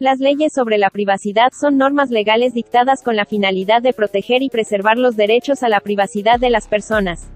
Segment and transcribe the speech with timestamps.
[0.00, 4.48] Las leyes sobre la privacidad son normas legales dictadas con la finalidad de proteger y
[4.48, 7.28] preservar los derechos a la privacidad de las personas.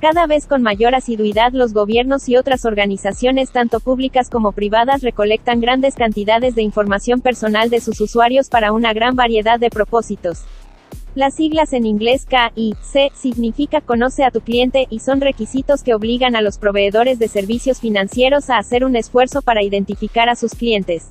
[0.00, 5.60] Cada vez con mayor asiduidad los gobiernos y otras organizaciones tanto públicas como privadas recolectan
[5.60, 10.44] grandes cantidades de información personal de sus usuarios para una gran variedad de propósitos.
[11.16, 15.82] Las siglas en inglés K y C significa conoce a tu cliente y son requisitos
[15.82, 20.36] que obligan a los proveedores de servicios financieros a hacer un esfuerzo para identificar a
[20.36, 21.08] sus clientes.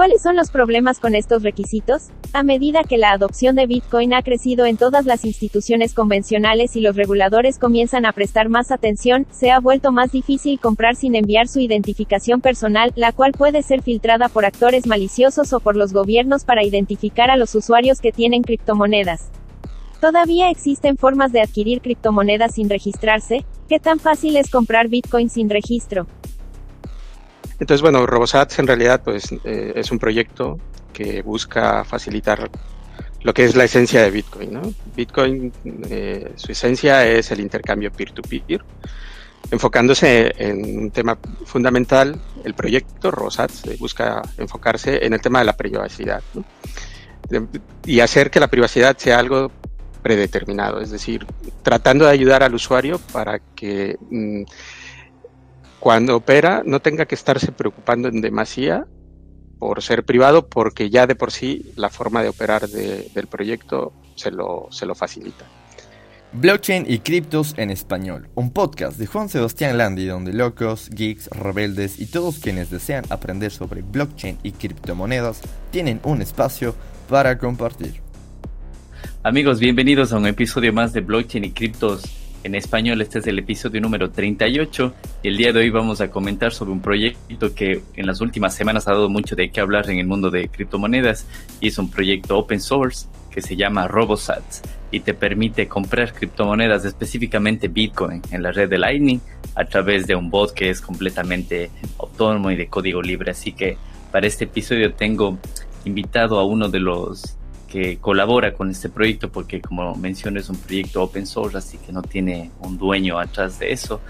[0.00, 2.08] ¿Cuáles son los problemas con estos requisitos?
[2.32, 6.80] A medida que la adopción de Bitcoin ha crecido en todas las instituciones convencionales y
[6.80, 11.48] los reguladores comienzan a prestar más atención, se ha vuelto más difícil comprar sin enviar
[11.48, 16.46] su identificación personal, la cual puede ser filtrada por actores maliciosos o por los gobiernos
[16.46, 19.28] para identificar a los usuarios que tienen criptomonedas.
[20.00, 23.44] ¿Todavía existen formas de adquirir criptomonedas sin registrarse?
[23.68, 26.06] ¿Qué tan fácil es comprar Bitcoin sin registro?
[27.60, 30.58] Entonces, bueno, RoboSats en realidad pues, eh, es un proyecto
[30.92, 32.50] que busca facilitar
[33.22, 34.74] lo que es la esencia de Bitcoin.
[34.96, 35.52] Bitcoin,
[35.90, 38.64] eh, su esencia es el intercambio peer-to-peer.
[39.50, 45.56] Enfocándose en un tema fundamental, el proyecto RoboSats busca enfocarse en el tema de la
[45.56, 46.22] privacidad
[47.84, 49.50] y hacer que la privacidad sea algo
[50.02, 51.26] predeterminado, es decir,
[51.62, 54.42] tratando de ayudar al usuario para que mm,
[55.80, 58.86] cuando opera no tenga que estarse preocupando en demasía
[59.58, 64.30] por ser privado, porque ya de por sí la forma de operar del proyecto se
[64.30, 65.44] lo, se lo facilita.
[66.32, 71.98] Blockchain y criptos en español, un podcast de Juan Sebastián Landi donde locos, geeks, rebeldes
[71.98, 75.40] y todos quienes desean aprender sobre blockchain y criptomonedas
[75.72, 76.74] tienen un espacio
[77.08, 78.00] para compartir.
[79.22, 83.00] Amigos, bienvenidos a un episodio más de Blockchain y criptos en español.
[83.00, 86.72] Este es el episodio número 38 y el día de hoy vamos a comentar sobre
[86.72, 90.06] un proyecto que en las últimas semanas ha dado mucho de qué hablar en el
[90.06, 91.26] mundo de criptomonedas
[91.60, 96.84] y es un proyecto open source que se llama RoboSats y te permite comprar criptomonedas,
[96.84, 99.20] específicamente Bitcoin, en la red de Lightning
[99.54, 103.30] a través de un bot que es completamente autónomo y de código libre.
[103.30, 103.76] Así que
[104.10, 105.38] para este episodio tengo
[105.84, 107.36] invitado a uno de los
[107.70, 111.92] que colabora con este proyecto porque como mencioné es un proyecto open source así que
[111.92, 114.00] no tiene un dueño atrás de eso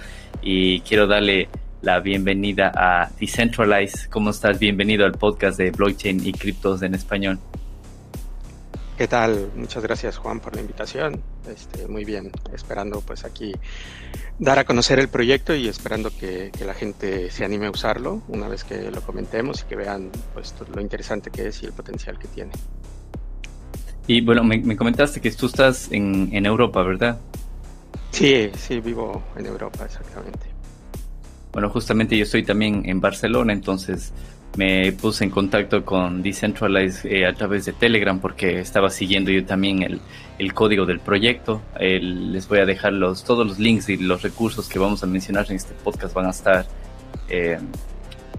[0.42, 1.48] y quiero darle
[1.82, 4.08] la bienvenida a Decentralize.
[4.10, 4.58] ¿Cómo estás?
[4.58, 7.38] Bienvenido al podcast de blockchain y criptos en español.
[8.98, 9.50] ¿Qué tal?
[9.56, 11.22] Muchas gracias Juan por la invitación.
[11.48, 13.54] Este, muy bien, esperando pues aquí
[14.38, 18.22] dar a conocer el proyecto y esperando que, que, la gente se anime a usarlo
[18.28, 21.72] una vez que lo comentemos y que vean pues lo interesante que es y el
[21.72, 22.52] potencial que tiene.
[24.10, 27.20] Y bueno, me, comentaste que tú estás en, en, Europa, ¿verdad?
[28.10, 30.48] Sí, sí, vivo en Europa, exactamente.
[31.52, 34.12] Bueno, justamente yo estoy también en Barcelona, entonces
[34.56, 39.44] me puse en contacto con Decentralize eh, a través de Telegram porque estaba siguiendo yo
[39.44, 40.00] también el,
[40.40, 41.62] el código del proyecto.
[41.78, 45.46] les voy a dejar los, todos los links y los recursos que vamos a mencionar
[45.50, 46.66] en este podcast van a estar
[47.28, 47.60] eh,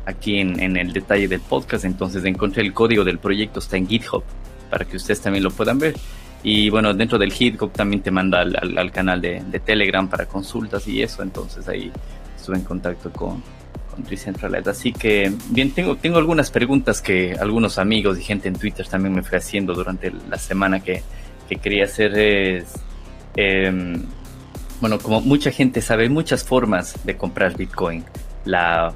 [0.06, 1.86] aquí en, en, el detalle del podcast.
[1.86, 4.26] Entonces encontré el código del proyecto, está en GitHub
[4.72, 5.96] para que ustedes también lo puedan ver.
[6.44, 11.04] Y bueno, dentro del HitGov también te manda al, canal de, Telegram para consultas y
[11.04, 11.22] eso.
[11.22, 11.92] Entonces ahí
[12.36, 13.44] estuve en contacto con,
[13.92, 14.68] con Decentralized.
[14.68, 19.14] Así que, bien, tengo, tengo algunas preguntas que algunos amigos y gente en Twitter también
[19.14, 21.04] me fue haciendo durante la semana que,
[21.48, 22.18] que quería hacer.
[22.18, 22.74] Es,
[23.36, 24.04] em,
[24.80, 28.04] bueno, como mucha gente sabe, hay muchas formas de comprar Bitcoin.
[28.46, 28.92] La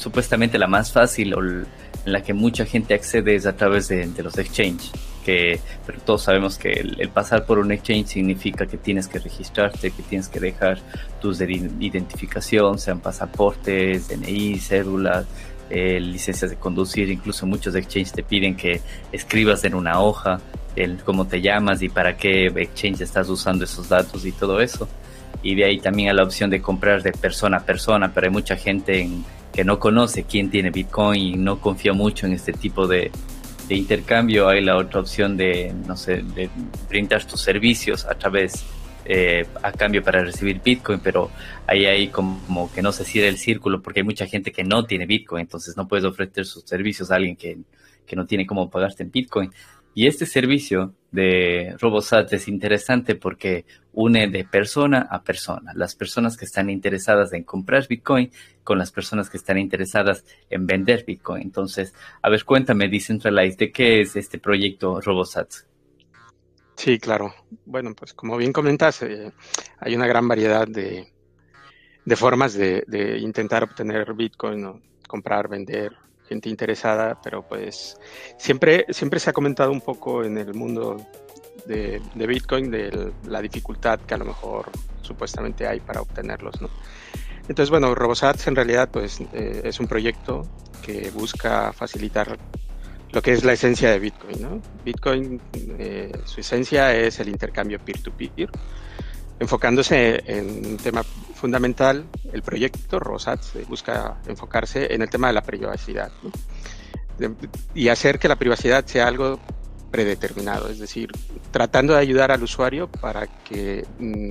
[0.00, 1.66] supuestamente la más fácil o en
[2.04, 4.90] la que mucha gente accede es a través de, los exchanges.
[5.24, 9.90] Que, pero todos sabemos que el, pasar por un exchange significa que tienes que registrarte,
[9.90, 10.78] que tienes que dejar
[11.20, 15.26] tus de identificación, sean pasaportes, DNI, cédulas,
[15.68, 18.80] eh, licencias de conducir, incluso muchos exchanges te piden que
[19.12, 20.40] escribas en una hoja
[20.76, 24.88] el cómo te llamas y para qué exchange estás usando esos datos y todo eso.
[25.42, 28.32] Y de ahí también a la opción de comprar de persona a persona, pero hay
[28.32, 32.52] mucha gente en, que no conoce quién tiene Bitcoin y no confía mucho en este
[32.52, 33.10] tipo de,
[33.68, 36.50] intercambio, hay la otra opción de, no sé, de
[36.88, 38.64] brindar tus servicios a través,
[39.04, 41.30] eh, a cambio para recibir Bitcoin, pero
[41.68, 44.86] ahí hay como que no se cierra el círculo porque hay mucha gente que no
[44.86, 47.58] tiene Bitcoin, entonces no puedes ofrecer sus servicios a alguien que,
[48.06, 49.52] que no tiene cómo pagarte en Bitcoin.
[49.94, 55.72] Y este servicio de RoboSat es interesante porque une de persona a persona.
[55.74, 58.30] Las personas que están interesadas en comprar Bitcoin
[58.62, 61.42] con las personas que están interesadas en vender Bitcoin.
[61.42, 61.92] Entonces,
[62.22, 65.50] a ver, cuéntame, Decentralize, ¿de qué es este proyecto RoboSat?
[66.76, 67.34] Sí, claro.
[67.66, 69.32] Bueno, pues como bien comentas, eh,
[69.78, 71.12] hay una gran variedad de,
[72.16, 75.92] formas de, intentar obtener Bitcoin, comprar, vender,
[76.30, 77.98] gente interesada, pero pues
[78.38, 80.96] siempre, siempre se ha comentado un poco en el mundo
[81.66, 84.70] de, Bitcoin de la dificultad que a lo mejor
[85.02, 86.70] supuestamente hay para obtenerlos, ¿no?
[87.48, 90.46] Entonces, bueno, RoboSats en realidad pues eh, es un proyecto
[90.82, 92.38] que busca facilitar
[93.10, 94.62] lo que es la esencia de Bitcoin, ¿no?
[94.84, 95.40] Bitcoin,
[95.80, 98.50] eh, su esencia es el intercambio peer-to-peer,
[99.40, 101.02] enfocándose en un tema
[101.34, 106.12] fundamental, el proyecto RoboSats busca enfocarse en el tema de la privacidad,
[107.74, 109.40] y hacer que la privacidad sea algo
[109.90, 111.10] predeterminado, es decir,
[111.50, 114.30] tratando de ayudar al usuario para que mm,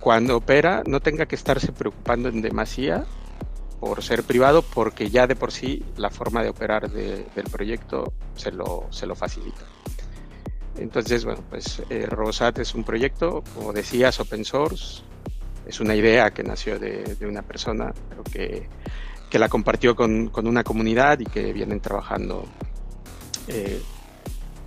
[0.00, 3.04] cuando opera no tenga que estarse preocupando en demasía
[3.80, 8.52] por ser privado, porque ya de por sí la forma de operar del proyecto se
[8.52, 9.62] lo, se lo facilita.
[10.78, 12.08] Entonces, bueno, pues eh,
[12.56, 15.02] es un proyecto, como decías, open source,
[15.66, 18.68] es una idea que nació de, una persona, pero que,
[19.30, 22.46] que la compartió con, con, una comunidad y que vienen trabajando
[23.48, 23.80] eh,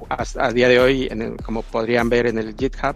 [0.10, 1.10] a, día de hoy,
[1.44, 2.96] como podrían ver en el GitHub,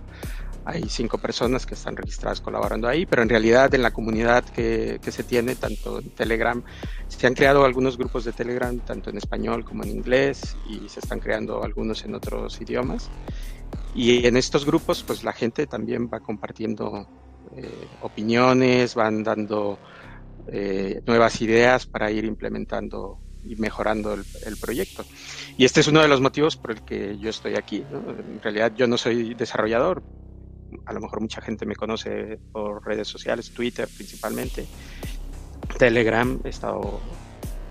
[0.65, 4.99] hay cinco personas que están registradas colaborando ahí, pero en realidad en la comunidad que,
[5.01, 6.61] que, se tiene, tanto en Telegram,
[7.07, 10.99] se han creado algunos grupos de Telegram, tanto en español como en inglés, y se
[10.99, 13.09] están creando algunos en otros idiomas.
[13.95, 17.07] Y en estos grupos, pues la gente también va compartiendo
[17.55, 19.79] eh, opiniones, van dando
[20.47, 25.05] eh, nuevas ideas para ir implementando y mejorando el, proyecto.
[25.57, 27.83] Y este es uno de los motivos por el que yo estoy aquí.
[27.91, 30.03] En realidad yo no soy desarrollador,
[30.85, 34.65] a lo mejor mucha gente me conoce por redes sociales, Twitter principalmente,
[35.77, 36.99] Telegram, he estado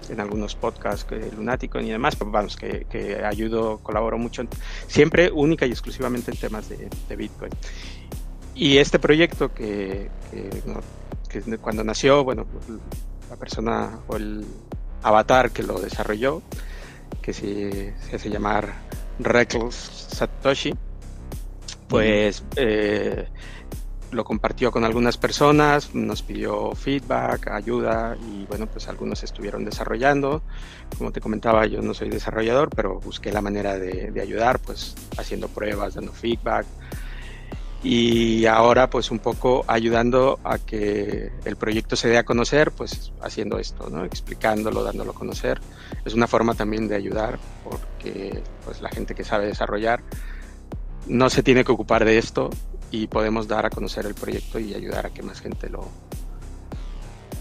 [0.09, 3.81] en algunos podcasts de Lunático y demás, pero vamos, que, que, ayudo,
[4.17, 4.43] mucho,
[4.87, 7.53] siempre única y exclusivamente en temas de, Bitcoin.
[8.55, 12.47] Y este proyecto que, que, cuando nació, bueno,
[13.31, 14.45] la persona o el
[15.03, 16.43] avatar que lo desarrolló,
[17.23, 18.73] que se, se hace llamar
[19.19, 20.75] Reckless Satoshi,
[21.89, 23.29] pues eh,
[24.11, 30.43] lo compartió con algunas personas, nos pidió feedback, ayuda y bueno, pues algunos estuvieron desarrollando.
[30.97, 35.49] Como te comentaba, yo no soy desarrollador, pero busqué la manera de, ayudar, pues haciendo
[35.49, 36.67] pruebas, dando feedback,
[37.83, 43.13] y ahora pues un poco ayudando a que el proyecto se dé a conocer, pues
[43.23, 44.05] haciendo esto, ¿no?
[44.05, 45.61] explicándolo, dándolo a conocer.
[46.05, 50.03] Es una forma también de ayudar porque pues la gente que sabe desarrollar
[51.09, 52.51] no se tiene que ocupar de esto
[52.91, 55.89] y podemos dar a conocer el proyecto y ayudar a que más gente lo,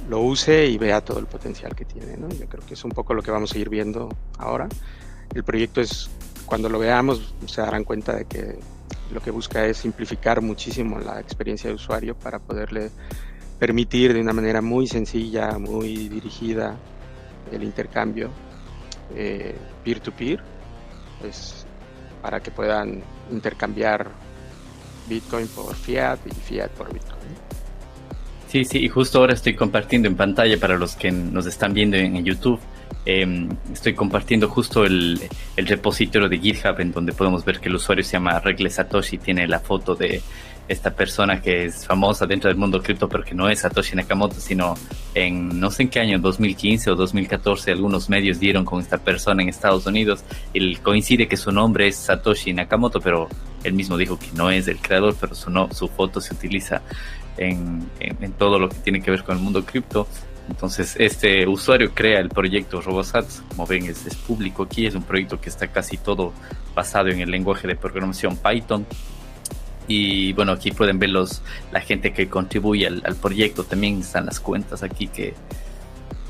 [0.09, 2.17] lo use y vea todo el potencial que tiene.
[2.17, 2.29] ¿no?
[2.29, 4.67] Yo creo que es un poco lo que vamos a ir viendo ahora.
[5.33, 6.09] El proyecto es,
[6.45, 8.59] cuando lo veamos, se darán cuenta de que
[9.11, 12.89] lo que busca es simplificar muchísimo la experiencia de usuario para poderle
[13.59, 16.77] permitir de una manera muy sencilla, muy dirigida
[17.51, 18.29] el intercambio
[19.15, 20.41] eh, peer-to-peer,
[21.21, 21.65] pues,
[22.21, 23.01] para que puedan
[23.31, 24.09] intercambiar
[25.07, 27.17] Bitcoin por fiat y fiat por Bitcoin.
[28.47, 31.97] Sí, sí, y justo ahora estoy compartiendo en pantalla para los que nos están viendo
[31.97, 32.59] en YouTube
[33.09, 35.17] Em, estoy compartiendo justo el,
[35.55, 39.47] repositorio de GitHub en donde podemos ver que el usuario se llama Regle Satoshi, tiene
[39.47, 40.21] la foto de
[40.67, 44.39] esta persona que es famosa dentro del mundo cripto, pero que no es Satoshi Nakamoto,
[44.39, 44.75] sino
[45.13, 49.41] en no sé en qué año, 2015 o 2014, algunos medios dieron con esta persona
[49.41, 50.23] en Estados Unidos.
[50.53, 53.27] Y coincide que su nombre es Satoshi Nakamoto, pero
[53.63, 56.81] él mismo dijo que no es el creador, pero su, no, su foto se utiliza
[57.37, 60.07] en, en, todo lo que tiene que ver con el mundo cripto.
[60.49, 65.39] Entonces, este usuario crea el proyecto RoboSats, como ven, es, público aquí, es un proyecto
[65.39, 66.33] que está casi todo
[66.73, 68.85] basado en el lenguaje de programación Python.
[69.87, 71.41] Y bueno, aquí pueden ver los,
[71.71, 75.33] la gente que contribuye al, proyecto, también están las cuentas aquí que,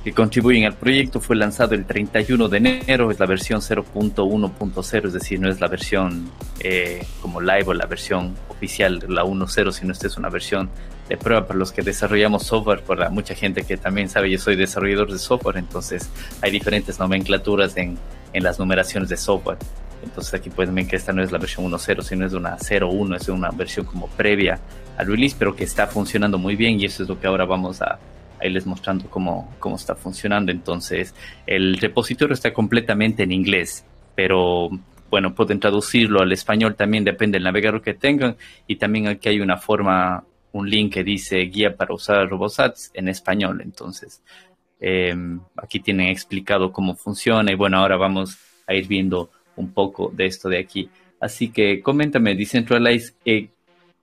[0.03, 1.19] que contribuyen al proyecto.
[1.19, 5.67] Fue lanzado el 31 de enero, es la versión 0.1.0, es decir, no es la
[5.67, 10.69] versión eh, como live o la versión oficial, la 1.0, sino esta es una versión
[11.09, 14.55] de prueba para los que desarrollamos software, para mucha gente que también sabe, yo soy
[14.55, 16.09] desarrollador de software, entonces
[16.41, 17.97] hay diferentes nomenclaturas en,
[18.33, 19.57] en las numeraciones de software.
[20.03, 23.15] Entonces aquí pueden ver que esta no es la versión 1.0, sino es una 0.1,
[23.15, 24.59] es una versión como previa
[24.97, 27.81] al release, pero que está funcionando muy bien y eso es lo que ahora vamos
[27.81, 27.99] a,
[28.39, 30.51] a irles mostrando cómo, cómo está funcionando.
[30.51, 31.13] Entonces
[31.45, 33.85] el repositorio está completamente en inglés,
[34.15, 34.69] pero
[35.09, 38.35] bueno, pueden traducirlo al español también, depende del navegador que tengan
[38.67, 43.07] y también aquí hay una forma un link que dice guía para usar RoboSats en
[43.07, 43.61] español.
[43.61, 44.21] Entonces,
[44.79, 50.11] em, aquí tienen explicado cómo funciona y bueno, ahora vamos a ir viendo un poco
[50.13, 50.89] de esto de aquí.
[51.19, 53.49] Así que coméntame, Decentralize, eh,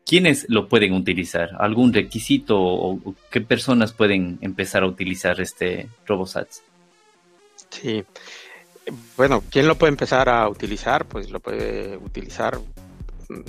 [0.05, 1.51] ¿quiénes lo pueden utilizar?
[1.59, 6.63] ¿Algún requisito o, qué personas pueden empezar a utilizar este RoboSats?
[7.71, 8.05] Sí.
[9.17, 11.07] Bueno, ¿quién lo puede empezar a utilizar?
[11.07, 13.41] Pues lo puede utilizar mm,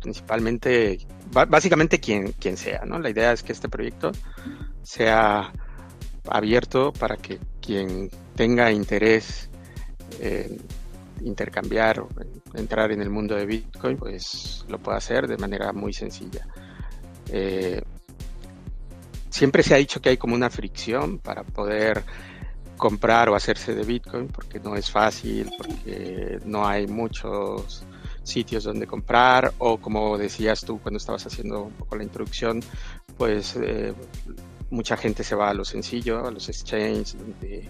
[0.00, 0.98] principalmente,
[1.30, 2.98] básicamente quien, quien sea, ¿no?
[2.98, 4.10] La idea es que este proyecto
[4.82, 5.52] sea
[6.28, 9.48] abierto para que quien tenga interés
[10.20, 10.58] en
[11.24, 12.04] intercambiar
[12.54, 16.46] entrar en el mundo de Bitcoin, pues lo pueda hacer de manera muy sencilla.
[17.28, 17.82] Eh,
[19.30, 22.04] siempre se ha dicho que hay como una fricción para poder
[22.76, 27.84] comprar o hacerse de Bitcoin porque no es fácil, porque no hay muchos
[28.24, 32.60] sitios donde comprar o como decías tú cuando estabas haciendo un poco la introducción,
[33.16, 33.94] pues eh,
[34.70, 37.68] mucha gente se va a lo sencillo, a los exchanges, donde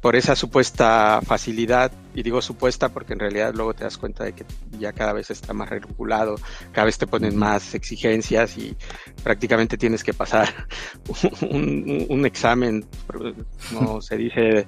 [0.00, 4.34] por esa supuesta facilidad, y digo supuesta porque en realidad luego te das cuenta de
[4.34, 4.44] que
[4.78, 6.36] ya cada vez está más regulado,
[6.72, 8.76] cada vez te ponen más exigencias y
[9.22, 10.48] prácticamente tienes que pasar
[11.50, 12.84] un, examen,
[13.72, 14.66] como se dice,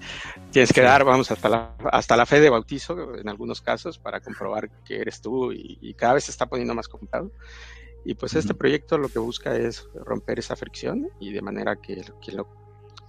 [0.50, 4.20] tienes que dar, vamos, hasta la, hasta la fe de bautizo en algunos casos para
[4.20, 7.30] comprobar que eres tú y, cada vez se está poniendo más complicado.
[8.04, 12.02] Y pues este proyecto lo que busca es romper esa fricción y de manera que,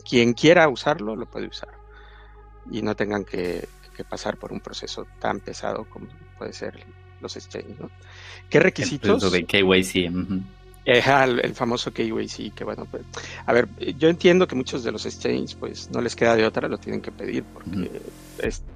[0.07, 1.82] quien quiera usarlo lo puede usar
[2.71, 3.67] y no tengan que,
[4.09, 6.83] pasar por un proceso tan pesado como puede ser
[7.21, 7.79] los exchanges.
[7.79, 7.91] ¿no?
[8.49, 9.23] ¿Qué requisitos?
[9.23, 10.11] El de KYC.
[10.85, 13.03] el, famoso KYC, que bueno, pues,
[13.45, 13.67] a ver,
[13.97, 17.01] yo entiendo que muchos de los exchanges pues no les queda de otra, lo tienen
[17.01, 18.01] que pedir porque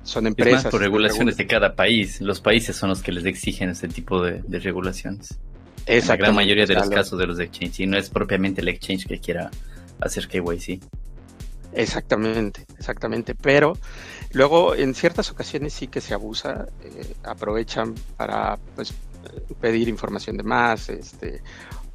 [0.04, 0.60] son empresas.
[0.60, 3.88] Es más por regulaciones de cada país, los países son los que les exigen ese
[3.88, 5.38] tipo de, regulaciones.
[5.88, 8.68] En la gran mayoría de los casos de los exchanges, y no es propiamente el
[8.68, 9.50] exchange que quiera
[10.00, 10.82] hacer KYC.
[11.74, 13.36] Exactamente, exactamente.
[13.36, 13.78] Pero
[14.32, 18.94] luego en ciertas ocasiones sí que se abusa, eh, aprovechan para pues,
[19.60, 21.42] pedir información de más, este,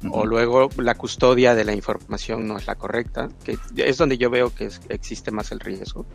[0.09, 4.29] o luego la custodia de la información no es la correcta, que es donde yo
[4.29, 6.05] veo que existe más el riesgo,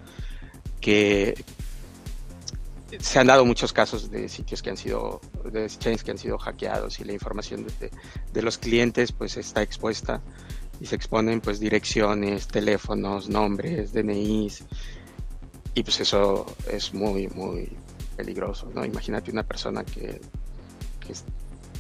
[0.80, 1.42] que
[2.98, 6.38] se han dado muchos casos de sitios que han sido, de exchanges que han sido
[6.38, 7.90] hackeados y la información de,
[8.32, 10.22] de los clientes pues está expuesta
[10.80, 14.64] y se exponen pues direcciones, teléfonos, nombres, DNIs
[15.74, 17.70] y pues eso es muy muy
[18.16, 18.84] peligroso, ¿no?
[18.84, 20.20] Imagínate una persona que,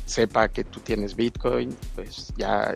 [0.06, 2.72] sepa que tú tienes Bitcoin, pues ya,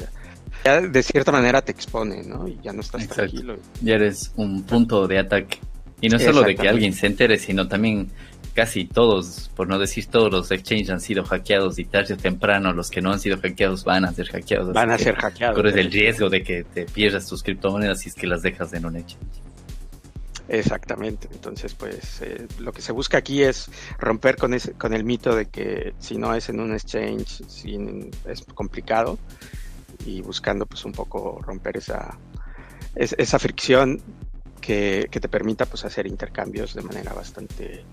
[0.65, 2.47] ya de cierta manera te expone, ¿no?
[2.47, 3.57] Y ya no estás tranquilo.
[3.81, 5.61] Ya eres un punto de ataque.
[6.01, 8.11] Y no solo de que alguien se entere, sino también
[8.55, 12.73] casi todos, por no decir todos los exchanges han sido hackeados y tarde o temprano
[12.73, 14.73] los que no han sido hackeados van a ser hackeados.
[14.73, 15.57] Van a ser hackeados.
[15.57, 18.87] Corres el riesgo de que te pierdas tus criptomonedas si es que las dejas en
[18.87, 19.43] un exchange.
[20.49, 25.05] Exactamente, entonces pues eh, lo que se busca aquí es romper con, ese, con el
[25.05, 27.43] mito de que si no es en un exchange
[28.27, 29.19] es complicado
[30.05, 32.19] y buscando pues un poco romper esa,
[32.95, 34.03] esa fricción
[34.61, 37.85] que, que, te permita pues hacer intercambios de manera bastante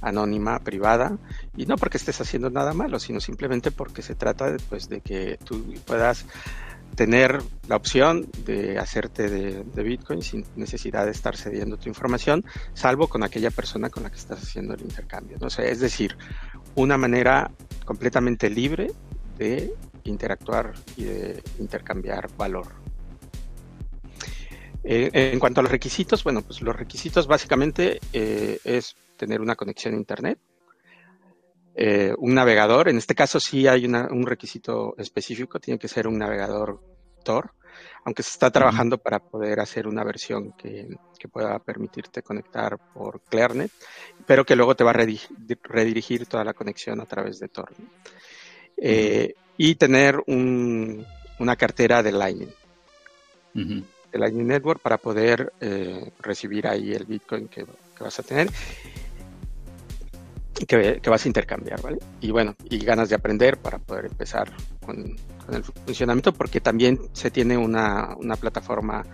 [0.00, 1.18] anónima, privada,
[1.56, 5.38] y no porque estés haciendo nada malo, sino simplemente porque se trata pues, de que
[5.44, 6.24] tú puedas
[6.94, 13.08] tener la opción de hacerte de, Bitcoin sin necesidad de estar cediendo tu información, salvo
[13.08, 15.36] con aquella persona con la que estás haciendo el intercambio.
[15.40, 15.46] ¿no?
[15.46, 16.16] es decir,
[16.74, 17.50] una manera
[17.84, 18.90] completamente libre
[19.36, 19.72] de
[20.04, 22.66] interactuar y de intercambiar valor.
[24.84, 29.56] Eh, en cuanto a los requisitos, bueno, pues los requisitos básicamente eh, es tener una
[29.56, 30.38] conexión a Internet,
[31.80, 36.18] eh, un navegador, en este caso sí hay un requisito específico, tiene que ser un
[36.18, 36.80] navegador
[37.22, 37.52] Tor,
[38.04, 40.88] aunque se está trabajando para poder hacer una versión que,
[41.30, 43.70] pueda permitirte conectar por Clearnet,
[44.26, 45.06] pero que luego te va a
[45.62, 47.70] redirigir toda la conexión a través de Tor.
[48.76, 52.54] Eh, y tener una cartera de Lightning.
[53.54, 58.48] De Lightning Network para poder eh, recibir ahí el Bitcoin que, que vas a tener
[60.66, 61.98] que, vas a intercambiar, ¿vale?
[62.20, 64.50] Y bueno, y ganas de aprender para poder empezar
[64.84, 65.16] con,
[65.52, 69.04] el funcionamiento, porque también se tiene una, plataforma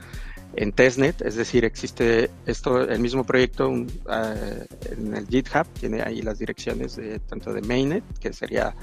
[0.57, 6.23] en testnet, es decir, existe esto, el mismo proyecto eh, en el GitHub, tiene ahí
[6.23, 8.75] las direcciones de tanto de mainnet, que sería,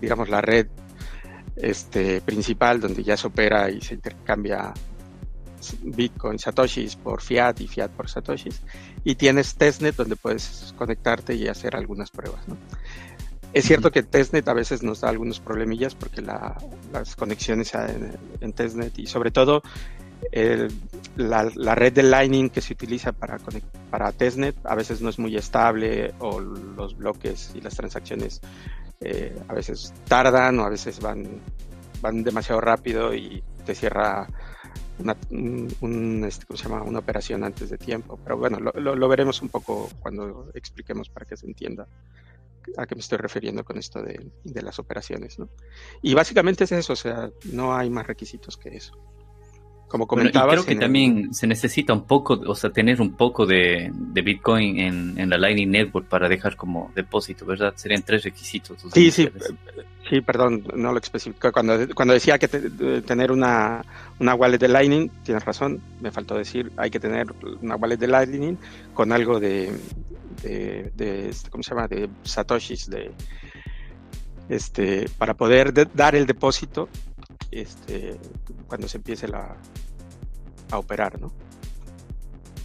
[0.00, 0.68] digamos, la red
[1.56, 4.72] este, principal donde ya se opera y se intercambia
[5.82, 8.62] Bitcoin Satoshis por Fiat y Fiat por Satoshis.
[9.04, 12.40] Y tienes testnet donde puedes conectarte y hacer algunas pruebas.
[13.52, 18.96] Es cierto que testnet a veces nos da algunos problemillas porque las conexiones en, testnet
[18.98, 19.62] y sobre todo
[21.16, 23.38] la, red de Lightning que se utiliza para,
[23.90, 28.40] para testnet a veces no es muy estable o los bloques y las transacciones
[29.00, 31.26] eh, a veces tardan o a veces van,
[32.00, 34.28] van demasiado rápido y te cierra
[35.00, 38.18] una, un, este, una operación antes de tiempo.
[38.22, 41.86] Pero bueno, lo, lo, veremos un poco cuando expliquemos para que se entienda
[42.76, 45.38] a qué me estoy refiriendo con esto de, de, las operaciones.
[45.38, 45.48] ¿no?
[46.02, 48.94] Y básicamente es eso, o sea, no hay más requisitos que eso.
[49.90, 50.52] Como comentaba.
[50.52, 54.78] creo que también se necesita un poco, o sea, tener un poco de, de Bitcoin
[54.78, 57.72] en, en, la Lightning Network para dejar como depósito, ¿verdad?
[57.74, 58.80] Serían tres requisitos.
[58.94, 59.28] Sí, sí,
[60.08, 61.50] sí, perdón, no lo especifico.
[61.50, 63.84] Cuando, cuando decía que tener una,
[64.20, 67.26] una wallet de Lightning, tienes razón, me faltó decir, hay que tener
[67.60, 68.58] una wallet de Lightning
[68.94, 69.72] con algo de,
[70.44, 71.88] de, de este, ¿cómo se llama?
[71.88, 73.10] De satoshis, de,
[74.48, 76.88] este, para poder dar el depósito
[77.50, 78.16] este,
[78.66, 79.56] cuando se empiece la,
[80.70, 81.32] a operar, ¿no?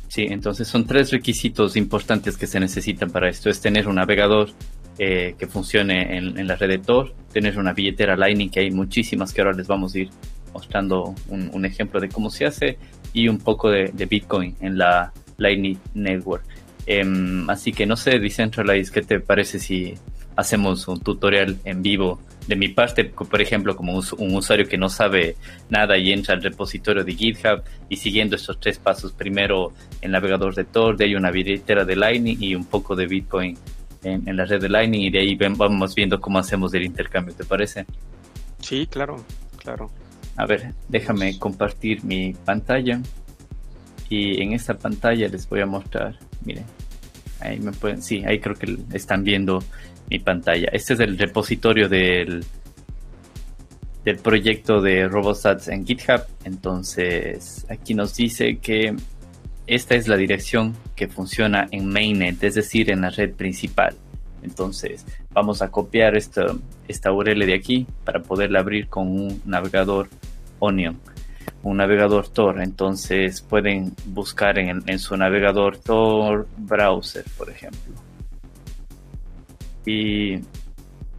[0.07, 3.49] Sí, entonces son tres requisitos importantes que se necesitan para esto.
[3.49, 4.49] Es tener un navegador
[4.97, 9.33] eh, que funcione en, la red de Tor, tener una billetera Lightning, que hay muchísimas
[9.33, 10.09] que ahora les vamos a ir
[10.53, 12.77] mostrando un, ejemplo de cómo se hace,
[13.11, 16.45] y un poco de, Bitcoin en la Lightning Network.
[16.85, 19.95] Em, así que no sé, Decentralize, ¿qué te parece si
[20.37, 24.89] hacemos un tutorial en vivo de mi parte, por ejemplo, como un usuario que no
[24.89, 25.35] sabe
[25.69, 30.53] nada y entra al repositorio de GitHub y siguiendo estos tres pasos, primero el navegador
[30.53, 33.57] de Tor, de ahí una billetera de Lightning y un poco de Bitcoin
[34.03, 37.43] en, la red de Lightning y de ahí vamos viendo cómo hacemos el intercambio, ¿te
[37.43, 37.85] parece?
[38.59, 39.23] Sí, claro,
[39.57, 39.89] claro.
[40.35, 43.01] A ver, déjame compartir mi pantalla
[44.09, 46.65] y en esta pantalla les voy a mostrar, miren,
[47.39, 49.63] ahí me pueden, sí, ahí creo que están viendo
[50.09, 50.69] mi pantalla.
[50.71, 52.43] Este es el repositorio del,
[54.03, 56.21] del proyecto de RoboSats en GitHub.
[56.43, 58.95] Entonces, aquí nos dice que
[59.67, 63.95] esta es la dirección que funciona en mainnet, es decir, en la red principal.
[64.43, 66.45] Entonces, vamos a copiar esta,
[66.87, 70.07] esta URL de aquí para poderla abrir con un navegador
[70.59, 70.99] Onion,
[71.63, 72.61] un navegador Tor.
[72.61, 77.95] Entonces, pueden buscar en, en su navegador Tor browser, por ejemplo.
[79.85, 80.39] Y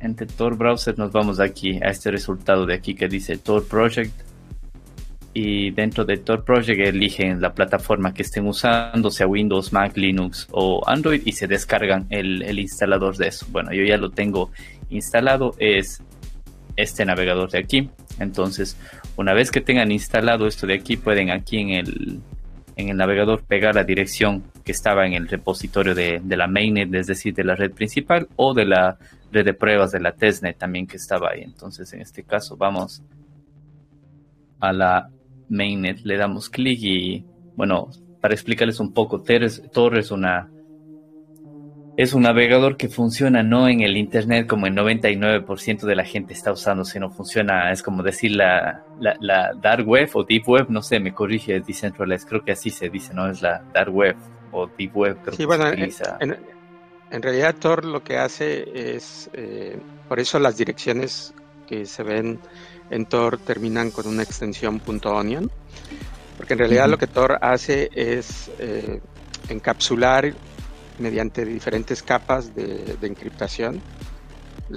[0.01, 4.13] entre Tor Browser nos vamos aquí a este resultado de aquí que dice Tor Project.
[5.33, 10.49] Y dentro de Tor Project eligen la plataforma que estén usando, sea Windows, Mac, Linux
[10.51, 13.47] o Android, y se descargan el, el instalador de eso.
[13.51, 14.51] Bueno, yo ya lo tengo
[14.89, 16.03] instalado, es
[16.77, 17.91] este navegador de aquí.
[18.19, 18.79] Entonces,
[19.17, 22.21] una vez que tengan instalado esto de aquí, pueden aquí en el,
[22.77, 27.07] en el navegador pegar la dirección que estaba en el repositorio de, la mainnet, es
[27.07, 28.99] decir, de la red principal o de la
[29.31, 31.43] red de pruebas de la testnet también que estaba ahí.
[31.43, 33.01] Entonces, en este caso, vamos
[34.59, 35.09] a la
[35.49, 37.25] mainnet, le damos clic y,
[37.55, 40.51] bueno, para explicarles un poco, Tor es una
[41.97, 46.35] es un navegador que funciona no en el Internet como el 99% de la gente
[46.35, 50.83] está usando, sino funciona, es como decir la, la, Dark Web o Deep Web, no
[50.83, 53.31] sé, me corrige Decentralized, creo que así se dice, ¿no?
[53.31, 54.17] Es la Dark Web
[54.57, 55.19] o Deep Web.
[55.37, 61.35] sí, bueno, en, realidad Tor lo que hace es, eh, por eso las direcciones
[61.67, 62.41] que se ven
[62.91, 65.51] en Tor terminan con una extensión .onion,
[66.37, 69.01] porque en realidad lo que Tor hace es eh,
[69.49, 70.33] encapsular
[70.99, 73.81] mediante diferentes capas de, encriptación.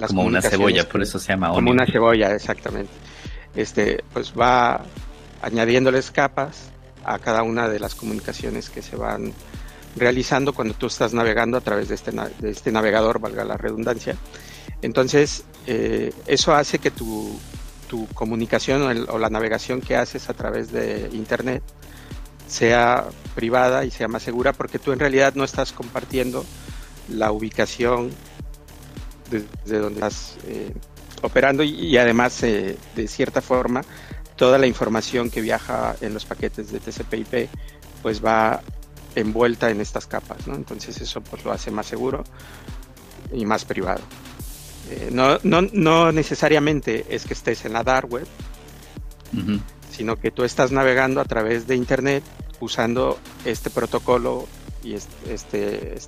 [0.08, 2.92] como una cebolla, por eso se llama Como una cebolla, exactamente.
[3.54, 4.82] Este, pues va
[5.42, 6.70] añadiéndoles capas
[7.04, 9.32] a cada una de las comunicaciones que se van
[9.96, 14.16] realizando cuando tú estás navegando a través de este, de este navegador, valga la redundancia.
[14.82, 17.38] Entonces, eh, eso hace que tu,
[17.90, 21.62] tu comunicación o, la navegación que haces a través de Internet
[22.46, 26.44] sea privada y sea más segura porque tú en realidad no estás compartiendo
[27.08, 28.10] la ubicación
[29.30, 30.72] desde donde estás eh,
[31.22, 33.82] operando y, además eh, de cierta forma
[34.36, 37.48] toda la información que viaja en los paquetes de TCP/IP
[38.02, 38.62] pues va
[39.14, 40.54] envuelta en estas capas, ¿no?
[40.54, 42.24] Entonces eso pues lo hace más seguro
[43.32, 44.02] y más privado.
[44.90, 48.26] Eh, no, no, no necesariamente es que estés en la dark web,
[49.90, 52.24] sino que tú estás navegando a través de Internet
[52.58, 54.48] usando este protocolo
[54.82, 55.98] y este,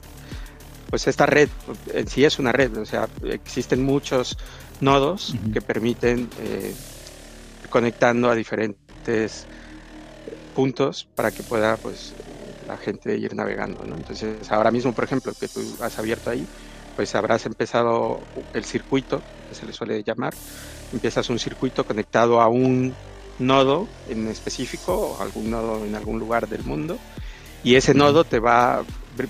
[0.91, 1.49] pues esta red
[1.95, 4.37] en sí es una red, o sea, existen muchos
[4.81, 6.75] nodos que permiten eh,
[7.71, 9.47] conectando a diferentes
[10.55, 12.15] puntos para que pueda pues
[12.67, 13.97] la gente ir navegando, ¿no?
[13.97, 16.47] Entonces ahora mismo, por ejemplo, que tú has abierto ahí,
[16.97, 18.21] pues habrás empezado
[18.53, 20.35] el circuito, que se le suele llamar,
[20.93, 22.95] empiezas un circuito conectado a un
[23.39, 26.99] nodo en específico o algún nodo en algún lugar del mundo
[27.65, 28.85] y ese nodo te va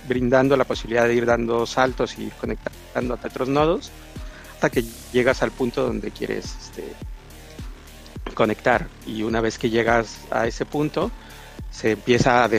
[0.08, 3.90] brindando la posibilidad de ir dando saltos y conectando a otros nodos
[4.54, 6.84] hasta que llegas al punto donde quieres este,
[8.34, 8.86] conectar.
[9.06, 11.10] Y una vez que llegas a ese punto,
[11.72, 12.50] se empieza a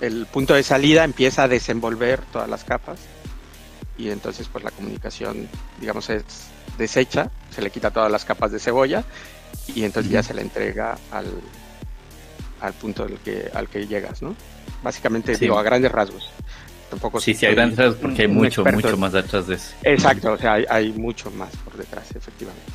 [0.00, 2.98] el, punto de salida empieza a desenvolver todas las capas
[3.98, 6.24] y entonces pues la comunicación digamos es
[6.78, 9.04] deshecha, se le quita todas las capas de cebolla
[9.74, 11.26] y entonces ya se le entrega al,
[12.60, 14.34] al punto al que, al que llegas, ¿no?
[14.82, 16.30] Básicamente digo a grandes rasgos.
[16.90, 19.74] Tampoco sí, sí, hay grandes rasgos porque hay mucho, mucho más detrás de eso.
[19.82, 22.72] Exacto, o sea, hay, hay mucho más por detrás, efectivamente.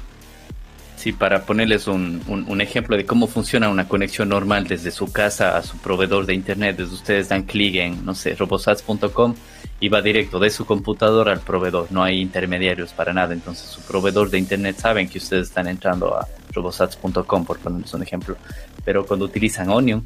[1.00, 5.56] Sí, para ponerles un, un, ejemplo de cómo funciona una conexión normal desde su casa
[5.56, 9.34] a su proveedor de internet, desde ustedes dan clic en, no sé, robosats.com
[9.80, 13.80] y va directo de su computador al proveedor, no hay intermediarios para nada, entonces su
[13.84, 18.36] proveedor de internet saben que ustedes están entrando a robosats.com, por ponerles un ejemplo,
[18.84, 20.06] pero cuando utilizan Onion,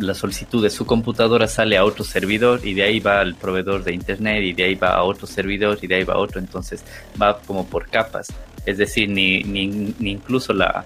[0.00, 3.84] la solicitud de su computadora sale a otro servidor y de ahí va al proveedor
[3.84, 6.40] de internet y de ahí va a otro servidor y de ahí va a otro,
[6.40, 6.84] entonces
[7.20, 8.28] va como por capas.
[8.64, 10.84] Es decir, ni, ni, ni, incluso la,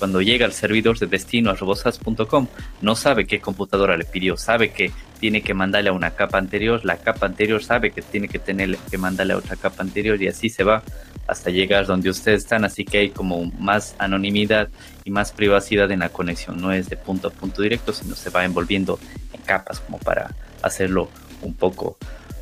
[0.00, 2.48] cuando llega al servidor de destino a robosas.com,
[2.80, 6.84] no sabe qué computadora le pidió, sabe que tiene que mandarle a una capa anterior,
[6.84, 10.26] la capa anterior sabe que tiene que tener que mandarle a otra capa anterior y
[10.26, 10.82] así se va
[11.26, 14.68] hasta llegar donde ustedes están, así que hay como más anonimidad
[15.04, 18.30] y más privacidad en la conexión, no es de punto a punto directo, sino se
[18.30, 18.98] va envolviendo
[19.32, 21.08] en capas como para hacerlo
[21.42, 21.96] un poco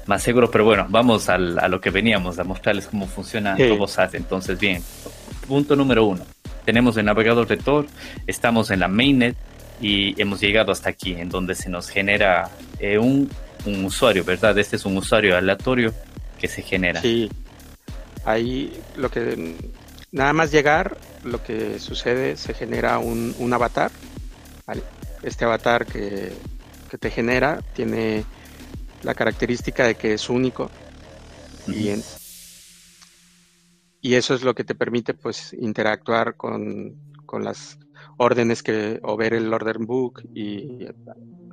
[0.07, 3.69] más seguro, pero bueno, vamos a lo que veníamos, a mostrarles cómo funciona sí.
[3.69, 4.17] RoboSat.
[4.17, 4.83] Entonces, bien,
[5.47, 6.25] punto número uno.
[6.65, 7.87] Tenemos el navegador de Tor,
[8.27, 9.37] estamos en la mainnet
[9.81, 13.31] y hemos llegado hasta aquí, en donde se nos genera eh, un,
[13.65, 14.59] un, usuario, ¿verdad?
[14.59, 15.95] Este es un usuario aleatorio
[16.39, 17.01] que se genera.
[17.01, 17.31] Sí,
[18.25, 19.57] ahí lo que,
[20.13, 23.91] nada más llegar, lo que sucede, se genera un, un avatar,
[24.67, 24.83] ¿vale?
[25.23, 26.33] Este avatar que,
[26.91, 28.25] que te genera tiene
[29.03, 30.71] la característica de que es único.
[31.67, 31.91] Y,
[34.01, 37.79] y, eso es lo que te permite pues interactuar con, con, las
[38.17, 40.87] órdenes que o ver el order book y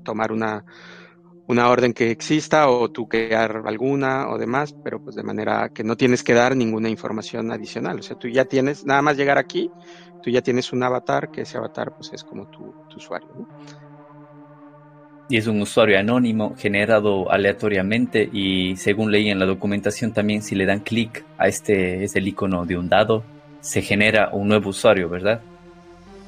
[0.03, 0.63] tomar una,
[1.47, 5.83] una orden que exista o tú crear alguna o demás, pero pues de manera que
[5.83, 7.99] no tienes que dar ninguna información adicional.
[7.99, 9.71] O sea, tú ya tienes, nada más llegar aquí,
[10.21, 13.29] tú ya tienes un avatar, que ese avatar pues es como tu, usuario.
[13.37, 13.47] ¿no?
[15.29, 20.55] y es un usuario anónimo generado aleatoriamente y según leí en la documentación también si
[20.55, 23.25] le dan clic a este es el icono de un dado
[23.59, 25.41] se genera un nuevo usuario, ¿verdad?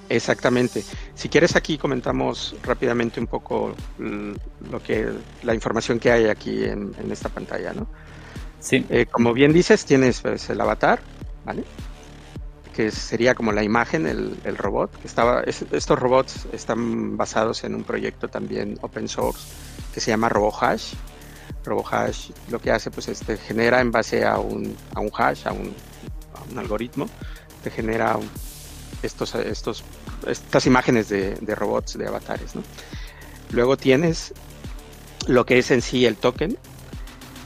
[0.09, 0.83] Exactamente.
[1.13, 5.07] Si quieres aquí comentamos rápidamente un poco lo que
[5.43, 7.87] la información que hay aquí en, en esta pantalla, ¿no?
[8.59, 8.85] Sí.
[8.89, 10.99] Eh, como bien dices, tienes pues, el avatar,
[11.45, 11.63] ¿vale?
[12.79, 15.01] que sería como la imagen, el, el robot.
[15.01, 19.49] Que estaba, es, estos robots están basados en un proyecto también open source
[19.93, 20.93] que se llama RoboHash.
[21.65, 25.51] RoboHash lo que hace pues este genera en base a un, a un hash, a
[25.51, 25.73] un,
[26.33, 27.07] a un algoritmo,
[27.63, 28.17] te genera
[29.03, 29.83] estos, estos,
[30.27, 32.51] estas imágenes de, de robots, de avatares.
[33.51, 34.33] Luego tienes
[35.27, 36.57] lo que es en sí el token.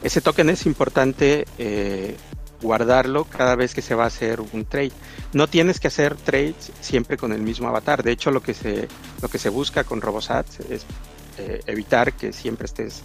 [0.03, 2.17] Ese token es importante eh,
[2.61, 4.91] guardarlo cada vez que se va a hacer un trade.
[5.33, 8.03] No tienes que hacer trades siempre con el mismo avatar.
[8.03, 8.87] De hecho, lo que se,
[9.21, 10.85] lo que se busca con RoboSat es
[11.37, 13.01] eh, evitar que siempre estés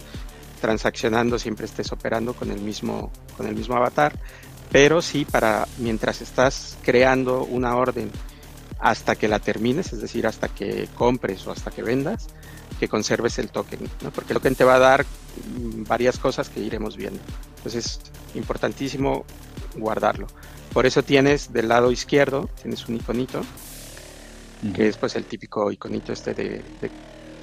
[0.61, 4.13] transaccionando, siempre estés operando con el mismo, con el mismo avatar.
[4.71, 8.11] Pero sí para mientras estás creando una orden
[8.79, 12.27] hasta que la termines, es decir, hasta que compres o hasta que vendas,
[12.79, 14.11] que conserves el token, ¿no?
[14.11, 15.05] porque el token te va a dar
[15.87, 17.19] varias cosas que iremos viendo.
[17.57, 18.01] Entonces es
[18.35, 19.25] importantísimo
[19.75, 20.27] guardarlo.
[20.73, 23.41] Por eso tienes del lado izquierdo, tienes un iconito,
[24.73, 26.61] que es pues el típico iconito este de,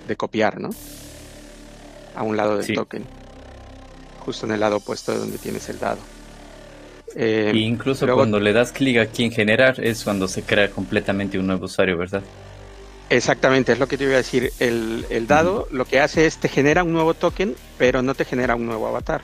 [0.06, 0.70] de, copiar, ¿no?
[2.14, 2.74] A un lado del sí.
[2.74, 3.04] token.
[4.20, 5.98] Justo en el lado opuesto de donde tienes el dado.
[7.18, 10.70] Eh, y incluso luego, cuando le das clic aquí en generar es cuando se crea
[10.70, 12.22] completamente un nuevo usuario, ¿verdad?
[13.08, 14.52] Exactamente, es lo que te iba a decir.
[14.58, 15.70] El, el dado uh -huh.
[15.70, 18.86] lo que hace es te genera un nuevo token, pero no te genera un nuevo
[18.86, 19.22] avatar.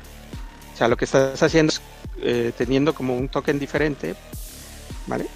[0.72, 1.82] O sea, lo que estás haciendo es
[2.22, 4.14] eh, teniendo como un token diferente,
[5.06, 5.26] ¿vale?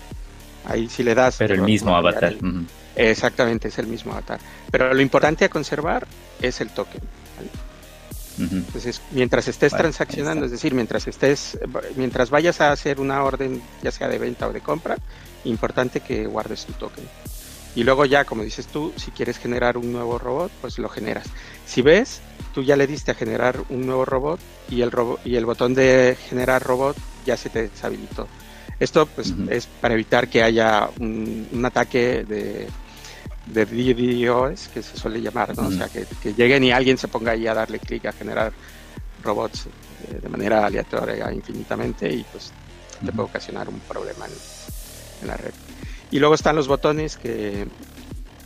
[0.65, 1.37] Ahí si le das...
[1.37, 2.33] Pero el mismo avatar.
[2.33, 2.67] El, uh -huh.
[2.97, 4.41] Exactamente, es el mismo avatar.
[4.71, 6.07] Pero lo importante a conservar
[6.41, 7.03] es el token.
[7.37, 7.51] ¿vale?
[8.39, 8.53] Uh -huh.
[8.53, 11.59] Entonces, mientras estés vale, transaccionando, es decir, mientras estés,
[11.97, 14.97] mientras vayas a hacer una orden, ya sea de venta o de compra,
[15.45, 17.05] importante que guardes tu token.
[17.75, 21.27] Y luego ya, como dices tú, si quieres generar un nuevo robot, pues lo generas.
[21.67, 22.21] Si ves,
[22.55, 25.75] tú ya le diste a generar un nuevo robot y el, robo y el botón
[25.75, 26.97] de generar robot
[27.27, 28.29] ya se te deshabilitó.
[28.81, 29.53] Esto pues uh -huh.
[29.53, 32.67] es para evitar que haya un, un ataque de,
[33.47, 35.53] de DDoS, que se suele llamar.
[35.57, 38.53] O sea, que, que, lleguen y alguien se ponga ahí a darle clic a generar
[39.23, 42.53] robots eh, de manera aleatoria infinitamente y pues
[43.05, 44.33] te puede ocasionar un problema en,
[45.23, 45.53] en la red.
[46.11, 47.67] Y luego están los botones que,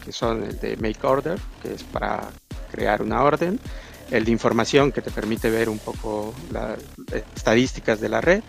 [0.05, 2.31] que son el de Make Order, que es para
[2.71, 3.61] crear una orden,
[4.11, 6.79] el de información que te permite ver un poco las
[7.37, 8.43] estadísticas de la red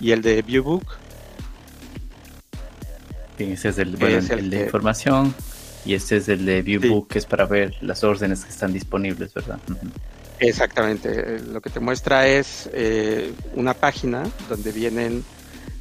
[0.00, 0.84] y el de Viewbook.
[3.38, 5.34] ese es el, de información
[5.88, 9.32] y este es el de Viewbook que es para ver las órdenes que están disponibles,
[9.32, 9.58] ¿verdad?
[10.38, 15.24] Exactamente, eh, lo que te muestra es eh, una página donde vienen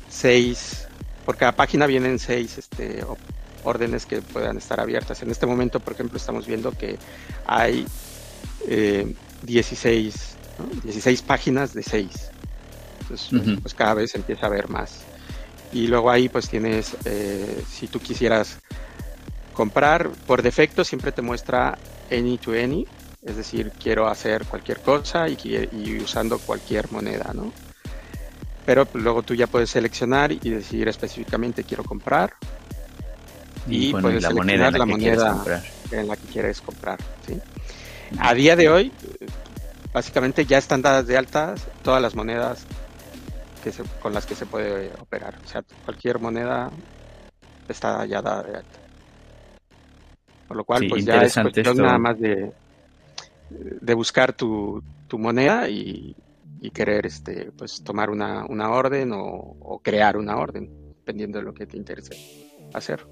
[0.10, 0.88] seis,
[1.26, 3.04] por cada página vienen seis este,
[3.66, 5.22] órdenes que puedan estar abiertas.
[5.24, 6.98] En este momento, por ejemplo, estamos viendo que
[7.46, 7.86] hay
[8.66, 10.36] eh, 16,
[10.86, 12.08] 16 páginas de 6.
[13.02, 15.02] Entonces, pues cada vez empieza a haber más.
[15.74, 18.60] Y luego ahí pues tienes, eh, si tú quisieras
[19.58, 21.80] comprar, por defecto siempre te muestra
[22.12, 22.86] any to any,
[23.24, 25.36] es decir, quiero hacer cualquier cosa y,
[25.72, 27.52] y usando cualquier moneda, ¿no?
[28.68, 32.34] Pero luego tú ya puedes seleccionar y decir específicamente quiero comprar
[33.68, 35.44] y, puedes la moneda la moneda
[35.92, 37.00] en la que quieres comprar.
[37.26, 37.40] ¿sí?
[38.20, 38.92] A día de hoy,
[39.92, 42.66] básicamente ya están dadas de alta todas las monedas
[43.64, 45.36] que con las que se puede operar.
[45.44, 46.70] O sea, cualquier moneda
[47.68, 48.87] está ya dada de alta.
[50.48, 52.52] Por lo cual, pues ya es cuestión nada más de,
[53.50, 56.16] de buscar tu, tu moneda y,
[56.74, 61.66] querer este pues tomar una, una orden o, crear una orden, dependiendo de lo que
[61.66, 62.14] te interese
[62.74, 63.08] hacer.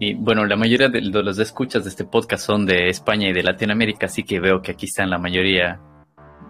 [0.00, 3.44] Y bueno, la mayoría de los escuchas de este podcast son de España y de
[3.44, 5.80] Latinoamérica, así que veo que aquí están la mayoría.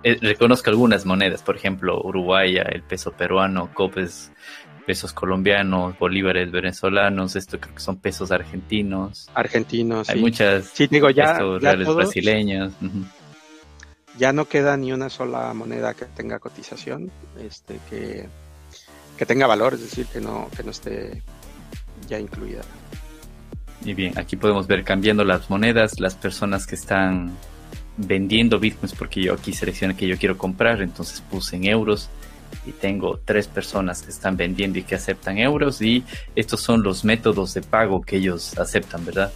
[0.02, 4.32] Eh, reconozco algunas monedas, por ejemplo, Uruguaya, el peso peruano, copes,
[4.88, 9.29] pesos colombianos, bolívares venezolanos, esto creo que son pesos argentinos.
[9.35, 12.72] Argentinos, Hay muchas sí, digo, ya, reales brasileños.
[14.16, 18.29] Ya no queda ni una sola moneda que tenga cotización, este, que,
[19.18, 21.22] que tenga valor, es decir, que no, que no esté
[22.09, 22.62] ya incluida.
[23.85, 27.37] Y bien, aquí podemos ver cambiando las monedas, las personas que están
[27.98, 32.09] vendiendo bitcoins, porque yo aquí seleccioné que yo quiero comprar, entonces puse en euros
[32.66, 37.04] y tengo tres personas que están vendiendo y que aceptan euros y estos son los
[37.04, 39.32] métodos de pago que ellos aceptan, ¿verdad?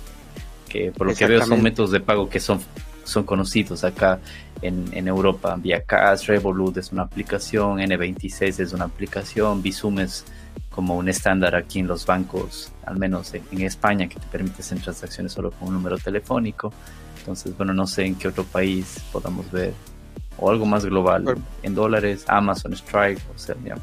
[0.68, 2.60] Que por lo que veo son métodos de pago que son,
[3.04, 4.18] son conocidos acá
[4.60, 5.56] en, en Europa.
[5.58, 10.24] Via Cash, Revolut es una aplicación, N26 es una aplicación, Bizum es
[10.70, 14.80] como un estándar aquí en los bancos, al menos en, España, que te permite hacer
[14.80, 16.72] transacciones solo con un número telefónico.
[17.18, 19.74] Entonces, bueno, no sé en qué otro país podamos ver,
[20.38, 23.76] o algo más global, en dólares, Amazon, Strike, o sea, ya.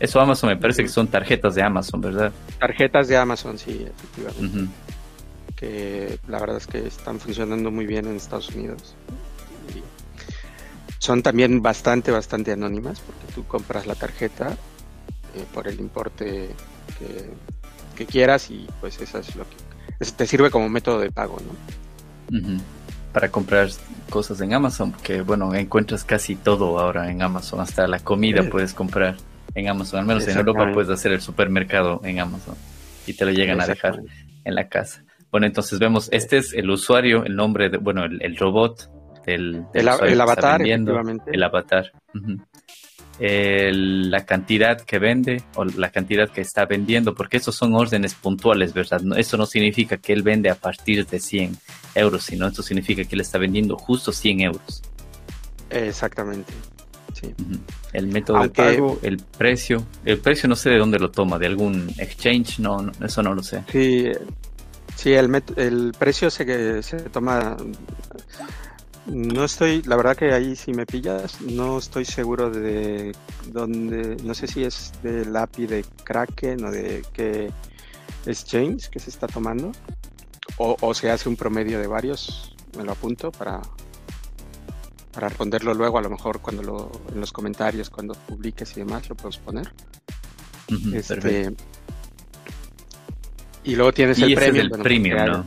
[0.00, 2.32] Eso Amazon me parece que son tarjetas de Amazon, ¿verdad?
[2.58, 4.72] Tarjetas de Amazon, sí, efectivamente.
[5.56, 8.94] Que la verdad es que están funcionando muy bien en Estados Unidos.
[10.98, 14.56] son también bastante, bastante anónimas, porque tú compras la tarjeta
[15.34, 16.50] eh, por el importe
[16.98, 22.60] que, quieras y pues eso es lo que te sirve como método de pago, ¿no?
[23.14, 23.68] Para comprar
[24.10, 28.74] cosas en Amazon, porque bueno, encuentras casi todo ahora en Amazon, hasta la comida puedes
[28.74, 29.16] comprar
[29.54, 32.56] en Amazon, al menos en Europa puedes hacer el supermercado en Amazon
[33.06, 34.00] y te lo llegan a dejar
[34.44, 35.04] en la casa.
[35.30, 38.90] Bueno, entonces vemos, este es el usuario, el nombre de, bueno, el, robot
[39.24, 41.92] del, el, avatar, el avatar
[43.18, 48.74] la cantidad que vende o la cantidad que está vendiendo, porque esos son órdenes puntuales,
[48.74, 49.00] ¿verdad?
[49.16, 51.56] eso no significa que él vende a partir de 100
[51.94, 54.82] euros, sino esto significa que él está vendiendo justo 100 euros.
[55.70, 56.52] Exactamente.
[57.12, 57.32] Sí.
[57.92, 59.86] El método de pago, el precio.
[60.04, 63.42] El precio no sé de dónde lo toma, de algún exchange, no, eso no lo
[63.42, 63.62] sé.
[63.70, 64.10] Sí,
[64.96, 67.56] sí el, el precio se, se toma
[69.06, 73.14] no estoy, la verdad que ahí si me pillas, no estoy seguro de
[73.48, 77.50] dónde, no sé si es del API de Kraken o de qué
[78.26, 79.72] exchange que se está tomando,
[80.56, 83.60] o, se hace un promedio de varios, me lo apunto para,
[85.12, 89.08] para responderlo luego, a lo mejor cuando lo, en los comentarios, cuando publiques y demás,
[89.08, 89.72] lo puedes poner.
[90.94, 91.54] este,
[93.64, 94.72] y luego tienes el premium.
[94.72, 95.46] el premium, ¿no?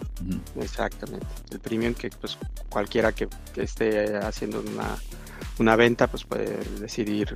[0.61, 1.25] Exactamente.
[1.51, 2.37] El premium que pues
[2.69, 4.97] cualquiera que, esté haciendo una,
[5.59, 7.35] una, venta pues puede decidir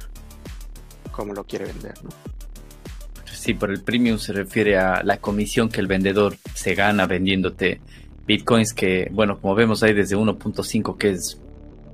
[1.11, 2.09] cómo lo quiere vender, ¿no?
[3.25, 7.81] Sí, por el premium se refiere a la comisión que el vendedor se gana vendiéndote
[8.27, 11.39] bitcoins que, bueno, como vemos hay desde 1.5 que es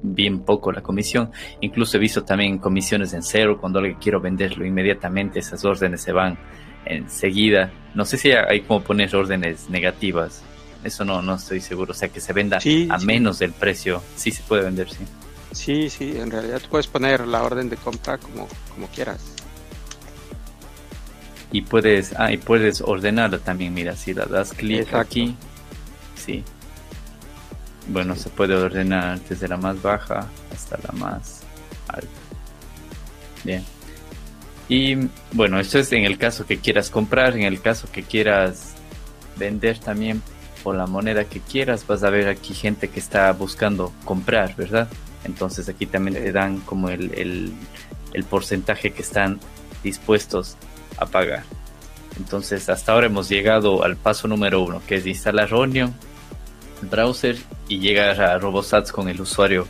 [0.02, 1.32] bien poco la comisión.
[1.62, 6.12] Incluso he visto también comisiones en cero cuando alguien quiero venderlo inmediatamente, esas órdenes se
[6.12, 6.38] van
[6.86, 7.72] enseguida.
[7.98, 10.44] No sé si hay como poner órdenes negativas.
[10.84, 11.94] Eso no, no estoy seguro.
[11.94, 12.60] O sea, que se venda
[12.92, 14.04] a menos del precio.
[14.16, 15.04] Sí se puede vender, sí.
[15.52, 19.20] Sí, sí, en realidad puedes poner la orden de compra como, como quieras.
[21.52, 25.36] Y puedes, ah, y puedes ordenarla también, mira, si la das clic aquí,
[26.16, 26.44] sí.
[27.88, 31.42] Bueno, se puede ordenar desde la más baja hasta la más
[31.88, 32.08] alta.
[33.44, 33.77] Bien.
[34.70, 34.98] Y
[35.32, 38.76] bueno, esto es en el caso que quieras comprar, en el caso que quieras
[39.38, 40.22] vender también
[40.64, 44.90] por la moneda que quieras, vas a ver aquí gente que está buscando comprar, ¿verdad?
[45.24, 47.12] Entonces aquí también te dan como el,
[48.14, 49.40] el, porcentaje que están
[49.84, 50.58] dispuestos
[50.98, 51.44] a pagar.
[52.18, 55.94] Entonces hasta ahora hemos llegado al paso número uno, que es instalar Onion,
[56.82, 57.38] el browser
[57.70, 59.68] y llegar a RoboSats con el usuario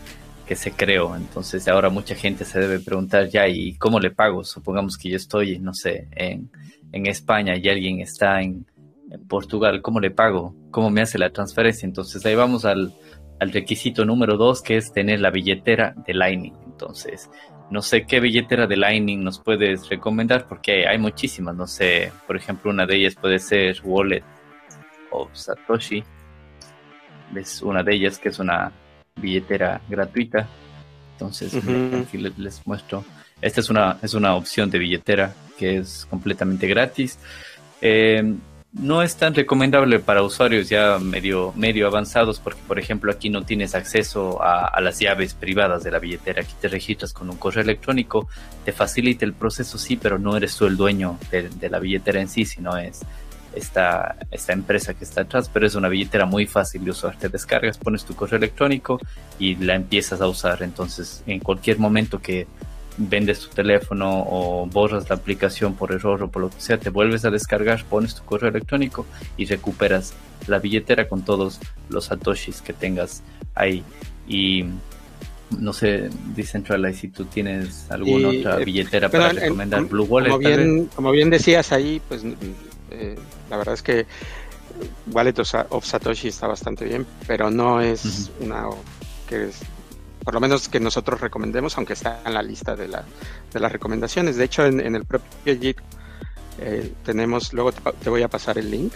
[0.47, 1.15] que se creó.
[1.15, 4.43] Entonces ahora mucha gente se debe preguntar ya, ¿y cómo le pago?
[4.43, 6.49] Supongamos que yo estoy, no sé, en,
[6.91, 8.65] en España y alguien está en,
[9.29, 10.53] Portugal, ¿cómo le pago?
[10.69, 11.85] ¿Cómo me hace la transferencia?
[11.85, 12.93] Entonces ahí vamos al,
[13.39, 16.53] al requisito número dos, que es tener la billetera de Lightning.
[16.65, 17.29] Entonces,
[17.71, 21.55] no sé qué billetera de Lightning nos puedes recomendar porque hay muchísimas.
[21.55, 24.25] No sé, por ejemplo, una de ellas puede ser Wallet
[25.11, 26.03] o Satoshi.
[27.33, 28.73] Es una de ellas que es una
[29.17, 30.47] billetera gratuita.
[31.13, 33.03] Entonces, aquí les, muestro.
[33.41, 37.19] Esta es una, es una opción de billetera que es completamente gratis.
[37.81, 38.35] Eh,
[38.73, 43.43] no es tan recomendable para usuarios ya medio, medio avanzados porque, por ejemplo, aquí no
[43.43, 46.41] tienes acceso a, las llaves privadas de la billetera.
[46.41, 48.27] Aquí te registras con un correo electrónico,
[48.65, 52.21] te facilita el proceso, sí, pero no eres tú el dueño de, de la billetera
[52.21, 53.01] en sí, sino es
[53.57, 57.17] esta, esta empresa que está atrás, pero es una billetera muy fácil de usar.
[57.17, 58.99] Te descargas, pones tu correo electrónico
[59.39, 60.63] y la empiezas a usar.
[60.63, 62.47] Entonces, en cualquier momento que
[62.97, 66.89] vendes tu teléfono o borras la aplicación por error o por lo que sea, te
[66.89, 69.05] vuelves a descargar, pones tu correo electrónico
[69.37, 70.13] y recuperas
[70.47, 73.83] la billetera con todos los satoshis que tengas ahí.
[74.27, 74.65] Y
[75.57, 80.29] no sé, Decentralize, si tú tienes alguna otra eh, billetera para recomendar Blue Wallet.
[80.29, 82.23] Como bien, como bien decías ahí, pues
[82.97, 83.15] eh,
[83.49, 84.05] la verdad es que
[85.11, 85.35] Wallet
[85.69, 88.65] of Satoshi está bastante bien, pero no es una
[89.27, 89.59] que es
[90.27, 93.05] por lo menos que nosotros recomendemos, aunque está en la lista de, la,
[93.53, 94.35] de las recomendaciones.
[94.35, 95.77] De hecho, en, el propio JIT
[96.59, 98.91] eh, tenemos, luego te, voy a pasar el link,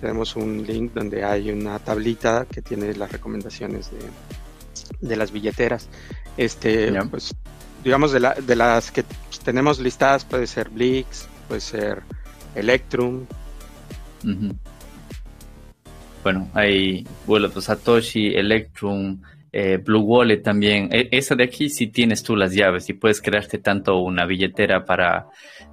[0.00, 3.90] tenemos un link donde hay una tablita que tiene las recomendaciones
[5.02, 5.90] de, las billeteras.
[6.38, 7.34] Este, pues,
[7.84, 9.04] digamos, de, la, de las que
[9.44, 12.02] tenemos listadas, puede ser Blix, puede ser
[12.56, 13.26] Electrum.
[16.22, 19.20] Bueno, hay de Satoshi, Electrum,
[19.52, 20.88] eh, Blue Wallet también.
[20.92, 24.84] E, esa de aquí sí tienes tú las llaves y puedes crearte tanto una billetera
[24.84, 25.28] para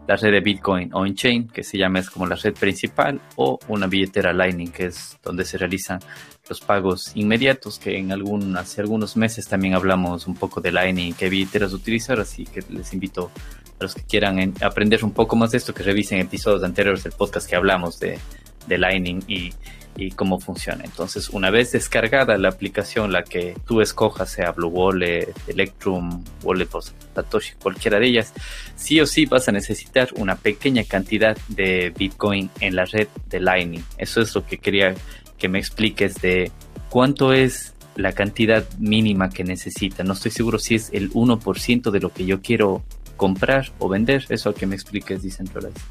[0.08, 3.88] la red de Bitcoin on-chain, que se llama es como la red principal, o una
[3.88, 6.00] billetera Lightning, que es donde se realizan
[6.50, 11.14] los pagos inmediatos, que en algún, hace algunos meses también hablamos un poco de Lightning,
[11.14, 13.32] qué billeteras utilizar, así que les invito
[13.80, 17.14] a los que quieran aprender un poco más de esto, que revisen episodios anteriores del
[17.14, 18.20] podcast que hablamos de,
[18.68, 19.54] de Lightning y
[19.96, 20.84] y cómo funciona.
[20.84, 26.68] Entonces, una vez descargada la aplicación, la que tú escojas, sea Blue Wallet, Electrum, Wallet
[27.14, 28.34] Satoshi, cualquiera de ellas,
[28.76, 33.40] sí o sí vas a necesitar una pequeña cantidad de Bitcoin en la red de
[33.40, 33.84] Lightning.
[33.98, 34.96] Eso es lo que quería
[35.38, 36.52] que me expliques de
[36.90, 40.04] cuánto es la cantidad mínima que necesita.
[40.04, 42.84] No estoy seguro si es el 1% de lo que yo quiero
[43.18, 44.26] comprar o vender.
[44.30, 45.82] Eso que me expliques, Decentralized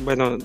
[0.00, 0.38] bueno,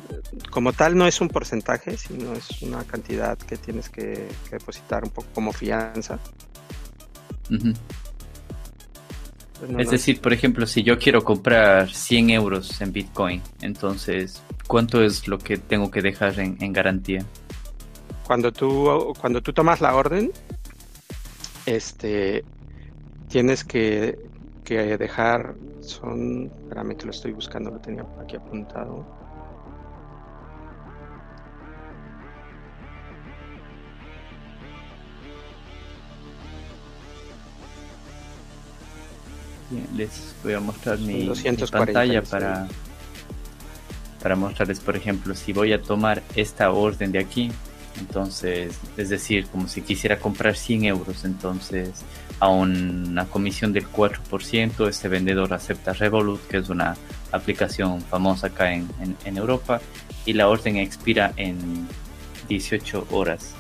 [0.50, 5.10] como tal no es un porcentaje, sino es una cantidad que tienes que, depositar un
[5.10, 6.20] poco como fianza.
[7.48, 7.76] Pues
[9.80, 15.28] es decir, por ejemplo, si yo quiero comprar 100 euros en Bitcoin, entonces, ¿cuánto es
[15.28, 17.26] lo que tengo que dejar en, garantía?
[18.28, 20.34] Cuando tú, cuando tú tomas la orden,
[21.66, 22.44] este,
[23.30, 24.20] tienes que,
[24.66, 29.06] que dejar, son, espérame que lo estoy buscando, lo tenía aquí apuntado.
[39.96, 41.30] les voy a mostrar mi,
[41.72, 42.68] pantalla para,
[44.22, 47.52] para mostrarles, por ejemplo, si voy a tomar esta orden de aquí,
[48.00, 51.90] entonces, es decir, como si quisiera comprar 100 euros, entonces
[52.40, 56.96] a una comisión del 4%, este vendedor acepta Revolut, que es una
[57.32, 58.88] aplicación famosa acá en,
[59.26, 59.82] en Europa,
[60.26, 61.88] y la orden expira en
[62.48, 63.56] 18 horas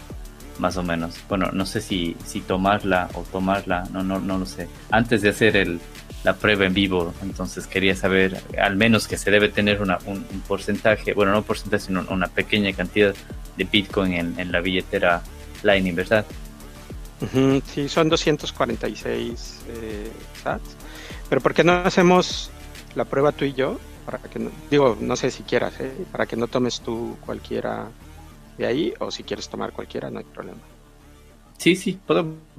[0.60, 1.16] más o menos.
[1.30, 4.68] Bueno, no sé si, si tomarla o tomarla, no, no, no lo sé.
[4.92, 5.80] Antes de hacer el,
[6.24, 10.24] la prueba en vivo, entonces quería saber al menos que se debe tener una, un,
[10.48, 13.14] porcentaje, bueno, no porcentaje, sino una pequeña cantidad
[13.58, 15.22] de Bitcoin en, la billetera
[15.64, 16.26] Lightning, ¿verdad?
[17.66, 20.12] sí, son 246 eh,
[20.43, 20.76] sats.
[21.30, 22.51] Pero ¿por qué no hacemos
[22.95, 23.80] la prueba tú y yo?
[24.08, 25.91] para que no, digo, no sé si quieras, ¿eh?
[26.14, 27.89] para que no tomes tú cualquiera
[28.58, 30.62] de ahí o si quieres tomar cualquiera, no hay problema.
[31.58, 31.99] Sí, sí,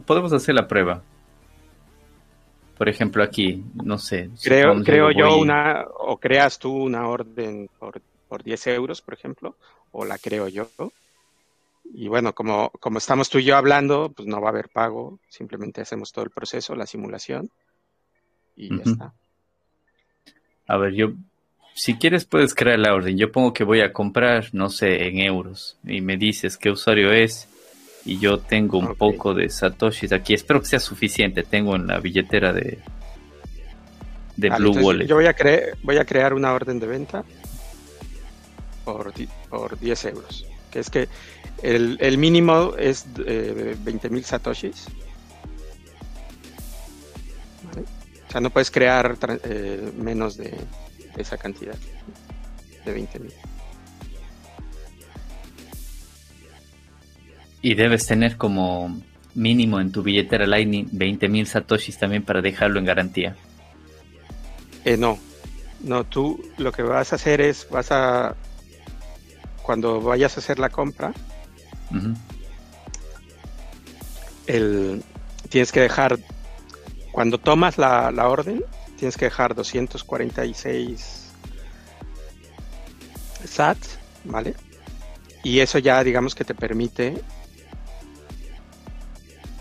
[0.05, 1.03] podemos hacer la prueba.
[2.77, 4.29] Por ejemplo, aquí, no sé.
[4.43, 9.57] Creo, creo yo una, o creas tú una orden por, por 10 euros, por ejemplo,
[9.93, 10.69] o la creo yo.
[11.85, 15.19] Y bueno, como, como estamos tú y yo hablando, pues no va a haber pago,
[15.29, 17.51] simplemente hacemos todo el proceso, la simulación,
[18.57, 19.15] y ya está.
[20.67, 21.13] A ver, yo,
[21.75, 23.17] si quieres puedes crear la orden.
[23.17, 27.11] Yo pongo que voy a comprar, no sé, en euros, y me dices qué usuario
[27.11, 27.49] es,
[28.05, 30.35] y yo tengo un poco de satoshis aquí.
[30.35, 31.43] Espero que sea suficiente.
[31.43, 32.79] Tengo en la billetera de,
[34.37, 35.07] de Blue Wallet.
[35.07, 35.35] Yo voy a,
[35.83, 37.25] voy a crear una orden de venta
[38.89, 39.13] por,
[39.51, 40.47] por 10 euros.
[40.71, 41.09] Que es que
[41.63, 44.87] el, mínimo es eh, 20.000 satoshis.
[48.27, 50.55] O sea, no puedes crear eh, menos de,
[51.19, 51.77] esa cantidad,
[52.87, 53.33] de 20.000.
[57.61, 59.03] Y debes tener como
[59.35, 63.37] mínimo en tu billetera Lightning 20.000 satoshis también para dejarlo en garantía.
[64.87, 65.19] Eh, no,
[65.81, 68.35] no, tú lo que vas a hacer es, vas a,
[69.69, 71.13] cuando vayas a hacer la compra,
[74.47, 75.05] el,
[75.51, 76.19] tienes que dejar,
[77.13, 78.65] cuando tomas la, la orden,
[78.97, 81.33] tienes que dejar 246
[83.45, 84.55] sats, ¿vale?
[85.45, 87.23] Y eso ya digamos que te permite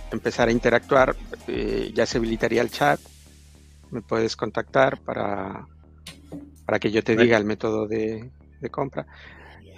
[0.09, 1.17] empezar a interactuar,
[1.49, 3.01] eh, ya se habilitaría el chat,
[3.91, 5.67] me puedes contactar para,
[6.65, 8.31] para que yo te diga el método de,
[8.71, 9.05] compra.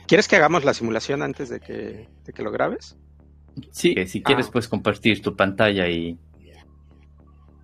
[0.09, 2.97] ¿Quieres que hagamos la simulación antes de que, que lo grabes?
[3.69, 4.49] Sí, si quieres ah.
[4.51, 6.17] puedes compartir tu pantalla y,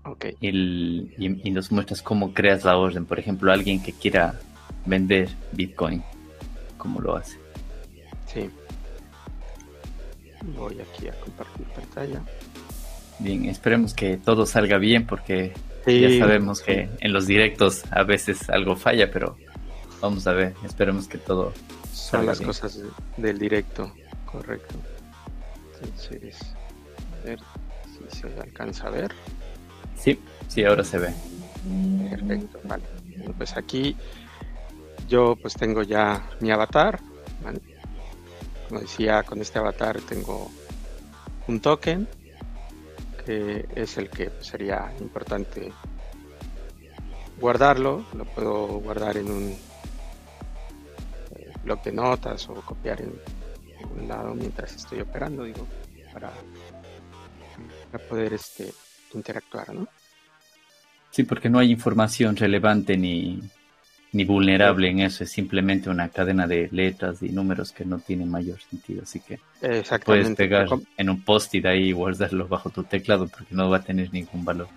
[0.03, 0.35] okay.
[0.39, 3.07] y, nos muestras cómo creas la orden.
[3.07, 4.39] Por ejemplo, alguien que quiera
[4.85, 6.03] vender Bitcoin,
[6.77, 7.39] ¿cómo lo hace?
[8.27, 8.47] Sí.
[10.55, 12.21] Voy aquí a compartir pantalla.
[13.17, 15.51] Bien, esperemos que todo salga bien porque
[15.87, 19.35] ya sabemos que en los directos a veces algo falla, pero
[19.99, 21.51] vamos a ver, esperemos que todo
[21.95, 22.79] son las cosas
[23.17, 23.91] del directo,
[24.25, 24.75] correcto.
[25.81, 26.37] Entonces,
[27.21, 27.39] a ver
[28.11, 29.11] si se alcanza a ver.
[29.97, 31.13] Sí, sí, ahora se ve.
[32.09, 32.83] Perfecto, vale.
[33.37, 33.95] pues aquí
[35.07, 36.99] yo pues tengo ya mi avatar.
[38.67, 40.51] Como decía, con este avatar tengo
[41.47, 42.07] un token
[43.25, 45.71] que es el que sería importante
[47.39, 48.05] guardarlo.
[48.13, 49.57] Lo puedo guardar en un
[51.65, 53.13] blog de notas o copiar en,
[53.99, 55.67] un lado mientras estoy operando, digo,
[56.13, 56.31] para,
[57.91, 58.71] para poder este,
[59.13, 59.87] interactuar, ¿no?
[61.11, 63.41] Sí, porque no hay información relevante ni,
[64.11, 68.25] ni vulnerable en eso, es simplemente una cadena de letras y números que no tiene
[68.25, 69.39] mayor sentido, así que
[70.03, 73.83] puedes pegar en un post-it ahí y guardarlo bajo tu teclado porque no va a
[73.83, 74.67] tener ningún valor,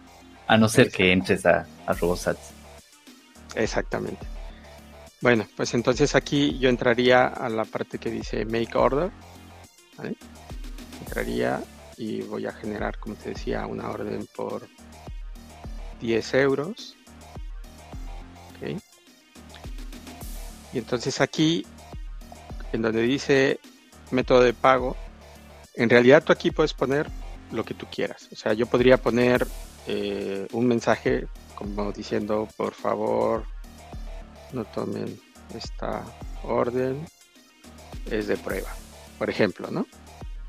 [0.46, 2.52] a no ser que entres a, a Robosats.
[3.54, 4.37] Exactamente.
[5.20, 9.10] Bueno, pues entonces aquí yo entraría a la parte que dice Make Order,
[11.00, 11.62] entraría
[11.96, 14.68] y voy a generar, como te decía, una orden por
[16.00, 16.96] 10 euros.
[18.56, 18.78] Okay.
[20.72, 21.66] Y entonces aquí,
[22.72, 23.58] en donde dice
[24.12, 24.96] método de pago,
[25.74, 27.10] en realidad tú aquí puedes poner
[27.50, 28.28] lo que tú quieras.
[28.32, 29.46] O sea, yo podría poner
[29.88, 33.44] eh, un mensaje como diciendo, por favor,
[34.52, 35.18] no tomen
[35.54, 36.04] esta
[36.42, 37.04] orden,
[38.10, 38.68] es de prueba,
[39.18, 39.86] por ejemplo, ¿no?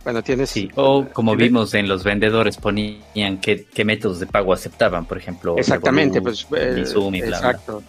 [0.04, 0.50] Bueno, tienes...
[0.50, 5.58] Sí, o como vimos en los vendedores ponían qué, métodos de pago aceptaban, por ejemplo.
[5.58, 6.48] Exactamente, pues...
[6.56, 6.86] Eh,
[7.16, 7.84] exacto.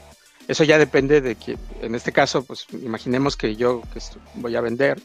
[0.49, 4.01] Eso ya depende de que, en este caso, pues imaginemos que yo que
[4.35, 5.01] voy a vender,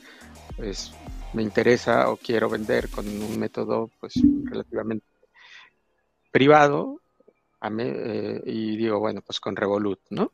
[0.57, 0.91] pues
[1.33, 4.13] me interesa o quiero vender con un método pues
[4.45, 5.05] relativamente
[6.31, 7.01] privado
[7.77, 10.31] eh, y digo, bueno, pues con Revolut, ¿no?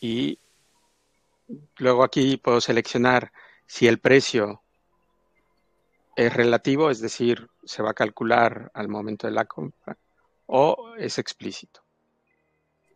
[0.00, 0.38] Y
[1.78, 3.32] luego aquí puedo seleccionar
[3.66, 4.62] si el precio
[6.16, 9.96] es relativo, es decir, se va a calcular al momento de la compra,
[10.46, 11.82] o es explícito.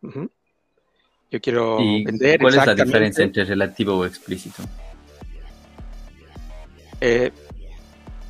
[0.01, 2.39] Yo quiero vender.
[2.39, 4.63] ¿Cuál es la diferencia entre relativo o explícito?
[6.99, 7.31] Eh,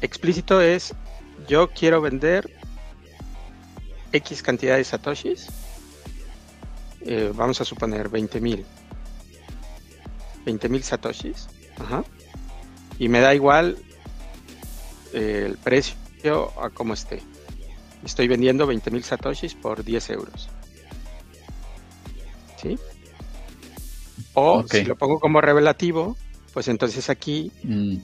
[0.02, 0.94] explícito es
[1.48, 2.50] yo quiero vender
[4.12, 5.48] X cantidad de satoshis.
[7.06, 8.64] Eh, vamos a suponer 20.000.
[10.46, 11.48] 20.000 satoshis.
[13.00, 13.78] Y me da igual
[15.14, 17.22] eh, el precio a como esté.
[18.06, 20.50] Estoy vendiendo 20.000 satoshis por 10 euros.
[22.62, 22.80] ¿sí?
[24.34, 26.16] O si lo pongo como revelativo,
[26.54, 27.98] pues entonces aquí mm.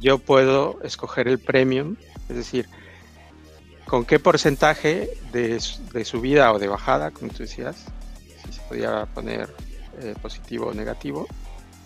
[0.00, 1.96] yo puedo escoger el premium,
[2.28, 2.68] es decir,
[3.86, 7.86] con qué porcentaje de, subida o de bajada, como tú decías,
[8.46, 9.48] si se podía poner
[10.00, 11.26] eh, positivo o negativo,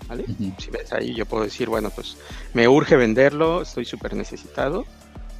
[0.09, 0.25] ¿vale?
[0.59, 2.17] Si ves ahí, yo puedo decir, bueno, pues
[2.55, 4.87] me urge venderlo, estoy súper necesitado,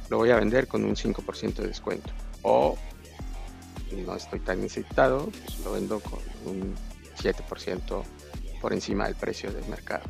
[0.09, 2.11] lo voy a vender con un 5% de descuento.
[2.41, 2.77] O
[4.05, 6.75] no estoy tan necesitado, pues lo vendo con un
[7.17, 8.03] 7%
[8.61, 10.03] por encima del precio del mercado.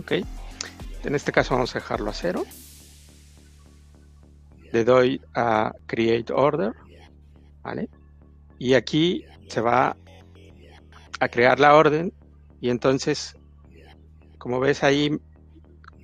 [0.00, 0.12] Ok.
[1.04, 2.44] En este caso vamos a dejarlo a cero.
[4.72, 6.72] Le doy a Create Order.
[7.62, 7.88] ¿Vale?
[8.58, 9.96] Y aquí se va
[11.20, 12.12] a crear la orden.
[12.60, 13.36] Y entonces,
[14.38, 15.18] como ves ahí,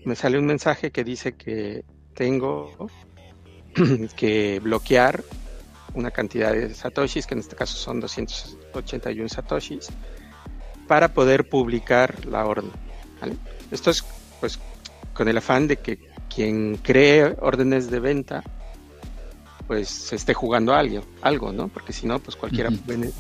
[0.05, 1.85] me sale un mensaje que dice que
[2.15, 2.89] tengo
[4.17, 5.25] que bloquear
[5.95, 9.89] una cantidad de satoshis, que en este caso son 281 satoshis,
[10.87, 12.73] para poder publicar la orden.
[13.71, 14.05] Esto es
[14.41, 14.59] pues
[15.15, 15.99] con el afán de que
[16.35, 18.43] quien cree órdenes de venta
[19.67, 21.69] pues se esté jugando algo, algo ¿no?
[21.69, 22.71] Porque si no, pues cualquiera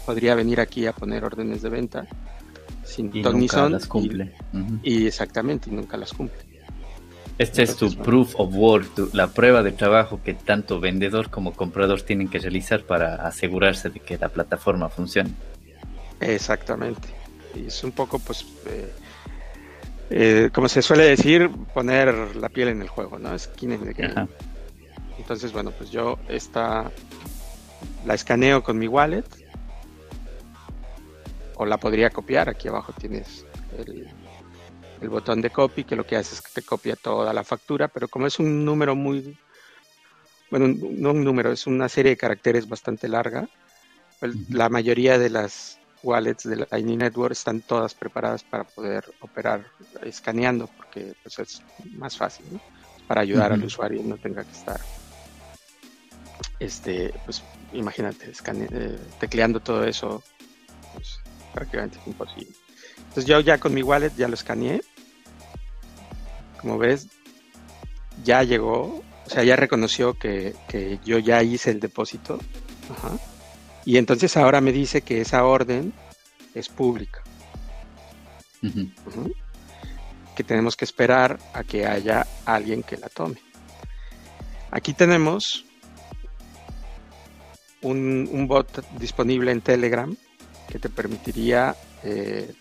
[0.04, 2.06] podría venir aquí a poner órdenes de venta
[2.84, 4.32] sin y nunca las cumple.
[4.82, 6.38] Y, exactamente, y nunca las cumple.
[7.36, 12.02] Este es tu proof of work, la prueba de trabajo que tanto vendedor como comprador
[12.02, 15.30] tienen que realizar para asegurarse de que la plataforma funcione.
[16.20, 17.08] Exactamente.
[17.56, 18.92] Y es un poco, pues, eh,
[20.10, 23.36] eh, como se suele decir, poner la piel en el juego, ¿no?
[23.36, 24.28] Skin in the game.
[25.24, 26.92] Entonces, bueno, pues yo esta
[28.04, 29.24] la escaneo con mi wallet.
[31.56, 32.50] O la podría copiar.
[32.50, 33.46] Aquí abajo tienes
[33.78, 34.06] el,
[35.00, 37.88] el botón de copy que lo que hace es que te copia toda la factura,
[37.88, 39.36] pero como es un número muy,
[40.50, 43.48] bueno, no un número, es una serie de caracteres bastante larga,
[44.20, 49.04] pues la mayoría de las wallets de la Lightning Network están todas preparadas para poder
[49.20, 49.64] operar
[50.02, 51.62] escaneando, porque pues, es
[51.92, 52.44] más fácil,
[53.06, 54.80] para ayudar al usuario y no tenga que estar,
[56.64, 57.42] este, pues
[57.72, 60.22] imagínate, eh, tecleando todo eso,
[60.92, 61.18] pues,
[61.52, 62.54] prácticamente es imposible.
[62.98, 64.82] Entonces yo ya con mi wallet ya lo escaneé.
[66.60, 67.08] Como ves,
[68.24, 72.38] ya llegó, o sea, ya reconoció que, que yo ya hice el depósito.
[72.90, 73.18] Ajá.
[73.84, 75.92] Y entonces ahora me dice que esa orden
[76.54, 77.22] es pública.
[80.34, 83.36] Que tenemos que esperar a que haya alguien que la tome.
[84.70, 85.66] Aquí tenemos
[87.84, 90.14] un, bot disponible en Telegram
[90.68, 92.52] que te permitiría eh,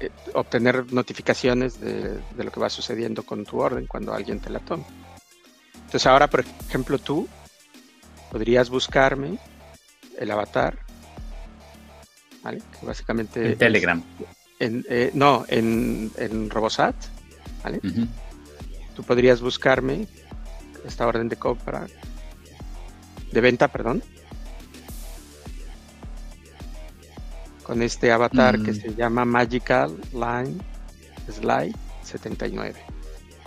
[0.00, 4.50] eh, obtener notificaciones de, de, lo que va sucediendo con tu orden cuando alguien te
[4.50, 4.84] la tome.
[5.74, 7.28] Entonces ahora, por ejemplo, tú
[8.30, 9.38] podrías buscarme
[10.18, 10.78] el avatar,
[12.42, 12.62] ¿vale?
[12.78, 13.52] Que básicamente...
[13.52, 14.02] En Telegram.
[14.58, 16.94] en, eh, no, en, en, Robosat,
[17.62, 17.80] ¿vale?
[18.94, 20.06] Tú podrías buscarme
[20.84, 21.86] esta orden de compra,
[23.34, 24.02] de venta, perdón,
[27.64, 28.74] con este avatar que mm.
[28.74, 30.56] se llama Magical Line
[31.30, 32.74] Slide 79.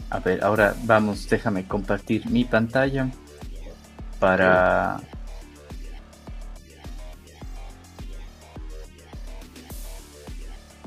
[0.10, 3.10] A ver, ahora vamos, déjame compartir mi pantalla
[4.20, 5.02] para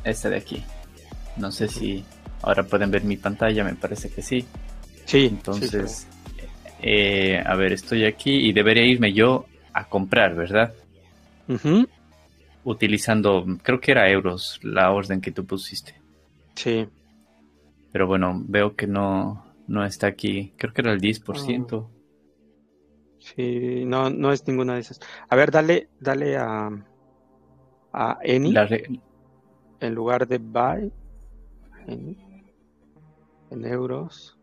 [0.05, 0.65] este de aquí.
[1.37, 2.05] No sé si
[2.43, 4.47] ahora pueden ver mi pantalla, me parece que sí.
[5.05, 5.27] Sí.
[5.27, 6.07] Entonces,
[6.83, 10.75] eh, a ver, estoy aquí y debería irme yo a comprar, ¿verdad?
[12.65, 15.95] Utilizando, creo que era euros la orden que tú pusiste.
[16.55, 16.87] Sí.
[17.93, 20.53] Pero bueno, veo que no, no está aquí.
[20.57, 21.89] Creo que era el 10%.
[23.19, 25.01] Sí, no, no es ninguna de esas.
[25.29, 26.71] A ver, dale, dale a,
[27.93, 28.55] a Eni
[29.81, 30.93] en lugar de buy
[31.87, 32.17] en,
[33.65, 34.39] euros.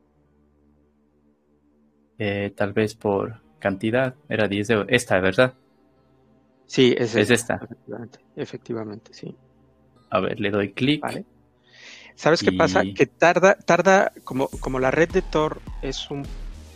[2.20, 4.88] Eh, tal vez por cantidad, era 10 euros.
[4.90, 5.54] Esta, ¿verdad?
[6.66, 7.60] Sí, es, esta.
[8.36, 9.36] Efectivamente, sí.
[10.10, 11.04] A ver, le doy clic.
[12.16, 12.82] ¿Sabes qué pasa?
[12.96, 16.26] Que tarda, tarda, como, como la red de Tor es un,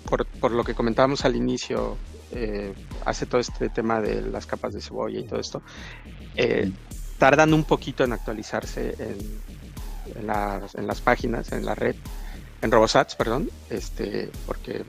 [0.07, 1.97] por, por lo que comentábamos al inicio,
[2.31, 2.73] eh,
[3.05, 5.61] hace todo este tema de las capas de cebolla y todo esto,
[6.35, 6.71] eh,
[7.17, 8.95] tardan un poquito en actualizarse
[10.15, 11.95] en, las, páginas, en la red,
[12.61, 14.85] en Robosats, perdón, este, porque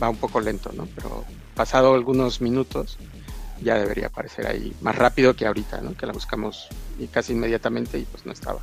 [0.00, 0.86] va un poco lento, ¿no?
[0.94, 1.24] Pero
[1.54, 2.98] pasado algunos minutos
[3.62, 5.94] ya debería aparecer ahí más rápido que ahorita, ¿no?
[5.96, 6.68] Que la buscamos
[6.98, 8.60] y casi inmediatamente y pues no estaba.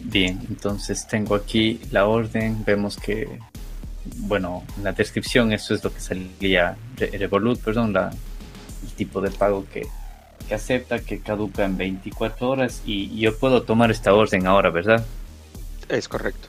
[0.00, 3.38] Bien, entonces tengo aquí la orden, vemos que,
[4.18, 9.30] bueno, en la descripción eso es lo que salía, Revolut, perdón, la, el tipo de
[9.30, 9.86] pago que,
[10.46, 15.04] que acepta que caduca en 24 horas y yo puedo tomar esta orden ahora, ¿verdad?
[15.88, 16.48] Es correcto.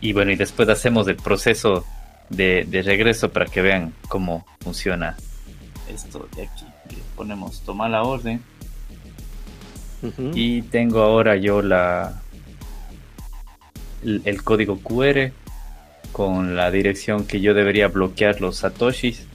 [0.00, 1.86] Y bueno, y después hacemos el proceso
[2.30, 5.16] de, regreso para que vean cómo funciona
[5.88, 6.64] esto de aquí.
[7.16, 8.42] ponemos tomar la orden.
[10.34, 12.20] Y tengo ahora yo la
[14.02, 15.32] el, código QR
[16.12, 19.26] con la dirección que yo debería bloquear los satoshis.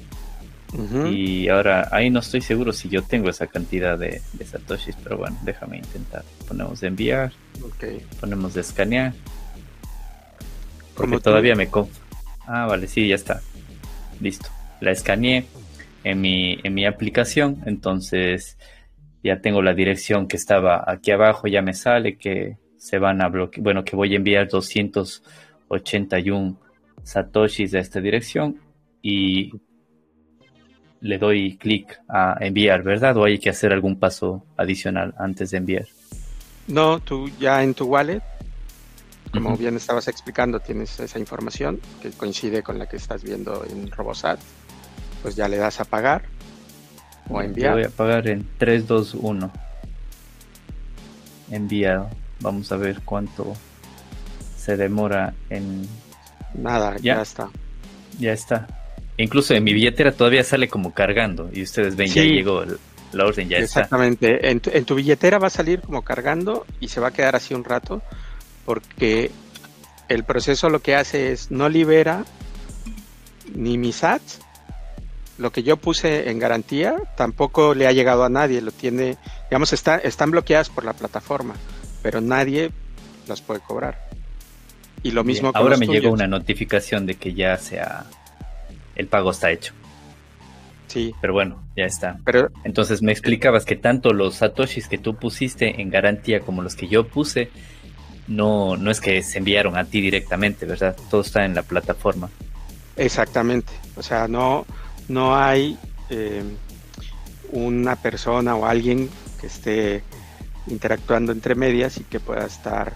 [1.12, 5.36] Y ahora ahí no estoy seguro si yo tengo esa cantidad de, satoshis, pero bueno,
[5.42, 6.24] déjame intentar.
[6.48, 7.32] Ponemos de enviar,
[8.20, 9.14] ponemos de escanear.
[10.96, 11.68] Porque todavía me
[12.52, 13.42] Ah, vale, sí, ya está.
[14.20, 14.50] Listo.
[14.82, 15.46] La escaneé
[16.04, 18.58] en mi, en mi aplicación, entonces
[19.24, 23.28] ya tengo la dirección que estaba aquí abajo, ya me sale que se van a
[23.28, 26.58] bloquear, bueno, que voy a enviar 281
[27.04, 28.60] satoshis a esta dirección
[29.04, 29.52] y
[31.02, 33.16] le doy clic a enviar, ¿verdad?
[33.18, 35.86] ¿O hay que hacer algún paso adicional antes de enviar?
[36.68, 38.24] No, tú ya en tu wallet
[39.32, 43.92] como bien estabas explicando, tienes esa información que coincide con la que estás viendo en
[43.92, 44.40] Robosat.
[45.22, 46.24] Pues ya le das a pagar
[47.30, 47.74] o a enviar.
[47.74, 49.52] voy a pagar en 3, 2, 1.
[51.52, 52.10] Enviado.
[52.40, 53.54] Vamos a ver cuánto
[54.58, 55.88] se demora en.
[56.54, 57.50] Nada, ya, está.
[58.18, 58.68] Ya está.
[59.18, 61.50] Incluso en mi billetera todavía sale como cargando.
[61.54, 62.64] Y ustedes ven, ya llegó
[63.12, 63.82] la orden, ya está.
[63.82, 64.50] Exactamente.
[64.50, 67.54] En en tu billetera va a salir como cargando y se va a quedar así
[67.54, 68.02] un rato
[68.70, 69.32] porque
[70.10, 72.24] el proceso lo que hace es no libera
[73.56, 74.42] ni mis ads,
[75.40, 79.18] lo que yo puse en garantía tampoco le ha llegado a nadie, lo tiene,
[79.50, 81.56] digamos, está, están bloqueadas por la plataforma,
[82.04, 82.70] pero nadie
[83.28, 84.08] las puede cobrar.
[85.02, 88.06] Y lo mismo Ahora me llegó una notificación de que ya sea
[88.96, 89.74] el pago está hecho.
[90.86, 91.16] Sí.
[91.22, 92.20] Pero bueno, ya está.
[92.24, 96.76] Pero entonces me explicabas que tanto los satoshis que tú pusiste en garantía como los
[96.76, 97.50] que yo puse
[98.30, 100.96] no, no es que se enviaron a ti directamente, ¿verdad?
[101.10, 102.30] Todo está en la plataforma.
[102.96, 103.74] Exactamente.
[103.96, 104.66] O sea, no,
[105.08, 105.78] no hay
[106.10, 106.44] eh,
[107.52, 109.10] una persona o alguien
[109.42, 110.04] que esté
[110.68, 112.94] interactuando entre medias y que pueda estar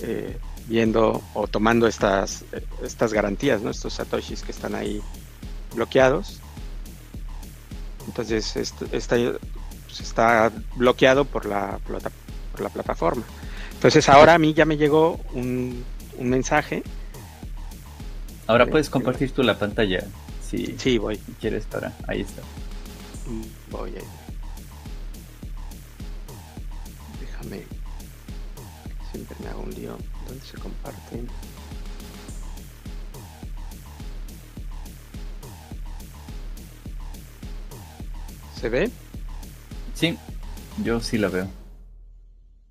[0.00, 2.44] eh, viendo o tomando estas,
[2.82, 3.70] estas garantías, ¿no?
[3.70, 5.00] estos satoshis que están ahí
[5.74, 6.40] bloqueados.
[8.08, 9.16] Entonces, esto, está,
[9.86, 13.22] pues, está bloqueado por la, por la plataforma.
[13.84, 15.84] Entonces ahora a mí ya me llegó un,
[16.18, 16.82] mensaje.
[18.46, 20.06] Ahora puedes compartir tú la pantalla.
[20.40, 21.20] Si sí, voy.
[21.38, 21.92] quieres para.
[22.08, 22.40] Ahí está.
[23.70, 24.04] Voy ahí.
[27.20, 27.62] Déjame.
[29.12, 29.98] Siempre me hago un lío.
[30.28, 31.28] ¿Dónde se comparten?
[38.58, 38.90] ¿Se ve?
[39.92, 40.16] Sí,
[40.82, 41.63] yo sí la veo.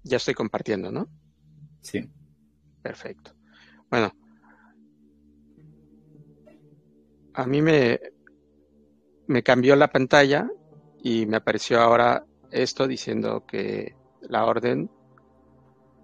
[0.04, 1.08] Ya estoy compartiendo, ¿no?
[1.82, 2.10] Sí.
[2.82, 3.34] Perfecto.
[3.90, 4.12] Bueno.
[7.36, 8.00] A mí me,
[9.28, 10.48] me cambió la pantalla
[11.02, 14.90] y me apareció ahora esto diciendo que la orden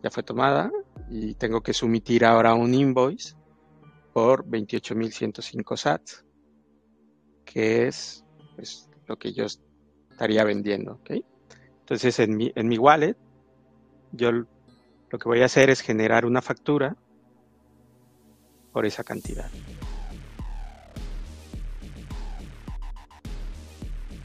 [0.02, 0.72] ya fue tomada
[1.10, 3.36] y tengo que sumitir ahora un invoice
[4.14, 6.26] por 28.105 sats,
[7.46, 8.26] que es
[8.56, 10.94] pues, lo que yo estaría vendiendo.
[10.94, 11.24] ¿okay?
[11.80, 13.18] Entonces en mi, en mi wallet
[14.12, 16.96] yo lo que voy a hacer es generar una factura
[18.72, 19.50] por esa cantidad.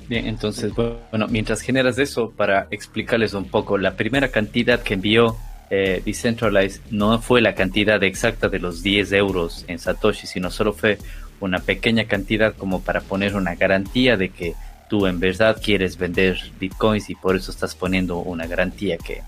[0.07, 5.37] Bien, entonces, bueno, mientras generas eso, para explicarles un poco, la primera cantidad que envió
[5.71, 10.75] eh, Decentralize no fue la cantidad exacta de los 10 euros en Satoshi, sino solo
[10.75, 10.99] fue
[11.41, 14.55] una pequeña cantidad como para poner una garantía de que
[14.91, 19.23] tú en verdad quieres vender bitcoins y por eso estás poniendo una garantía que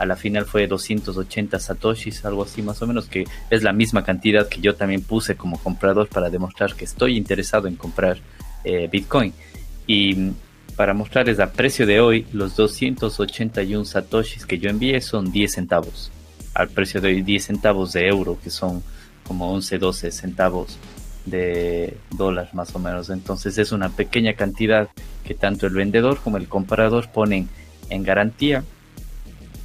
[0.00, 4.02] a la final fue 280 satoshis, algo así más o menos, que es la misma
[4.02, 8.16] cantidad que yo también puse como comprador para demostrar que estoy interesado en comprar
[8.64, 9.34] eh, Bitcoin.
[9.86, 10.34] Y mm,
[10.74, 16.10] para mostrarles a precio de hoy, los 281 satoshis que yo envié son 10 centavos,
[16.54, 18.82] al precio de hoy 10 centavos de euro, que son
[19.26, 20.78] como 11, 12 centavos
[21.26, 23.10] de dólar más o menos.
[23.10, 24.88] Entonces es una pequeña cantidad
[25.24, 27.50] que tanto el vendedor como el comprador ponen
[27.90, 28.64] en garantía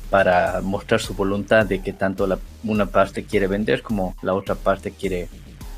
[0.09, 4.55] para mostrar su voluntad de que tanto la, una parte quiere vender como la otra
[4.55, 5.27] parte quiere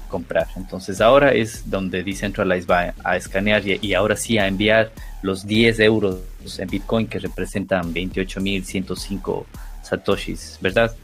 [0.08, 0.48] comprar.
[0.56, 5.80] Entonces ahora es donde Decentralize va a escanear y, ahora sí a enviar los 10
[5.82, 6.20] euros
[6.58, 9.46] en Bitcoin que representan 28.105
[9.84, 10.96] satoshis, ¿verdad?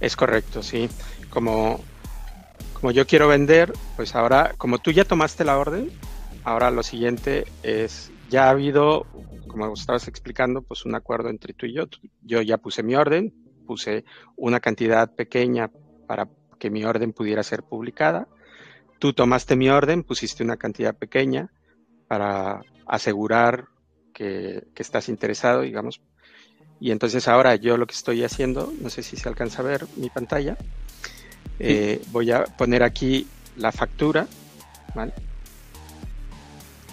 [0.00, 0.88] Es correcto, sí.
[1.28, 1.80] Como,
[2.72, 5.90] como yo quiero vender, pues ahora, como tú ya tomaste la orden,
[6.44, 9.06] ahora lo siguiente es, ya ha habido
[9.50, 11.84] como estabas explicando, pues un acuerdo entre tú y yo.
[12.22, 13.34] Yo ya puse mi orden,
[13.66, 14.04] puse
[14.36, 15.70] una cantidad pequeña
[16.06, 16.28] para
[16.58, 18.28] que mi orden pudiera ser publicada.
[18.98, 21.50] Tú tomaste mi orden, pusiste una cantidad pequeña
[22.06, 23.68] para asegurar
[24.12, 26.00] que, estás interesado, digamos.
[26.80, 29.86] Y entonces ahora yo lo que estoy haciendo, no sé si se alcanza a ver
[29.96, 30.56] mi pantalla,
[31.58, 33.26] eh, voy a poner aquí
[33.56, 34.26] la factura,
[34.94, 35.12] ¿vale?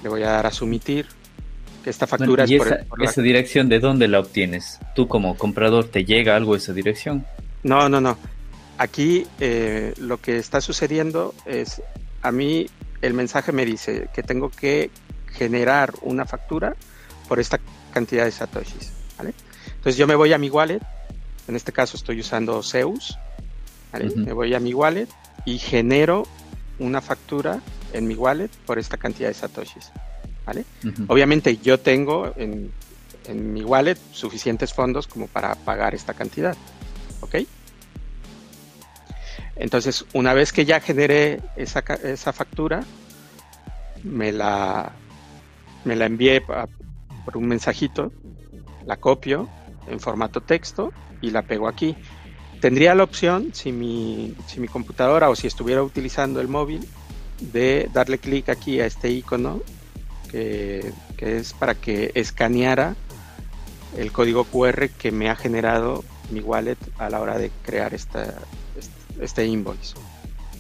[0.04, 1.08] Le voy a dar a sumitir,
[1.90, 4.80] esta factura es por, esa, esa dirección de dónde la obtienes?
[4.96, 7.26] ¿Tú como comprador te llega algo esa dirección?
[7.64, 8.18] No, no, no.
[8.78, 11.82] Aquí eh, lo que está sucediendo es,
[12.22, 12.68] a mí
[13.02, 14.92] el mensaje me dice que tengo que
[15.28, 16.76] generar una factura
[17.28, 17.60] por esta
[17.92, 18.92] cantidad de satoshis.
[19.18, 19.34] ¿vale?
[19.68, 20.82] Entonces yo me voy a mi wallet,
[21.48, 23.18] en este caso estoy usando Zeus,
[24.16, 25.08] me voy a mi wallet
[25.46, 26.28] y genero
[26.78, 27.62] una factura
[27.94, 29.92] en mi wallet por esta cantidad de satoshis.
[30.48, 30.64] ¿Vale?
[31.08, 32.72] Obviamente yo tengo en,
[33.28, 36.56] en mi wallet suficientes fondos como para pagar esta cantidad.
[37.20, 37.36] ¿Ok?
[39.58, 42.84] Entonces, una vez que ya generé esa, esa factura,
[44.04, 44.94] me la,
[45.84, 48.14] me la envié por un mensajito,
[48.86, 49.50] la copio
[49.90, 51.98] en formato texto y la pego aquí.
[52.62, 56.88] Tendría la opción, si mi, si mi computadora o si estuviera utilizando el móvil,
[57.40, 59.62] de darle clic aquí a este icono
[60.28, 62.96] que, que es para que escaneara
[63.98, 68.34] el código QR que me ha generado mi wallet a la hora de crear esta,
[69.20, 69.96] este invoice.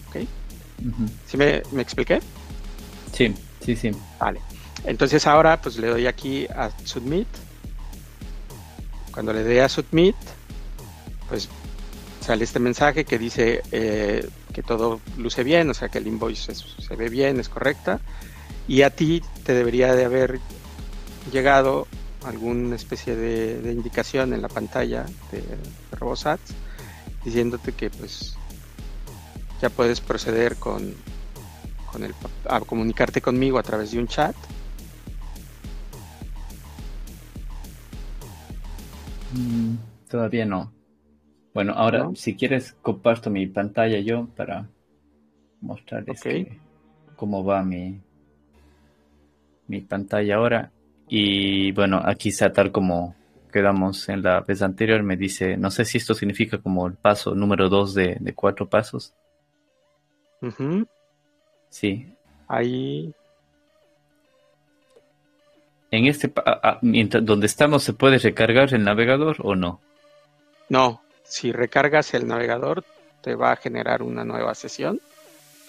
[0.07, 0.27] ¿Ok?
[1.27, 2.19] ¿Sí me, me, expliqué?
[3.13, 3.91] Sí, sí, sí.
[4.19, 4.39] Vale.
[4.85, 7.27] Entonces ahora pues le doy aquí a submit.
[9.11, 10.15] Cuando le dé a submit,
[11.27, 11.49] pues
[12.21, 16.53] sale este mensaje que dice eh, que todo luce bien, o sea que el invoice
[16.53, 17.99] se ve bien, es correcta.
[18.67, 20.39] Y a ti te debería de haber
[21.31, 21.87] llegado
[22.25, 25.57] alguna especie de, indicación en la pantalla de, de
[25.97, 26.53] RoboSats
[27.23, 28.37] diciéndote que pues
[29.61, 30.93] ya puedes proceder con,
[31.91, 32.13] con el,
[32.47, 34.35] a comunicarte conmigo a través de un chat.
[39.33, 39.75] Mm,
[40.09, 40.71] todavía no.
[41.53, 44.69] Bueno, ahora si quieres comparto mi pantalla yo para
[45.59, 46.21] mostrarles
[47.15, 47.99] cómo va mi,
[49.67, 50.71] mi pantalla ahora.
[51.09, 53.15] Y bueno, aquí está tal como
[53.51, 55.03] quedamos en la vez anterior.
[55.03, 58.67] Me dice, no sé si esto significa como el paso número dos de, de cuatro
[58.67, 59.13] pasos.
[61.69, 62.13] Sí.
[62.47, 63.13] Ahí.
[65.89, 66.31] En este,
[67.21, 69.79] donde estamos, ¿se puede recargar el navegador o no?
[70.69, 72.83] No, si recargas el navegador,
[73.21, 74.99] te va a generar una nueva sesión,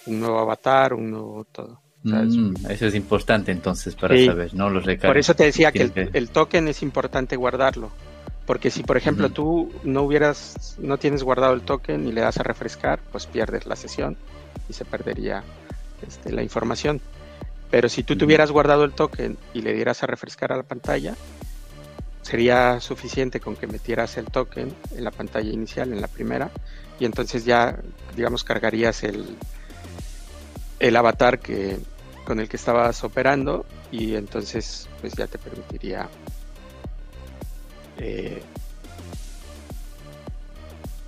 [0.07, 1.81] un nuevo avatar, un nuevo todo.
[2.03, 4.71] Mm, eso es importante entonces para saber, ¿no?
[4.71, 7.91] Los Por eso te decía que el, token es importante guardarlo.
[8.47, 12.39] Porque si, por ejemplo, tú no hubieras, no tienes guardado el token y le das
[12.39, 14.17] a refrescar, pues pierdes la sesión
[14.71, 15.43] y se perdería
[16.07, 17.01] este, la información.
[17.71, 21.15] Pero si tú tuvieras guardado el token y le dieras a refrescar a la pantalla,
[22.23, 26.51] sería suficiente con que metieras el token en la pantalla inicial, en la primera,
[26.99, 27.79] y entonces ya,
[28.17, 29.27] digamos, cargarías el,
[30.79, 31.79] el avatar que,
[32.25, 36.09] con el que estabas operando y entonces pues ya te permitiría
[37.99, 38.43] eh,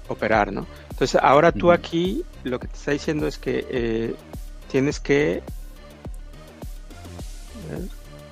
[0.09, 0.67] operar, ¿no?
[0.91, 4.15] Entonces, ahora tú aquí lo que te está diciendo es que eh,
[4.71, 5.43] tienes que.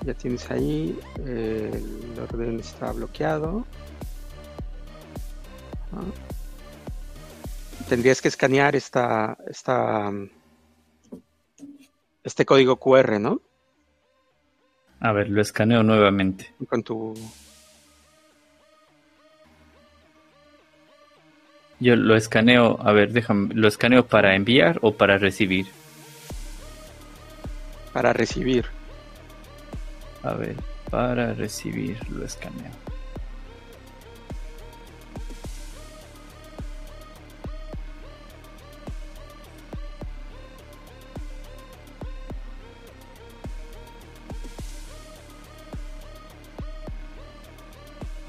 [0.05, 0.99] ya tienes ahí.
[1.24, 3.64] Eh, el orden está bloqueado.
[7.89, 10.12] Tendrías que escanear esta, esta,
[12.25, 13.41] este código QR, ¿no?
[15.01, 16.53] A ver, lo escaneo nuevamente.
[16.69, 17.14] Con tu
[21.81, 25.66] Yo lo escaneo, a ver, déjame, ¿lo escaneo para enviar o para recibir?
[27.93, 28.64] Para recibir.
[30.25, 30.57] A ver,
[30.91, 32.73] para recibir lo escaneo.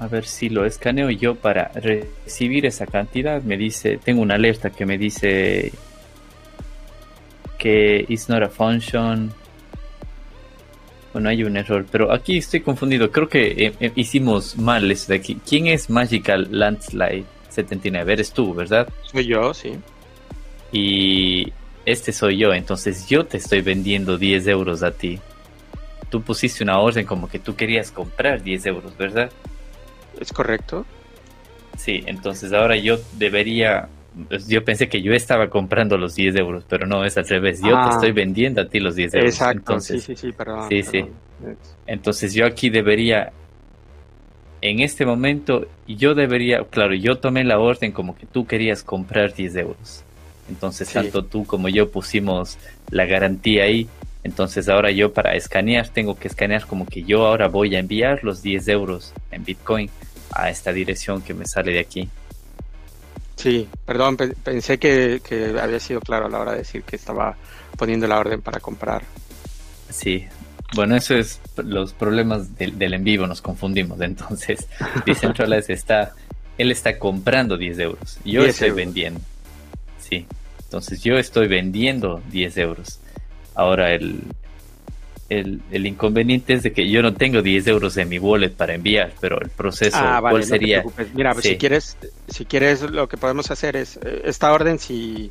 [0.00, 3.42] A ver si lo escaneo yo para recibir esa cantidad.
[3.42, 5.72] Me dice, tengo una alerta que me dice
[7.58, 9.30] que it's not a function.
[11.12, 13.12] Bueno, hay un error, pero aquí estoy confundido.
[13.12, 15.38] Creo que eh, eh, hicimos mal esto de aquí.
[15.46, 18.14] ¿Quién es Magical Landslide 79?
[18.14, 18.88] Eres tú, ¿verdad?
[19.02, 19.72] Soy yo, sí.
[20.72, 21.52] Y
[21.84, 25.18] este soy yo, entonces yo te estoy vendiendo 10 euros a ti.
[26.08, 29.30] tú pusiste una orden como que tú querías comprar 10 euros, ¿verdad?
[30.20, 30.84] Es correcto.
[31.76, 33.88] Sí, entonces ahora yo debería,
[34.28, 37.60] pues, yo pensé que yo estaba comprando los 10 euros, pero no, es al revés,
[37.60, 37.90] yo te Ah.
[37.94, 39.30] estoy vendiendo a ti los 10 euros.
[39.32, 40.68] Exacto, entonces, sí, sí, sí, perdón.
[40.68, 40.90] sí, sí.
[41.40, 41.56] perdón.
[41.86, 43.32] Entonces yo aquí debería,
[44.60, 49.32] en este momento, yo debería, claro, yo tomé la orden como que tú querías comprar
[49.32, 50.04] 10 euros.
[50.50, 50.94] Entonces Sí.
[50.94, 52.58] tanto tú como yo pusimos
[52.90, 53.88] la garantía ahí.
[54.22, 58.22] Entonces ahora yo para escanear tengo que escanear como que yo ahora voy a enviar
[58.22, 59.88] los 10 euros en Bitcoin
[60.32, 62.08] a esta dirección que me sale de aquí.
[63.36, 66.96] Sí, perdón, pe- pensé que, que había sido claro a la hora de decir que
[66.96, 67.36] estaba
[67.76, 69.02] poniendo la orden para comprar.
[69.88, 70.26] Sí,
[70.74, 74.00] bueno, eso es los problemas del, del en vivo, nos confundimos.
[74.00, 74.68] Entonces,
[75.06, 76.12] Decentralize está,
[76.58, 78.76] él está comprando 10 euros, yo 10 estoy euros.
[78.76, 79.20] vendiendo.
[79.98, 80.26] Sí,
[80.64, 82.98] entonces yo estoy vendiendo 10 euros.
[83.54, 84.20] Ahora, el,
[85.30, 88.74] el, el inconveniente es de que yo no tengo 10 euros en mi wallet para
[88.74, 90.82] enviar, pero el proceso, ah, vale, ¿cuál no te sería?
[90.82, 91.14] preocupes.
[91.14, 91.50] Mira, pues Sí.
[91.50, 91.96] si quieres,
[92.28, 95.30] si quieres, lo que podemos hacer es eh, esta orden si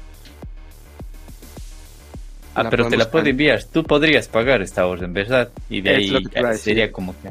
[2.56, 3.64] Ah, pero te la puedo enviar.
[3.64, 5.50] Tú podrías pagar esta orden, ¿verdad?
[5.70, 7.30] Y de Es ahí te sería como que...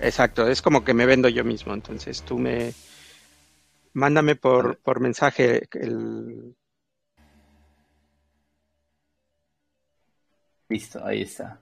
[0.00, 2.72] Exacto, es como que me vendo yo mismo, entonces tú me
[3.94, 6.54] mándame por, por mensaje el
[10.70, 11.60] Listo, ahí está.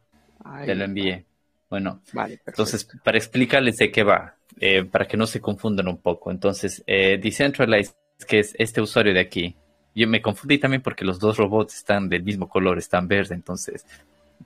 [0.48, 1.24] Ay, Te lo envié.
[1.68, 2.50] Bueno, Vale, perfecto.
[2.50, 6.30] Entonces, para explicarles de qué va, eh, para que no se confundan un poco.
[6.30, 7.92] Entonces, eh, Decentralize,
[8.26, 9.56] que es este usuario de aquí,
[9.94, 13.84] yo me confundí también porque los dos robots están del mismo color, están verde, entonces,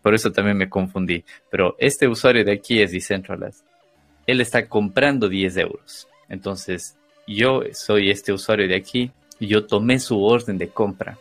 [0.00, 1.24] por eso también me confundí.
[1.50, 3.62] Pero este usuario de aquí es Decentralize.
[4.26, 6.08] Él está comprando 10 euros.
[6.28, 6.96] Entonces,
[7.26, 11.18] yo soy este usuario de aquí y yo tomé su orden de compra.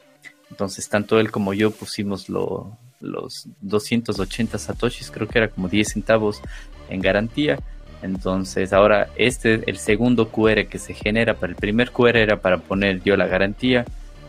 [0.49, 5.87] Entonces, tanto él como yo pusimos lo- los 280 satoshis, creo que era como 10
[5.93, 6.41] centavos
[6.89, 7.59] en garantía.
[8.01, 12.57] Entonces, ahora este, el segundo QR que se genera, para el primer QR era para
[12.57, 13.85] poner yo la garantía.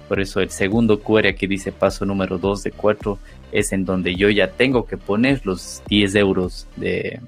[0.09, 3.19] Por eso el segundo QR que dice paso número 2 de 4
[3.53, 7.21] es en donde yo ya tengo que poner los 10 euros de,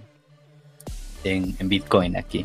[1.22, 2.45] en, Bitcoin aquí.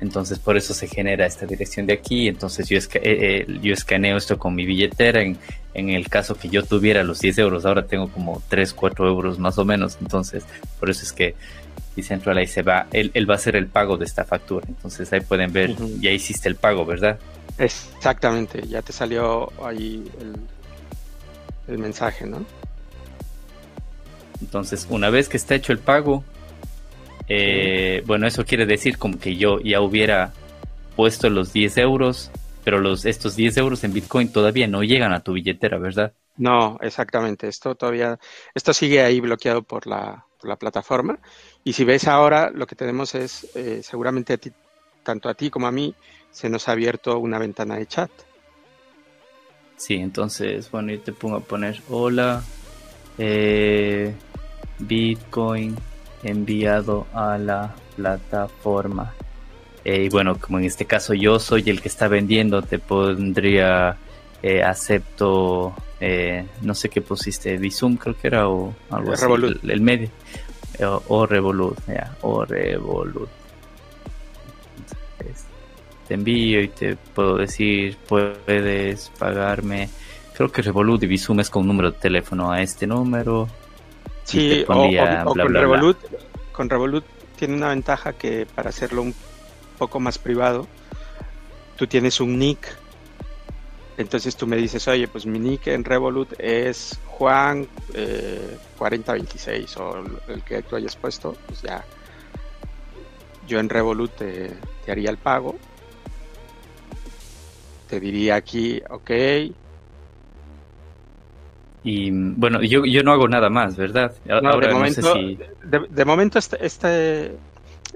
[0.00, 2.26] Entonces por eso se genera esta dirección de aquí.
[2.26, 5.22] Entonces yo, eh, eh, yo escaneo esto con mi billetera.
[5.22, 5.36] En,
[5.74, 9.38] en el caso que yo tuviera los 10 euros, ahora tengo como 3, 4 euros
[9.38, 9.98] más o menos.
[10.00, 10.44] Entonces
[10.80, 11.34] por eso es que
[11.96, 14.66] Decentralize se va, él, él va a hacer el pago de esta factura.
[14.68, 15.98] Entonces ahí pueden ver, Ujú.
[16.00, 17.18] ya hiciste el pago, ¿verdad?
[17.58, 20.34] Exactamente, ya te salió ahí el,
[21.72, 22.44] el mensaje, ¿no?
[24.40, 26.24] Entonces, una vez que está hecho el pago,
[27.28, 30.32] eh, bueno, eso quiere decir como que yo ya hubiera
[30.96, 32.30] puesto los 10 euros,
[32.64, 36.14] pero los, estos 10 euros en Bitcoin todavía no llegan a tu billetera, ¿verdad?
[36.36, 37.46] No, exactamente.
[37.46, 38.18] Esto todavía,
[38.54, 41.18] esto sigue ahí bloqueado por la, por la plataforma.
[41.62, 44.50] Y si ves ahora, lo que tenemos es, eh, seguramente a ti,
[45.02, 45.94] tanto a ti como a mí,
[46.30, 48.10] se nos ha abierto una ventana de chat.
[49.76, 52.42] Sí, entonces, bueno, yo te pongo a poner hola,
[53.18, 54.14] eh,
[54.78, 55.76] Bitcoin
[56.22, 59.14] enviado a la plataforma.
[59.84, 63.96] Eh, y bueno, como en este caso yo soy el que está vendiendo, te pondría
[64.42, 69.62] eh, acepto, eh, no sé qué pusiste, Visum creo que era o algo así, Revolut.
[69.64, 70.08] el, el medio,
[70.80, 73.28] o, o Revolut, ya, o Revolut.
[75.18, 75.44] Entonces,
[76.08, 79.88] te envío y te puedo decir, puedes pagarme.
[80.36, 83.48] Creo que Revolut y Visum es con un número de teléfono a este número.
[84.24, 85.76] Sí, o, pondría o- o bla, con bla, bla.
[85.76, 85.98] Revolut,
[86.52, 87.04] con Revolut
[87.38, 89.14] tiene una ventaja que para hacerlo un
[89.78, 90.66] poco más privado,
[91.76, 92.76] tú tienes un nick.
[93.96, 100.04] Entonces tú me dices, oye, pues mi nick en Revolut es Juan eh, 4026 o
[100.28, 101.84] el que tú hayas puesto, pues ya
[103.46, 104.50] yo en Revolut te,
[104.84, 105.54] te haría el pago.
[107.88, 109.10] Te diría aquí, ok,
[111.86, 114.16] Y bueno, yo, yo no hago nada más, ¿verdad?
[114.24, 115.38] No, Ahora de no momento, sé si.
[115.64, 117.36] de, de momento este, este-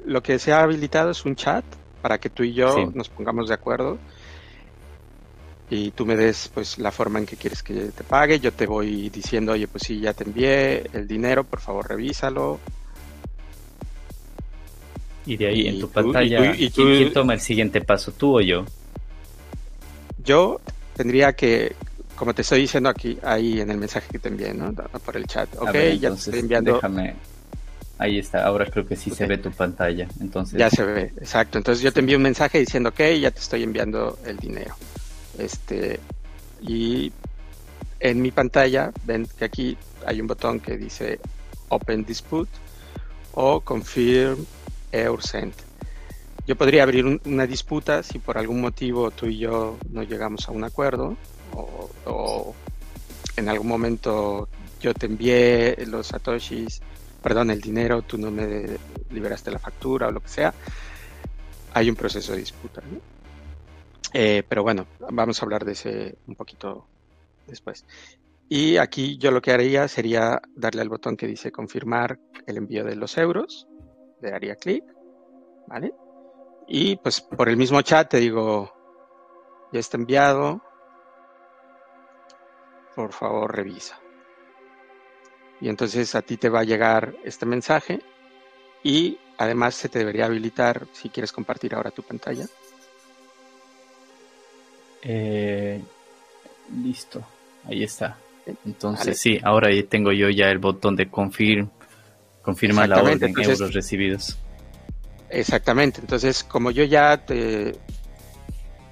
[0.07, 1.65] lo que se ha habilitado es un chat
[2.03, 2.87] para que tú y yo Sí.
[2.95, 3.99] nos pongamos de acuerdo
[5.71, 8.41] y tú me des pues la forma en que quieres que te pague.
[8.41, 12.59] Yo te voy diciendo, oye, pues sí, ya te envié el dinero, por favor revísalo.
[15.27, 17.35] Y de ahí y en tu tú- pantalla, y tú- y ¿quién, tú- quién toma
[17.35, 18.65] el siguiente paso, tú o yo?
[20.25, 20.61] Yo
[20.97, 21.75] tendría que,
[22.17, 24.73] como te estoy diciendo aquí, ahí en el mensaje que te envié, ¿no?
[24.73, 25.49] Por el chat.
[25.59, 26.75] Ok, ver, ya te estoy enviando.
[26.75, 27.15] Déjame.
[27.99, 30.07] Ahí está, ahora creo que sí se ve tu pantalla.
[30.21, 31.59] Entonces, Ya se ve, exacto.
[31.59, 34.75] Entonces yo te envío un mensaje diciendo, ok, ya te estoy enviando el dinero.
[35.37, 35.99] Este,
[36.63, 37.13] y
[38.01, 39.77] en mi pantalla, ven que aquí
[40.07, 41.19] hay un botón que dice
[41.69, 42.51] open dispute
[43.33, 44.45] o confirm
[44.93, 45.53] EURSEND.
[46.47, 50.53] Yo podría abrir una disputa si por algún motivo tú y yo no llegamos a
[50.53, 51.17] un acuerdo
[51.55, 52.55] o,
[53.37, 54.49] en algún momento
[54.81, 56.81] yo te envié los satoshis,
[57.23, 58.79] perdón, el dinero, tú no me
[59.11, 60.55] liberaste la factura o lo que sea,
[61.75, 62.83] hay un proceso de disputa.
[64.13, 66.87] Eh, pero bueno, vamos a hablar de ese un poquito
[67.47, 67.85] después.
[68.49, 72.85] Y aquí yo lo que haría sería darle al botón que dice confirmar el envío
[72.85, 73.67] de los euros,
[74.23, 74.85] le daría clic,
[75.67, 75.93] ¿vale?
[76.67, 78.73] Y pues por el mismo chat te digo,
[79.73, 80.63] ya está enviado,
[82.95, 84.01] por favor revisa.
[85.61, 88.01] Y entonces a ti te va a llegar este mensaje
[88.83, 92.47] y además se te debería habilitar si quieres compartir ahora tu pantalla.
[95.03, 95.81] Eh,
[96.83, 97.25] listo,
[97.65, 98.19] ahí está.
[98.65, 101.69] Entonces sí, ahora tengo yo ya el botón de confirm,
[102.43, 104.39] confirma la orden euros recibidos.
[105.29, 107.77] Exactamente, entonces como yo ya te,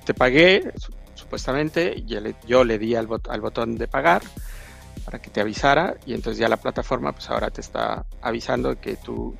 [0.04, 0.72] te pagué,
[1.14, 4.22] supuestamente, yo le, yo le di al, al botón de pagar
[5.06, 8.96] para que te avisara y entonces ya la plataforma pues ahora te está avisando que
[8.96, 9.36] tú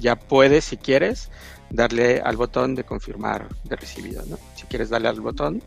[0.00, 1.30] ya puedes, si quieres,
[1.68, 4.38] darle al botón de confirmar de recibido, ¿no?
[4.56, 5.62] Si quieres darle al botón,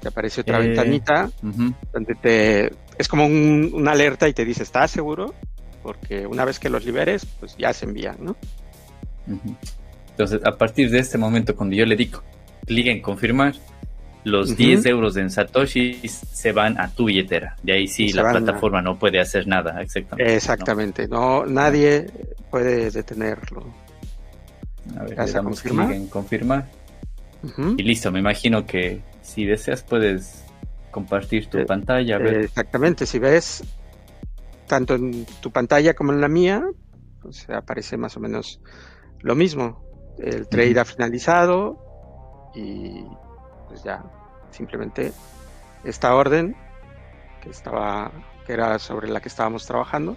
[0.00, 4.90] te aparece otra eh, ventanita donde te es como una alerta y te dice, ¿estás
[4.90, 5.34] seguro?
[5.82, 8.36] Porque una vez que los liberes, pues ya se envían, ¿no?
[10.10, 12.22] Entonces, a partir de este momento, cuando yo le digo
[12.66, 13.54] clic en confirmar,
[14.24, 17.56] los 10 euros en Satoshi se van a tu billetera.
[17.62, 20.34] De ahí sí la plataforma no puede hacer nada, exactamente.
[20.34, 22.06] Exactamente, no, nadie
[22.50, 23.64] puede detenerlo.
[24.96, 26.68] A ver, le damos clic en confirmar.
[27.76, 30.44] Y listo, me imagino que si deseas puedes
[30.92, 32.18] compartir tu eh, pantalla.
[32.18, 33.64] exactamente, si ves
[34.68, 36.64] tanto en tu pantalla como en la mía,
[37.20, 38.60] pues aparece más o menos
[39.20, 39.84] lo mismo.
[40.18, 43.04] El trade ha finalizado y
[43.72, 44.04] pues ya
[44.50, 45.14] simplemente
[45.82, 46.54] esta orden
[47.42, 48.12] que estaba
[48.46, 50.16] que era sobre la que estábamos trabajando,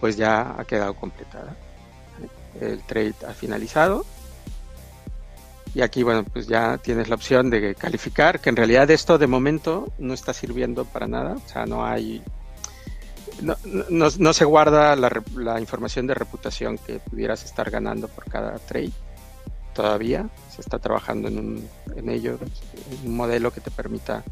[0.00, 1.54] pues ya ha quedado completada.
[2.58, 4.06] El trade ha finalizado
[5.76, 9.26] y aquí, bueno, pues ya tienes la opción de calificar, que en realidad esto de
[9.26, 11.34] momento no está sirviendo para nada.
[11.34, 12.22] O sea, no hay.
[13.42, 18.92] No, se guarda la, información de reputación que pudieras estar ganando por cada trade.
[19.76, 22.38] Todavía se está trabajando en, un, en ello,
[22.90, 24.24] en un modelo que te permita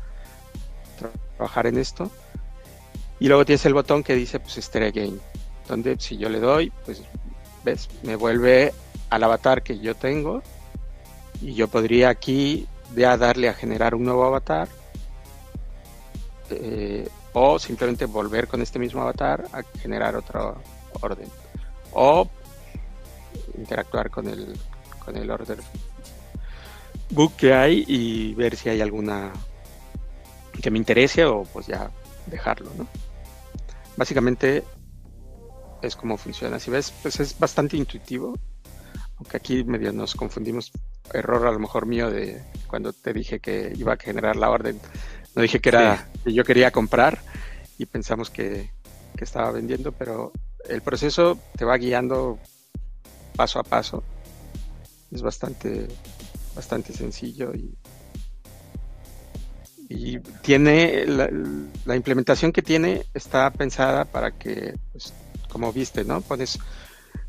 [1.37, 2.11] trabajar en esto.
[3.21, 5.21] Y luego tienes el botón que dice pues Stare Again,
[5.69, 7.03] donde si yo le doy, pues
[7.63, 8.73] ves, me vuelve
[9.11, 10.43] al avatar que yo tengo
[11.43, 12.67] y yo podría aquí
[12.97, 14.69] ya darle a generar un nuevo avatar
[16.49, 20.55] eh, o simplemente volver con este mismo avatar a generar otra
[21.03, 21.29] orden
[21.93, 22.27] o
[23.59, 24.57] interactuar con el
[25.05, 25.59] con el order
[27.11, 29.33] book que hay y ver si hay alguna
[30.63, 31.91] que me interese o pues ya
[32.27, 32.87] dejarlo ¿no?
[33.97, 34.65] básicamente
[35.83, 38.35] es como funciona si ves pues es bastante intuitivo
[39.17, 40.73] aunque aquí medio nos confundimos
[41.13, 44.81] error a lo mejor mío de cuando te dije que iba a generar la orden.
[45.35, 47.19] No dije que era que yo quería comprar
[47.79, 48.71] y pensamos que,
[49.19, 50.33] estaba vendiendo, pero
[50.69, 52.39] el proceso te va guiando
[53.37, 54.05] paso a paso.
[55.15, 55.89] Es bastante,
[56.55, 57.75] bastante sencillo y,
[60.43, 65.13] tiene la, implementación que tiene está pensada para que, pues,
[65.49, 66.21] como viste, ¿no?
[66.21, 66.59] Pones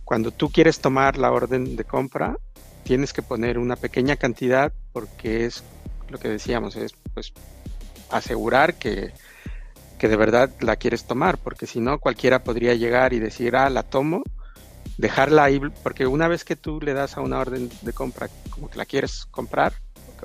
[0.03, 2.37] cuando tú quieres tomar la orden de compra,
[2.83, 5.63] tienes que poner una pequeña cantidad porque es
[6.09, 7.33] lo que decíamos, es pues
[8.09, 9.11] asegurar que,
[9.99, 13.81] de verdad la quieres tomar, porque si no cualquiera podría llegar y decir, ah, la
[13.81, 14.21] tomo,
[14.97, 18.69] dejarla ahí, porque una vez que tú le das a una orden de compra como
[18.69, 19.73] que la quieres comprar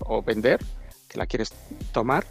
[0.01, 0.61] o vender,
[1.09, 1.53] que la quieres
[1.93, 2.25] tomar,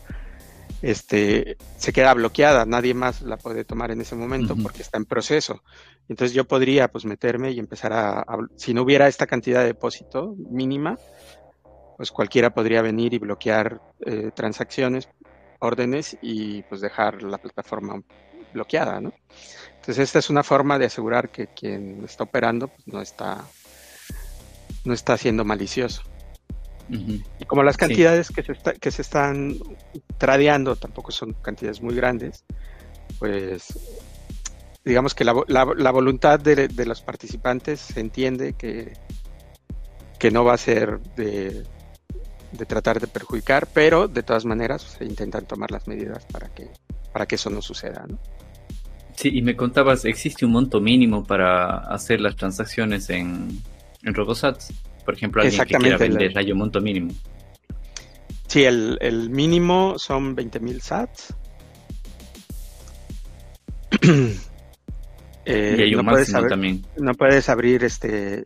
[0.81, 5.05] este, se queda bloqueada, nadie más la puede tomar en ese momento porque está en
[5.05, 5.61] proceso.
[6.07, 8.25] Entonces yo podría pues meterme y empezar a,
[8.55, 10.97] si no hubiera esta cantidad de depósito mínima,
[11.97, 15.09] pues cualquiera podría venir y bloquear eh, transacciones,
[15.59, 18.01] órdenes y pues dejar la plataforma
[18.53, 19.11] bloqueada, ¿no?
[19.79, 23.45] Entonces esta es una forma de asegurar que quien está operando pues, no está
[24.85, 26.03] no está siendo malicioso.
[26.89, 29.59] Y como las cantidades que, se que se están
[30.17, 32.45] tradeando tampoco son cantidades muy grandes,
[33.19, 33.77] pues
[34.83, 38.93] digamos que la, la, voluntad de, de, los participantes se entiende que,
[40.17, 41.63] que no va a ser de,
[42.53, 46.71] de, tratar de perjudicar, pero de todas maneras se intentan tomar las medidas para que,
[47.13, 48.05] para que eso no suceda.
[48.07, 48.17] ¿no?
[49.19, 53.49] Sí, y me contabas, ¿existe un monto mínimo para hacer las transacciones en,
[54.01, 54.71] en Robosats?
[55.03, 57.11] Por ejemplo, alguien que quiera vender, hay un monto mínimo.
[58.47, 61.33] Sí, el, el mínimo son 20.000 sats.
[65.43, 66.85] eh, y hay un no máximo también.
[66.95, 68.45] No puedes abrir este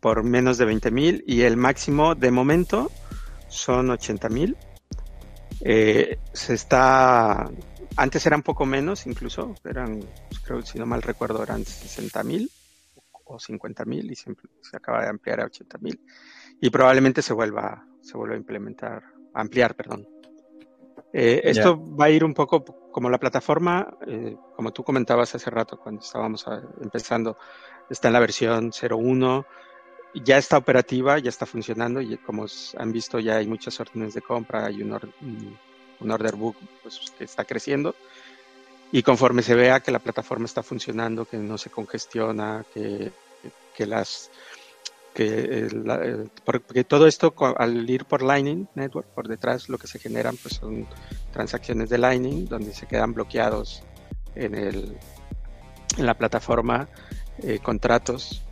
[0.00, 2.90] por menos de 20.000 y el máximo de momento
[3.46, 4.56] son 80.000.
[5.60, 7.48] Eh, se está
[7.96, 12.50] antes eran poco menos, incluso, eran, pues, creo, si no mal recuerdo, eran 60 mil
[13.24, 16.00] o 50 mil y se, se, acaba de ampliar a 80 mil.
[16.60, 19.02] Y probablemente se vuelva, se vuelva a implementar,
[19.34, 20.06] a ampliar, perdón.
[21.12, 25.50] Eh, esto va a ir un poco como la plataforma, eh, como tú comentabas hace
[25.50, 26.46] rato cuando estábamos
[26.80, 27.36] empezando,
[27.90, 29.44] está en la versión 01,
[30.24, 32.46] ya está operativa, ya está funcionando y como
[32.78, 34.98] han visto ya hay muchas órdenes de compra, hay un,
[36.02, 37.94] un order book pues, que está creciendo.
[38.90, 43.10] Y conforme se vea que la plataforma está funcionando, que no se congestiona, que,
[43.74, 44.30] que las
[45.14, 49.86] que, eh, eh, porque todo esto al ir por Lightning Network por detrás lo que
[49.86, 50.86] se generan pues son
[51.32, 53.82] transacciones de Lightning donde se quedan bloqueados
[54.34, 54.96] en el
[55.98, 56.88] en la plataforma
[57.42, 58.42] eh, contratos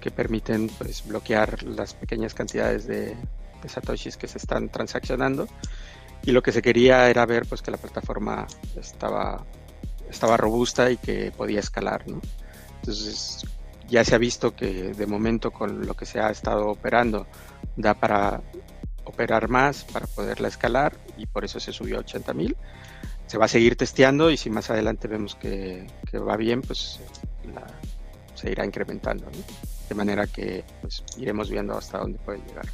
[0.00, 3.14] que permiten pues bloquear las pequeñas cantidades de,
[3.62, 5.46] de satoshis que se están transaccionando
[6.24, 8.46] y lo que se quería era ver pues que la plataforma
[8.76, 9.44] estaba,
[10.08, 12.20] estaba robusta y que podía escalar, ¿no?
[12.80, 13.44] Entonces
[13.88, 17.26] ya se ha visto que de momento con lo que se ha estado operando
[17.76, 18.42] da para
[19.04, 22.56] operar más, para poderla escalar y por eso se subió a 80 mil.
[23.26, 27.00] Se va a seguir testeando y si más adelante vemos que, va bien, pues
[28.34, 29.38] se irá incrementando, ¿no?
[29.88, 32.66] De manera que pues, iremos viendo hasta dónde puede llegar.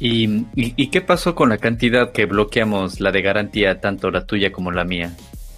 [0.00, 4.70] ¿Y, qué pasó con la cantidad que bloqueamos, la de garantía, tanto la tuya como
[4.70, 5.14] la mía?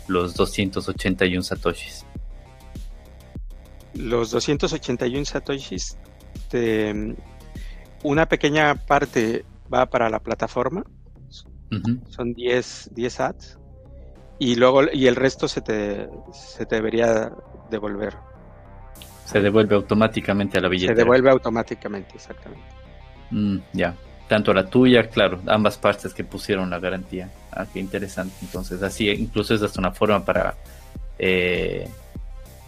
[0.08, 2.04] Los 281 satoshis.
[3.94, 5.96] Los 281 satoshis,
[8.02, 10.84] una pequeña parte va para la plataforma,
[12.10, 13.58] son 10, 10 ads,
[14.38, 17.32] y luego y el resto se te, se te debería
[17.70, 18.14] devolver.
[19.24, 20.94] Se devuelve automáticamente a la billetera.
[20.94, 22.64] Se devuelve automáticamente, exactamente.
[23.30, 23.96] Mm, ya
[24.28, 27.30] tanto la tuya, claro, ambas partes que pusieron la garantía.
[27.52, 28.34] Ah, qué interesante.
[28.42, 30.56] Entonces, así incluso es hasta una forma para
[31.18, 31.88] eh,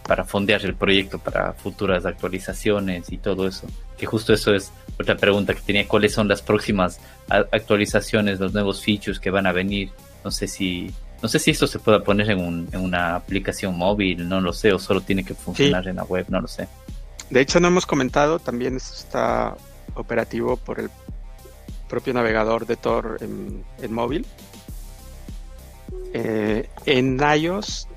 [0.09, 3.67] para fondear el proyecto para futuras actualizaciones y todo eso.
[3.95, 5.87] Que justo eso es otra pregunta que tenía.
[5.87, 6.99] ¿Cuáles son las próximas
[7.29, 9.91] actualizaciones, los nuevos features que van a venir?
[10.23, 10.91] No sé si
[11.21, 14.51] no sé si esto se pueda poner en, un, en una aplicación móvil, no lo
[14.53, 16.67] sé, o solo tiene que funcionar en la web, no lo sé.
[17.29, 19.55] De hecho, no hemos comentado, también está
[19.95, 20.89] operativo por el
[21.89, 24.25] propio navegador de Tor en, móvil.
[26.13, 27.87] Eh, en iOS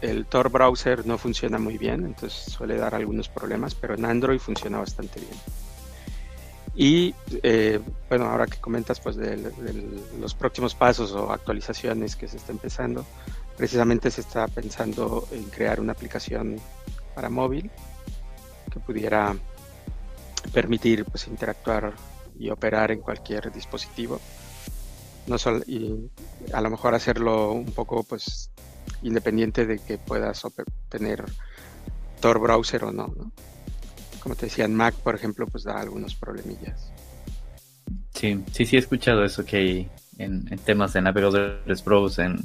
[0.00, 4.38] el Tor browser no funciona muy bien, entonces suele dar algunos problemas, pero en Android
[4.38, 5.32] funciona bastante bien.
[6.76, 9.36] Y eh, bueno, ahora que comentas pues de,
[10.20, 13.04] los próximos pasos o actualizaciones que se está empezando,
[13.56, 16.60] precisamente se está pensando en crear una aplicación
[17.16, 17.68] para móvil
[18.70, 19.34] que pudiera
[20.52, 21.94] permitir pues interactuar
[22.38, 24.20] y operar en cualquier dispositivo.
[25.26, 25.36] No
[25.66, 26.10] y
[26.52, 28.50] a lo mejor hacerlo un poco pues
[29.02, 30.42] independiente de que puedas
[30.88, 31.24] tener
[32.20, 33.14] Tor browser o no,
[34.20, 36.90] Como te decía, en Mac, por ejemplo, pues da algunos problemillas.
[38.14, 39.88] Sí, sí, sí he escuchado eso que hay
[40.18, 42.38] en, temas de navegadores browser, en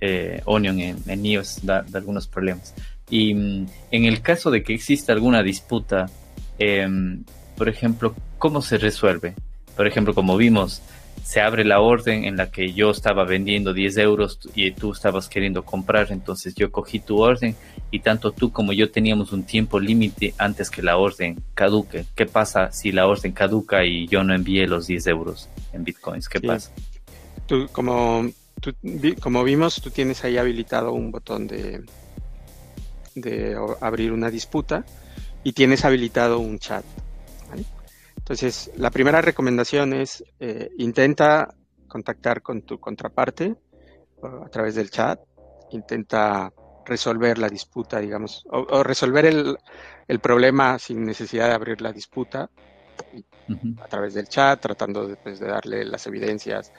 [0.00, 2.74] eh, Onion, en, en iOS, da, algunos problemas.
[3.10, 6.06] Y mm, en el caso de que exista alguna disputa,
[6.58, 7.24] em,
[7.56, 9.34] por ejemplo, ¿cómo se resuelve?
[9.76, 10.82] Por ejemplo, como vimos,
[11.24, 15.28] se abre la orden en la que yo estaba vendiendo 10 euros y tú estabas
[15.28, 17.54] queriendo comprar, entonces yo cogí tu orden
[17.90, 22.06] y tanto tú como yo teníamos un tiempo límite antes que la orden caduque.
[22.14, 26.28] ¿Qué pasa si la orden caduca y yo no envié los 10 euros en bitcoins?
[26.28, 26.72] ¿Qué pasa?
[27.46, 28.30] Tú, como,
[29.20, 31.84] como vimos, tú tienes ahí habilitado un botón de,
[33.14, 34.84] de abrir una disputa
[35.44, 36.84] y tienes habilitado un chat.
[38.28, 41.48] Entonces, la primera recomendación es eh, intenta
[41.86, 43.56] contactar con tu contraparte
[44.22, 45.18] a través del chat,
[45.70, 46.52] intenta
[46.84, 52.50] resolver la disputa, digamos, o, resolver el, problema sin necesidad de abrir la disputa
[53.80, 56.70] a través del chat, tratando pues, de darle las evidencias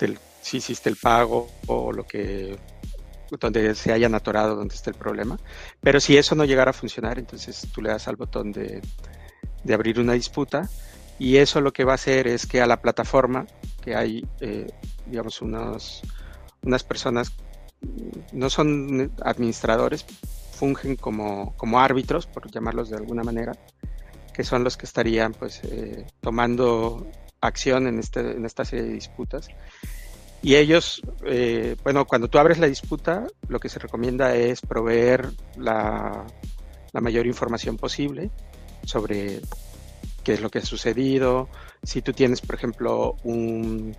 [0.00, 2.58] del si hiciste el pago o lo que
[3.38, 5.38] donde se hayan atorado, donde esté el problema.
[5.80, 8.82] Pero si eso no llegara a funcionar, entonces tú le das al botón de
[9.64, 10.68] de abrir una disputa
[11.18, 13.46] y eso lo que va a hacer es que a la plataforma,
[13.82, 14.70] que hay, eh,
[15.06, 16.02] digamos, unos,
[16.62, 17.32] unas personas
[18.32, 20.04] no son administradores,
[20.52, 23.52] fungen como, como árbitros, por llamarlos de alguna manera,
[24.32, 27.06] que son los que estarían pues eh, tomando
[27.40, 29.48] acción en, este, en esta serie de disputas.
[30.42, 35.30] Y ellos, eh, bueno, cuando tú abres la disputa, lo que se recomienda es proveer
[35.56, 36.26] la,
[36.92, 38.30] la mayor información posible
[38.86, 39.40] sobre
[40.22, 41.48] qué es lo que ha sucedido,
[41.82, 43.94] si tú tienes, por ejemplo, un,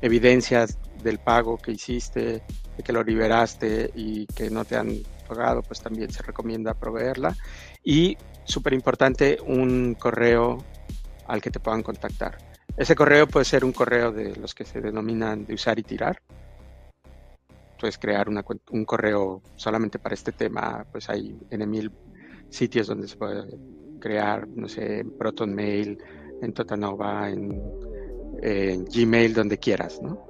[0.00, 2.42] evidencias del pago que hiciste,
[2.76, 7.36] de que lo liberaste y que no te han pagado, pues también se recomienda proveerla.
[7.84, 10.64] Y, súper importante, un correo
[11.26, 12.38] al que te puedan contactar.
[12.76, 16.22] Ese correo puede ser un correo de los que se denominan de usar y tirar.
[17.78, 21.90] Puedes crear un correo solamente para este tema, pues hay en mil
[22.50, 23.46] sitios donde se puede
[24.00, 25.98] crear, no sé, en Proton Mail,
[26.42, 27.60] en Totanova, en
[28.42, 30.26] en Gmail, donde quieras, ¿no?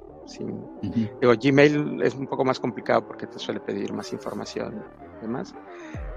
[1.19, 4.81] Digo, Gmail es un poco más complicado porque te suele pedir más información
[5.17, 5.53] y demás,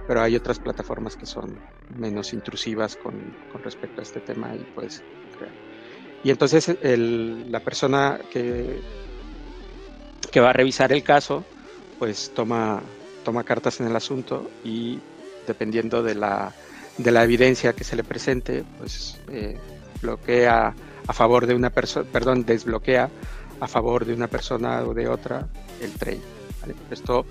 [0.06, 1.58] pero hay otras plataformas que son
[1.96, 5.02] menos intrusivas con, respecto a este tema y puedes
[5.36, 5.52] crear.
[6.22, 8.80] Y entonces la persona que,
[10.30, 11.44] que va a revisar el caso,
[11.98, 12.82] pues toma,
[13.24, 15.00] toma cartas en el asunto y
[15.46, 16.54] dependiendo de la,
[16.98, 19.56] de la evidencia que se le presente, pues eh,
[20.00, 20.74] bloquea
[21.06, 23.10] a favor de una persona, perdón, desbloquea
[23.60, 25.48] a favor de una persona o de otra
[25.80, 26.20] el trade.
[26.90, 27.26] Esto,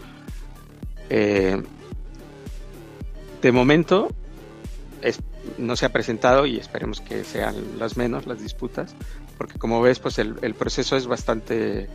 [1.09, 1.61] eh,
[3.41, 4.09] de momento,
[5.57, 8.95] no se ha presentado y esperemos que sean las menos las disputas,
[9.37, 11.89] porque como ves, pues el, proceso es bastante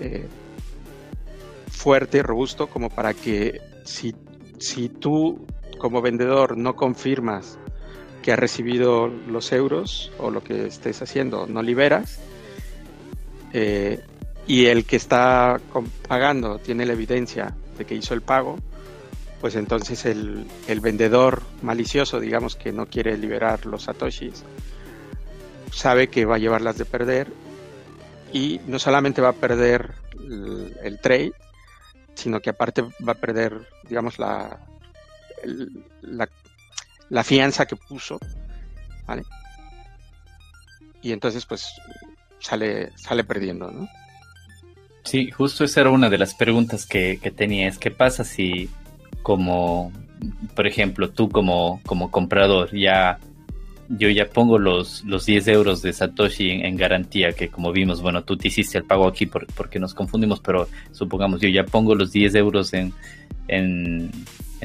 [0.00, 0.26] eh,
[1.70, 4.14] fuerte y robusto como para que si,
[4.58, 5.46] si tú
[5.78, 7.58] como vendedor no confirmas
[8.22, 12.20] que ha recibido los euros o lo que estés haciendo no liberas
[13.52, 14.00] eh,
[14.46, 15.60] y el que está
[16.08, 18.58] pagando tiene la evidencia de que hizo el pago,
[19.40, 20.46] pues entonces el,
[20.80, 24.44] vendedor malicioso, digamos que no quiere liberar los satoshis,
[25.72, 27.28] sabe que va a llevarlas de perder
[28.32, 29.92] y no solamente va a perder
[30.82, 31.32] el, trade,
[32.14, 34.60] sino que aparte va a perder, digamos, la,
[37.10, 38.18] la fianza que puso,
[39.06, 39.22] ¿vale?
[41.02, 41.68] Y entonces pues
[42.40, 43.88] sale, sale perdiendo, ¿no?
[45.04, 48.70] Sí, justo esa era una de las preguntas que, tenía, es qué pasa si
[49.22, 49.92] como,
[50.54, 53.18] por ejemplo, tú como, como comprador ya
[53.90, 58.24] yo ya pongo los, los 10 euros de Satoshi en, garantía, que como vimos, bueno,
[58.24, 62.10] tú te hiciste el pago aquí porque nos confundimos, pero supongamos yo ya pongo los
[62.10, 62.94] 10 euros en,
[63.46, 64.10] en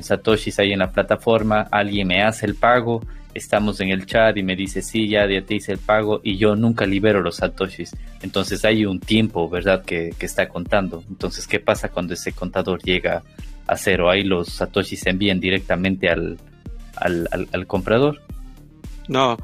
[0.04, 3.02] Satoshis ahí en la plataforma, alguien me hace el pago,
[3.34, 6.56] estamos en el chat y me dice, sí, ya, te hice el pago y yo
[6.56, 7.96] nunca libero los Satoshis.
[8.22, 11.04] Entonces hay un tiempo, ¿verdad?, que, está contando.
[11.10, 13.24] Entonces, ¿qué pasa cuando ese contador llega
[13.68, 14.10] a cero?
[14.10, 16.38] Ahí los Satoshis se envían directamente al,
[16.96, 18.22] al, comprador.
[19.08, 19.38] No,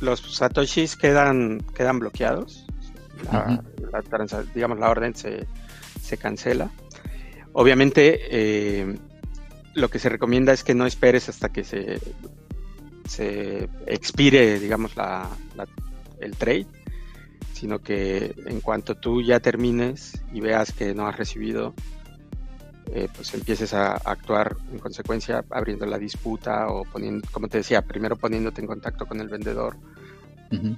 [0.00, 2.66] los Satoshis quedan, quedan bloqueados.
[4.54, 5.46] digamos, la orden se,
[6.00, 6.70] se cancela.
[7.54, 8.96] Obviamente, eh,
[9.74, 11.98] lo que se recomienda es que no esperes hasta que se,
[13.08, 15.28] se expire, digamos, la,
[16.20, 16.66] el trade,
[17.52, 21.74] sino que en cuanto tú ya termines y veas que no has recibido,
[22.92, 27.82] eh, pues empieces a actuar en consecuencia, abriendo la disputa o poniendo, como te decía,
[27.82, 29.76] primero poniéndote en contacto con el vendedor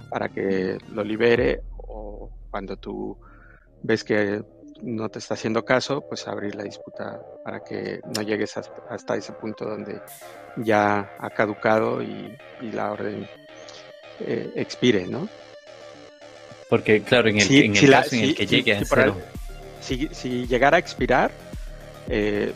[0.08, 3.18] para que lo libere o cuando tú
[3.82, 4.44] ves que
[4.82, 9.32] no te está haciendo caso, pues abrir la disputa para que no llegues hasta, ese
[9.32, 10.00] punto donde
[10.56, 12.36] ya ha caducado y,
[12.72, 13.28] la orden
[14.20, 15.28] eh, expire, ¿no?
[16.68, 19.16] Porque, claro, en el, en el caso en el que llegue a cero.
[19.80, 21.30] si, llegara a expirar
[22.08, 22.52] eh,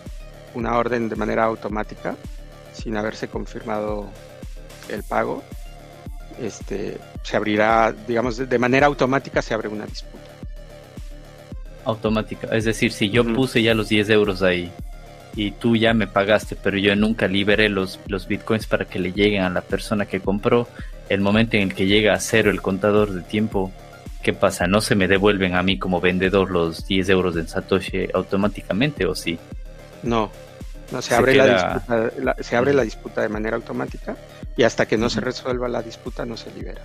[0.54, 2.16] una orden de manera automática,
[2.72, 4.08] sin haberse confirmado
[4.88, 5.42] el pago,
[6.40, 10.17] este, se abrirá, digamos, de manera automática se abre una disputa
[11.84, 12.48] automática.
[12.48, 14.70] Es decir, si yo puse ya los 10 euros ahí
[15.34, 19.12] y tú ya me pagaste, pero yo nunca liberé los, los bitcoins para que le
[19.12, 20.68] lleguen a la persona que compró,
[21.08, 23.72] el momento en el que llega a cero el contador de tiempo,
[24.22, 24.66] ¿qué pasa?
[24.66, 29.14] ¿No se me devuelven a mí como vendedor los 10 euros en Satoshi automáticamente o
[29.14, 29.38] sí?
[30.02, 30.30] No,
[30.92, 34.16] no se, abre, la disputa, se abre la disputa de manera automática
[34.56, 36.82] y hasta que no se resuelva la disputa no se libera.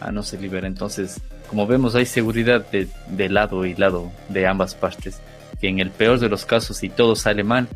[0.00, 0.66] Ah, no se libera.
[0.66, 5.20] Entonces, como vemos, hay seguridad de, de, lado y lado de ambas partes.
[5.60, 7.68] Que en el peor de los casos, si todo sale mal,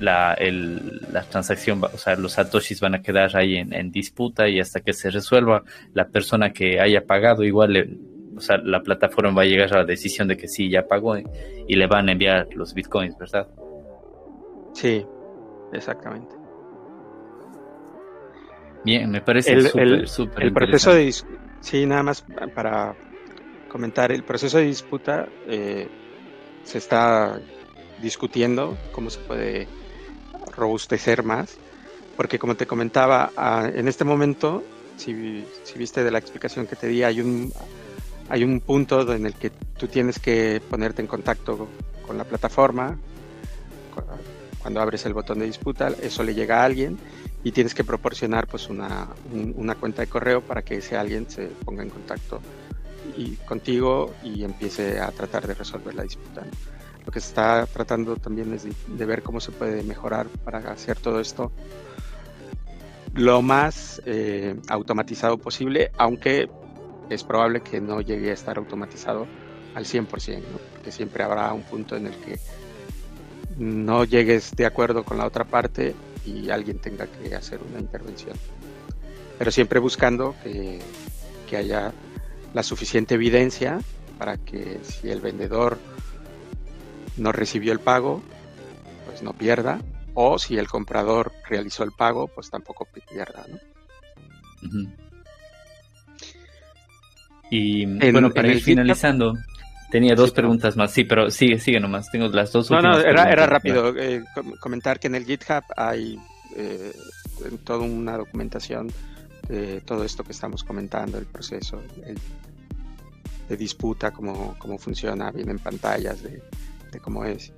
[0.00, 4.60] la, el, la transacción, o sea, los satoshis van a quedar ahí en, disputa y
[4.60, 5.62] hasta que se resuelva,
[5.92, 7.98] la persona que haya pagado igual
[8.36, 11.16] o sea, la plataforma va a llegar a la decisión de que sí, ya pagó
[11.18, 13.46] y le van a enviar los bitcoins, ¿verdad?
[14.72, 15.04] Sí,
[15.72, 16.34] exactamente.
[18.82, 21.12] Bien, me parece súper, súper El proceso de...
[21.60, 22.24] Sí, nada más
[22.54, 22.94] para
[23.68, 25.88] comentar, el proceso de disputa eh,
[26.64, 27.40] se está
[28.02, 29.68] discutiendo cómo se puede
[30.56, 31.56] robustecer más,
[32.16, 33.30] porque como te comentaba,
[33.74, 34.64] en este momento,
[34.96, 37.52] si, si, viste de la explicación que te di, hay un,
[38.28, 41.68] hay un punto en el que tú tienes que ponerte en contacto
[42.06, 42.98] con la plataforma,
[44.60, 46.98] cuando abres el botón de disputa, eso le llega a alguien
[47.42, 49.08] y tienes que proporcionar pues una,
[49.54, 52.40] una cuenta de correo para que ese alguien se ponga en contacto
[53.16, 56.42] y contigo y empiece a tratar de resolver la disputa.
[57.04, 60.98] Lo que se está tratando también es de, ver cómo se puede mejorar para hacer
[60.98, 61.50] todo esto
[63.14, 66.48] lo más eh, automatizado posible, aunque
[67.08, 69.26] es probable que no llegue a estar automatizado
[69.74, 70.06] al 100%,
[70.72, 72.38] porque siempre habrá un punto en el que
[73.58, 75.94] no llegues de acuerdo con la otra parte
[76.24, 78.36] y alguien tenga que hacer una intervención.
[79.38, 80.80] Pero siempre buscando que,
[81.48, 81.92] que haya
[82.52, 83.80] la suficiente evidencia
[84.18, 85.78] para que si el vendedor
[87.16, 88.22] no recibió el pago,
[89.06, 89.80] pues no pierda,
[90.14, 93.58] o si el comprador realizó el pago, pues tampoco pierda, ¿no?
[97.50, 99.34] Y bueno, para ir finalizando,
[99.90, 100.92] tenía dos preguntas más.
[100.92, 102.10] Sí, pero sigue, sigue nomás.
[102.10, 102.98] Tengo las dos últimas.
[102.98, 103.94] No, no, era, era rápido.
[103.96, 104.22] Eh,
[104.60, 106.18] comentar que en el GitHub hay
[106.56, 106.92] eh,
[107.64, 108.88] toda una documentación
[109.48, 111.82] de todo esto que estamos comentando, el proceso
[113.48, 116.40] de disputa, cómo, cómo funciona, vienen pantallas de,
[117.00, 117.52] cómo es.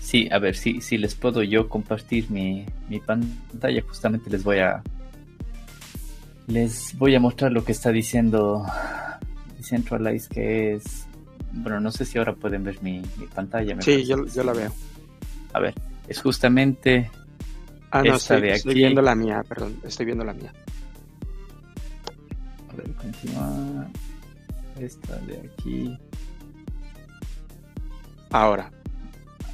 [0.00, 4.58] Sí, a ver, si, si les puedo yo compartir mi, mi pantalla, justamente les voy
[4.58, 4.82] a
[6.46, 8.66] les voy a mostrar lo que está diciendo
[9.56, 11.03] Decentralize, que es
[11.54, 13.02] bueno, no sé si ahora pueden ver mi,
[13.34, 13.80] pantalla.
[13.80, 14.72] sí, yo, yo, la veo.
[15.52, 15.74] A ver,
[16.08, 17.10] es justamente
[17.94, 20.52] Ah, no, estoy, estoy viendo la mía, perdón, estoy viendo la mía.
[22.68, 23.86] A ver, continúa.
[24.80, 25.96] Esta de aquí.
[28.32, 28.72] Ahora.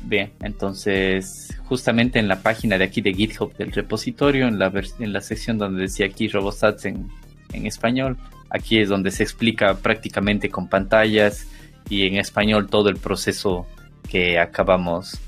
[0.05, 5.13] Bien, entonces justamente en la página de aquí de GitHub del repositorio, en la, en
[5.13, 7.11] la sección donde decía aquí Robostats en,
[7.53, 8.17] en español,
[8.49, 11.47] aquí es donde se explica prácticamente con pantallas
[11.91, 13.67] y en español todo el proceso
[14.09, 15.21] que acabamos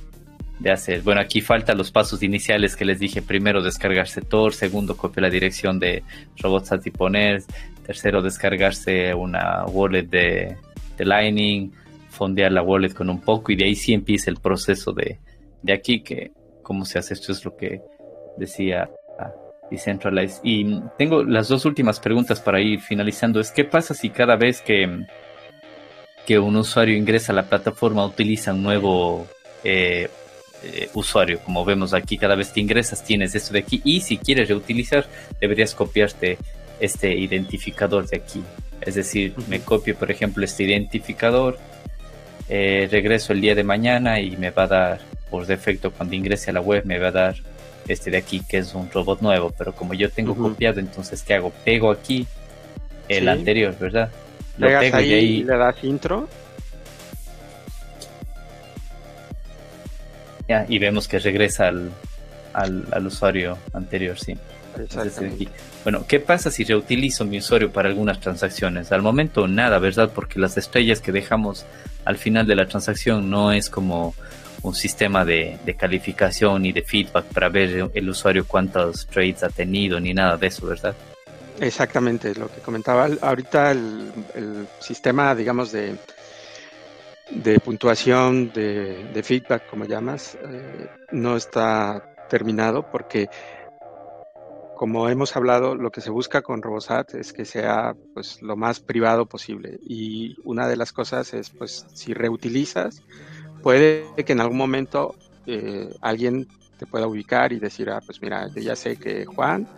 [0.61, 1.03] de hacer.
[1.03, 3.21] Bueno, aquí faltan los pasos iniciales que les dije.
[3.21, 4.55] Primero, descargarse Tor.
[4.55, 6.05] Segundo, copiar la dirección de
[6.39, 7.43] robots y poner.
[7.85, 10.57] Tercero, descargarse una wallet de,
[10.99, 11.73] Lightning.
[12.11, 13.51] Fondear la wallet con un poco.
[13.53, 15.19] Y de ahí sí empieza el proceso de,
[15.63, 16.31] de aquí, que
[16.63, 17.81] cómo se hace esto es lo que
[18.39, 18.89] decía
[19.71, 20.41] Decentralize.
[20.45, 23.41] Y tengo las dos últimas preguntas para ir finalizando.
[23.41, 25.07] Es qué pasa si cada vez que,
[26.27, 29.27] que un usuario ingresa a la plataforma utiliza un nuevo
[29.65, 30.09] eh,
[30.63, 31.41] eh, usuario.
[31.41, 35.07] Como vemos aquí, cada vez que ingresas tienes esto de aquí y si quieres reutilizar,
[35.41, 36.39] deberías copiarte
[36.79, 38.43] este identificador de aquí.
[38.81, 41.59] Es decir, me copio, por ejemplo, este identificador,
[42.49, 45.01] eh, regreso el día de mañana y me va a dar,
[45.31, 47.37] por defecto, cuando ingrese a la web, me va a dar
[47.89, 49.53] este de aquí, que es un robot nuevo.
[49.57, 51.53] Pero como yo tengo copiado, entonces, ¿qué hago?
[51.65, 52.27] Pego aquí
[53.09, 54.11] el anterior, ¿verdad?
[54.59, 56.29] Lo y ahí le das intro
[60.69, 61.91] y vemos que regresa al,
[62.53, 64.37] al, usuario anterior, sí.
[65.85, 68.91] Bueno, ¿qué pasa si reutilizo mi usuario para algunas transacciones?
[68.93, 70.11] Al momento nada, ¿verdad?
[70.15, 71.67] Porque las estrellas que dejamos
[72.05, 74.15] al final de la transacción no es como
[74.63, 80.01] un sistema de, calificación y de feedback para ver el usuario cuántos trades ha tenido
[80.01, 80.95] ni nada de eso, ¿verdad?
[81.61, 85.97] Exactamente, lo que comentaba ahorita el sistema, digamos, de,
[87.35, 93.29] de puntuación, de, feedback, como llamas, eh, no está terminado porque,
[94.77, 98.81] como hemos hablado, lo que se busca con Robosat es que sea pues, lo más
[98.81, 99.79] privado posible.
[99.83, 103.03] Y una de las cosas es, pues, si reutilizas,
[103.63, 105.15] puede que en algún momento
[105.47, 106.49] eh, alguien
[106.79, 109.69] te pueda ubicar y decir, ah, pues mira, yo ya sé que Juan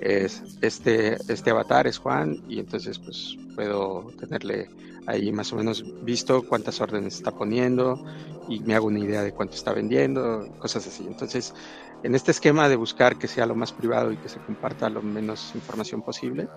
[0.00, 4.68] es este, este avatar es Juan y entonces pues puedo tenerle
[5.06, 8.02] ahí más o menos visto cuántas órdenes está poniendo
[8.48, 11.04] y me hago una idea de cuánto está vendiendo, cosas así.
[11.06, 11.54] Entonces,
[12.02, 15.02] en este esquema de buscar que sea lo más privado y que se comparta lo
[15.02, 16.48] menos información posible,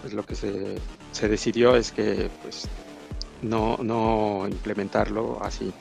[0.00, 0.76] pues lo que se,
[1.12, 2.68] se decidió es que pues
[3.42, 5.72] no, no implementarlo así.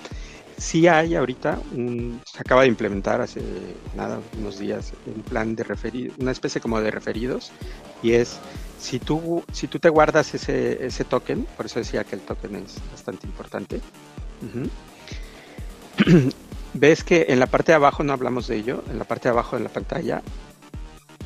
[0.57, 3.41] Sí hay ahorita, un, se acaba de implementar hace
[3.94, 7.52] nada, unos días, un plan de referidos, una especie como de referidos,
[8.02, 8.40] y es
[8.77, 12.56] si tú, si tú te guardas ese, ese token, por eso decía que el token
[12.56, 13.82] es bastante importante,
[16.73, 19.34] ves que en la parte de abajo, no hablamos de ello, en la parte de
[19.34, 20.22] abajo de la pantalla,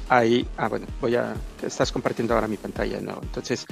[0.07, 3.19] ahí, ah bueno, voy a, estás compartiendo ahora mi pantalla, ¿no?
[3.21, 3.65] Entonces,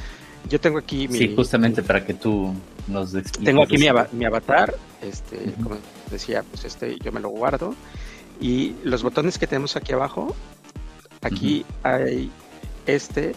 [0.47, 1.17] yo tengo aquí mi...
[1.17, 2.53] Sí, justamente para que tú
[2.87, 3.43] nos expliques.
[3.43, 5.77] Tengo aquí mi, mi, avatar, este, como
[6.11, 7.75] decía, pues este yo me lo guardo,
[8.39, 10.35] y los botones que tenemos aquí abajo,
[11.21, 12.31] aquí hay
[12.85, 13.33] este,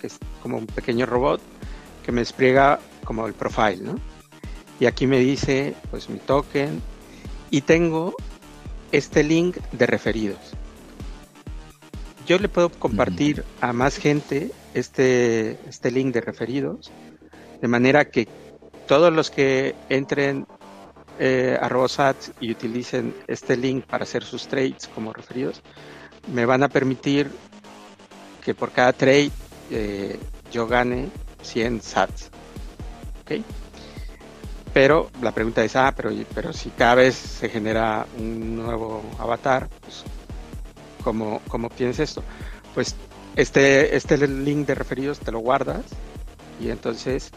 [0.00, 1.40] que es como un pequeño robot
[2.04, 3.98] que me despliega como el profile, ¿no?
[4.80, 6.80] Y aquí me dice, pues mi token,
[7.50, 8.14] y tengo
[8.92, 10.38] este link de referidos.
[12.26, 16.90] Yo le puedo compartir a más gente este, este link de referidos,
[17.60, 18.28] de manera que
[18.86, 20.46] todos los que entren
[21.18, 25.62] eh, a Robosat y utilicen este link para hacer sus trades como referidos,
[26.32, 27.30] me van a permitir
[28.44, 29.30] que por cada trade
[29.70, 30.18] eh,
[30.52, 31.08] yo gane
[31.42, 32.30] 100 sats.
[33.22, 33.42] ¿Ok?
[34.72, 39.68] Pero la pregunta es, ah, pero, pero si cada vez se genera un nuevo avatar,
[39.80, 40.04] pues,
[41.02, 42.22] ¿cómo, cómo obtienes esto?
[42.74, 42.94] Pues
[43.38, 45.84] este, este link de referidos te lo guardas
[46.60, 47.30] y entonces,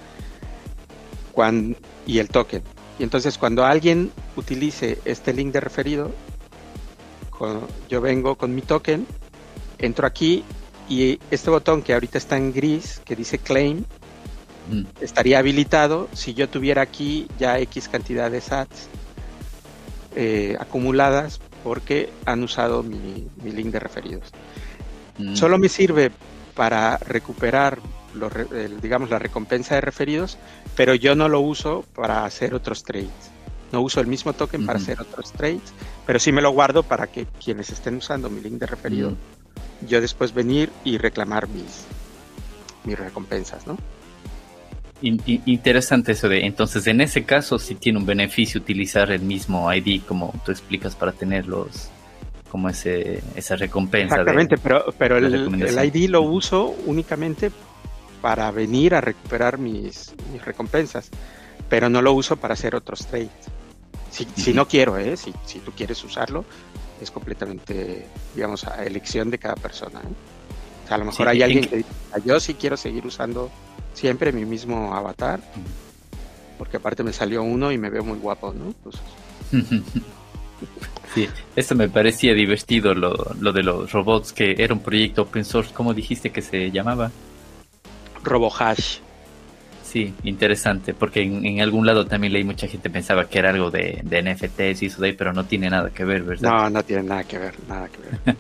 [1.32, 2.64] cuando, y el token.
[2.98, 6.12] Y entonces cuando alguien utilice este link de referido,
[7.88, 9.06] yo vengo con mi token,
[9.78, 10.44] entro aquí
[10.90, 13.86] y este botón que ahorita está en gris, que dice claim,
[14.72, 14.84] mm.
[15.02, 18.88] estaría habilitado si yo tuviera aquí ya X cantidad de sats
[20.16, 24.32] eh, acumuladas porque han usado mi, link de referidos.
[25.18, 25.36] Mm.
[25.36, 26.12] Solo me sirve
[26.56, 27.80] para recuperar
[28.82, 30.38] digamos la recompensa de referidos,
[30.76, 33.32] pero yo no lo uso para hacer otros trades.
[33.72, 35.74] No uso el mismo token para hacer otros trades,
[36.06, 39.16] pero sí me lo guardo para que quienes estén usando mi link de referido
[39.88, 41.86] yo después venir y reclamar mis,
[42.84, 43.78] mis recompensas, ¿no?
[45.04, 50.04] Interesante eso de, entonces en ese caso sí tiene un beneficio utilizar el mismo ID
[50.04, 51.90] como tú explicas para tenerlos
[52.52, 54.16] como ese, esa recompensa.
[54.16, 55.34] Exactamente, pero, pero el,
[55.64, 57.50] el, ID lo uso únicamente
[58.22, 61.10] para venir a recuperar mis, mis recompensas,
[61.70, 63.30] pero no lo uso para hacer otros trades.
[64.12, 65.16] Si, si no quiero, ¿eh?
[65.16, 66.44] si, si tú quieres usarlo,
[67.00, 68.06] es completamente,
[68.36, 70.02] digamos, a elección de cada persona.
[70.84, 73.50] O sea, a lo mejor hay alguien que dice, ah, yo sí quiero seguir usando
[73.94, 75.40] siempre mi mismo avatar,
[76.58, 78.74] porque aparte me salió uno y me veo muy guapo, ¿no?
[78.84, 78.96] Pues,
[81.14, 85.46] sí, esto me parecía divertido, lo, lo de los robots, que era un proyecto open
[85.46, 87.12] source, ¿cómo dijiste que se llamaba?
[88.24, 89.00] RoboHash.
[89.92, 94.00] Sí, interesante, porque en, algún lado también leí mucha gente pensaba que era algo de,
[94.04, 96.50] de NFTs y eso de ahí, pero no tiene nada que ver, ¿verdad?
[96.50, 98.38] No, no tiene nada que ver, nada que ver.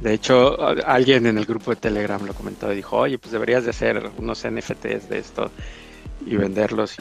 [0.00, 0.56] de hecho,
[0.86, 4.10] alguien en el grupo de Telegram lo comentó y dijo, oye, pues deberías de hacer
[4.16, 5.50] unos NFTs de esto
[6.24, 6.96] y venderlos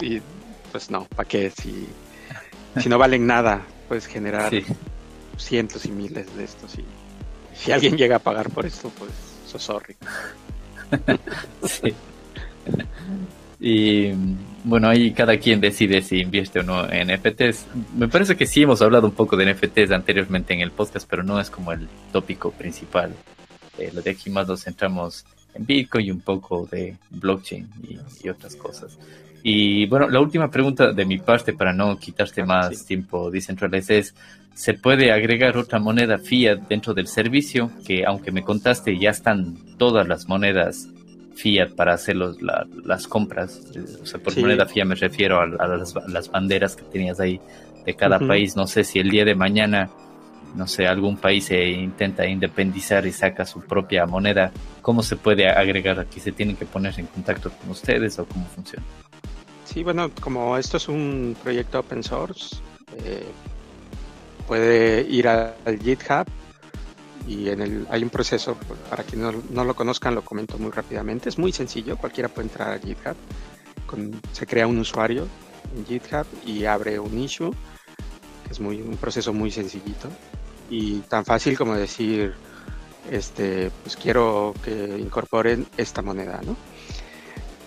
[0.00, 0.20] y,
[0.72, 1.50] pues no, ¿para qué?
[1.50, 1.86] Si,
[2.78, 4.52] si no valen nada, puedes generar
[5.36, 6.84] cientos y miles de estos y
[7.54, 9.10] si alguien llega a pagar por esto, pues
[9.46, 9.96] so sorry.
[13.60, 14.12] Y
[14.64, 17.66] bueno, ahí cada quien decide si invierte o no en NFTs.
[17.94, 21.22] Me parece que sí hemos hablado un poco de NFTs anteriormente en el podcast, pero
[21.22, 23.14] no es como el tópico principal.
[23.78, 27.68] Eh, lo de aquí más nos centramos en Bitcoin y un poco de blockchain
[28.22, 28.96] y, otras cosas.
[29.42, 34.14] Y bueno, la última pregunta de mi parte para no quitarte más tiempo Decentralized es,
[34.54, 37.70] ¿se puede agregar otra moneda fiat dentro del servicio?
[37.86, 40.88] Que aunque me contaste ya están todas las monedas
[41.34, 43.62] fiat para hacer las compras.
[44.02, 47.40] O sea, por moneda fiat me refiero a, las, banderas que tenías ahí
[47.86, 48.56] de cada país.
[48.56, 49.88] No sé si el día de mañana,
[50.54, 54.52] no sé, algún país se intenta independizar y saca su propia moneda.
[54.82, 56.20] ¿Cómo se puede agregar aquí?
[56.20, 58.84] ¿Se tienen que poner en contacto con ustedes o cómo funciona?
[59.72, 62.56] Sí, bueno, como esto es un proyecto open source,
[63.04, 63.24] eh,
[64.48, 66.26] puede ir al GitHub
[67.28, 68.56] y en el, hay un proceso,
[68.88, 72.72] para quienes no, lo conozcan, lo comento muy rápidamente, es muy sencillo, cualquiera puede entrar
[72.72, 73.14] a GitHub,
[74.32, 75.28] se crea un usuario
[75.76, 77.52] en GitHub y abre un issue,
[78.46, 80.08] que es muy, un proceso muy sencillito.
[80.68, 82.34] Y tan fácil como decir,
[83.08, 86.56] este, pues quiero que incorporen esta moneda, ¿no?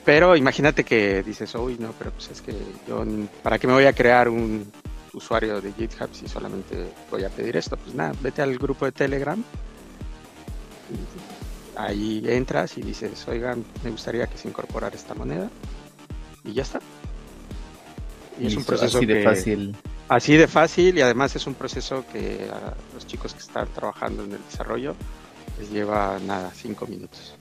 [0.06, 2.54] Pero imagínate que dices, uy, no, pero pues es que
[2.88, 3.04] yo,
[3.42, 4.70] ¿para qué me voy a crear un
[5.14, 7.78] usuario de GitHub si solamente voy a pedir esto?
[7.78, 9.42] Pues nada, vete al grupo de Telegram.
[11.76, 15.50] Ahí entras y dices, oigan, me gustaría que se incorporara esta moneda.
[16.44, 16.82] Y ya está.
[18.40, 19.78] Y, es un proceso así de fácil.
[20.10, 24.26] Así de fácil y además es un proceso que a los chicos que están trabajando
[24.26, 24.96] en el desarrollo
[25.60, 27.36] les lleva nada, cinco minutos.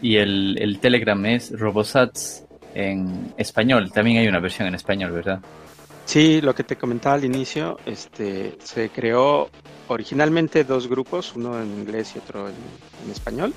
[0.00, 2.44] Y el, el Telegram es Robosats
[2.74, 3.90] en español.
[3.92, 5.40] También hay una versión en español, ¿verdad?
[6.08, 9.50] Sí, lo que te comentaba al inicio, este, se creó
[9.88, 13.52] originalmente dos grupos, uno en inglés y otro en, español.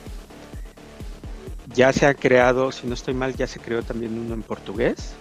[1.74, 5.14] Ya se ha creado, si no estoy mal, ya se creó también uno en portugués.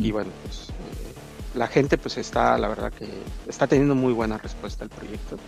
[0.00, 3.06] Y bueno, pues eh, la gente pues está, la verdad que
[3.48, 5.38] está teniendo muy buena respuesta al proyecto.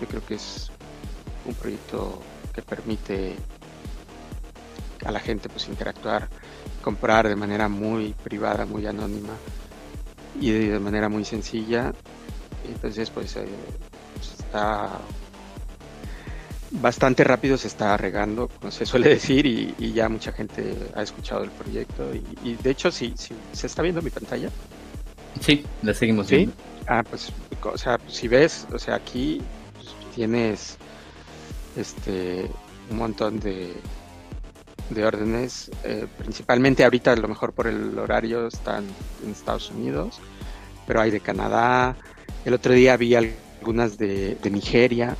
[0.00, 0.70] Yo creo que es
[1.46, 2.20] un proyecto
[2.52, 3.36] que permite
[5.04, 6.28] a la gente pues interactuar,
[6.82, 9.34] comprar de manera muy privada, muy anónima
[10.40, 11.92] y de manera muy sencilla.
[12.68, 13.46] Entonces pues, eh,
[14.14, 15.00] pues, está
[16.72, 21.44] bastante rápido se está regando, como se suele decir, y, ya mucha gente ha escuchado
[21.44, 22.04] el proyecto.
[22.42, 24.48] Y, de hecho, si, si se está viendo mi pantalla.
[25.40, 26.54] Sí, la seguimos viendo.
[26.86, 29.40] Ah, pues, o sea, si ves, o sea, aquí
[30.14, 30.78] tienes
[31.76, 32.48] este
[32.90, 33.72] un montón de,
[34.90, 38.84] de órdenes, eh, principalmente ahorita a lo mejor por el horario están
[39.24, 40.18] en Estados Unidos,
[40.86, 41.96] pero hay de Canadá.
[42.44, 45.16] El otro día vi algunas de, Nigeria.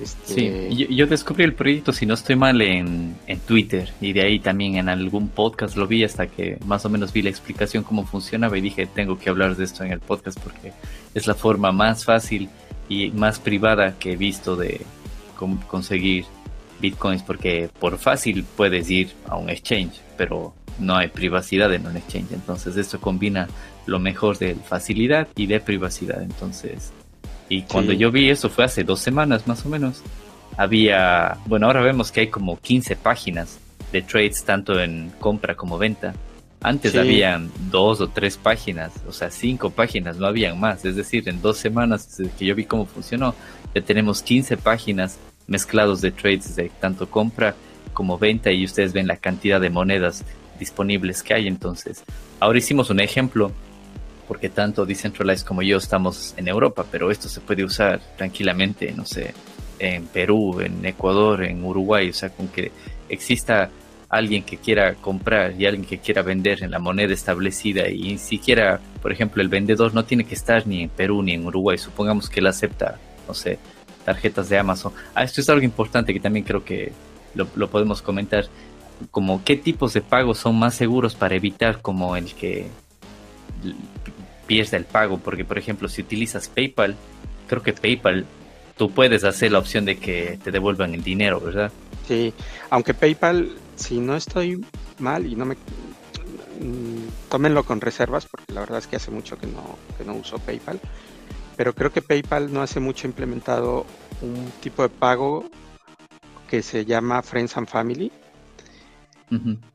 [0.00, 0.70] Este...
[0.70, 4.40] Sí, yo, descubrí el proyecto, si no estoy mal, en, en, Twitter y de ahí
[4.40, 8.06] también en algún podcast lo vi hasta que más o menos vi la explicación cómo
[8.06, 10.72] funcionaba y dije, tengo que hablar de esto en el podcast porque
[11.14, 12.48] es la forma más fácil
[12.90, 14.82] y más privada que he visto de
[15.68, 16.26] conseguir
[16.80, 21.96] bitcoins porque por fácil puedes ir a un exchange, pero no hay privacidad en un
[21.96, 22.32] exchange.
[22.32, 23.48] Entonces esto combina
[23.86, 26.20] lo mejor de facilidad y de privacidad.
[26.22, 26.92] Entonces,
[27.48, 30.02] y cuando yo vi eso fue hace dos semanas más o menos.
[30.56, 33.58] Había, bueno, ahora vemos que hay como 15 páginas
[33.92, 36.12] de trades tanto en compra como venta.
[36.62, 40.84] Antes habían dos o tres páginas, o sea, cinco páginas, no habían más.
[40.84, 43.34] Es decir, en dos semanas desde que yo vi cómo funcionó,
[43.74, 47.54] ya tenemos 15 páginas mezclados de trades de tanto compra
[47.94, 50.24] como venta y ustedes ven la cantidad de monedas
[50.58, 51.46] disponibles que hay.
[51.48, 52.04] Entonces,
[52.40, 53.52] ahora hicimos un ejemplo
[54.28, 59.04] porque tanto Decentralized como yo estamos en Europa, pero esto se puede usar tranquilamente, no
[59.04, 59.34] sé,
[59.80, 62.70] en Perú, en Ecuador, en Uruguay, o sea, con que
[63.08, 63.70] exista
[64.10, 68.18] alguien que quiera comprar y alguien que quiera vender en la moneda establecida y ni
[68.18, 71.78] siquiera, por ejemplo, el vendedor no tiene que estar ni en Perú ni en Uruguay,
[71.78, 73.58] supongamos que él acepta, no sé,
[74.04, 74.92] tarjetas de Amazon.
[75.14, 76.92] Ah, esto es algo importante que también creo que
[77.34, 78.46] lo, podemos comentar.
[79.10, 82.66] Como qué tipos de pagos son más seguros para evitar como el que
[84.46, 85.18] pierda el pago.
[85.18, 86.96] Porque, por ejemplo, si utilizas PayPal,
[87.46, 88.26] creo que PayPal
[88.76, 91.70] tú puedes hacer la opción de que te devuelvan el dinero, ¿verdad?
[92.08, 92.32] Sí,
[92.68, 93.50] aunque PayPal,
[93.80, 94.64] si no estoy
[94.98, 95.54] mal y no me...
[95.54, 100.14] Mm, tómenlo con reservas, porque la verdad es que hace mucho que no, que no
[100.14, 100.80] uso PayPal
[101.60, 103.84] pero creo que PayPal no hace mucho implementado
[104.22, 105.44] un tipo de pago
[106.48, 108.10] que se llama Friends and Family.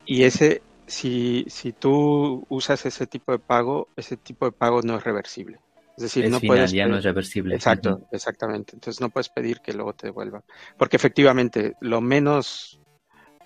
[0.04, 4.96] Y ese, si, si tú usas ese tipo de pago, ese tipo de pago no
[4.96, 5.60] es reversible.
[5.96, 6.72] Es decir, no puedes.
[6.72, 7.54] Ya no es reversible.
[7.54, 8.72] Exacto, exactamente.
[8.74, 10.42] Entonces no puedes pedir que luego te devuelvan.
[10.76, 12.80] Porque efectivamente, lo menos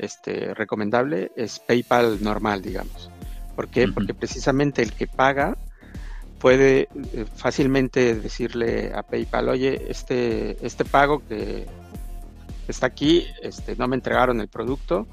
[0.01, 3.11] este, recomendable es PayPal normal, digamos.
[3.55, 3.89] ¿Por qué?
[3.89, 5.57] Porque precisamente el que paga
[6.39, 11.67] puede eh, fácilmente decirle a PayPal, oye, este, este pago que
[12.67, 15.07] está aquí, este, no me entregaron el producto,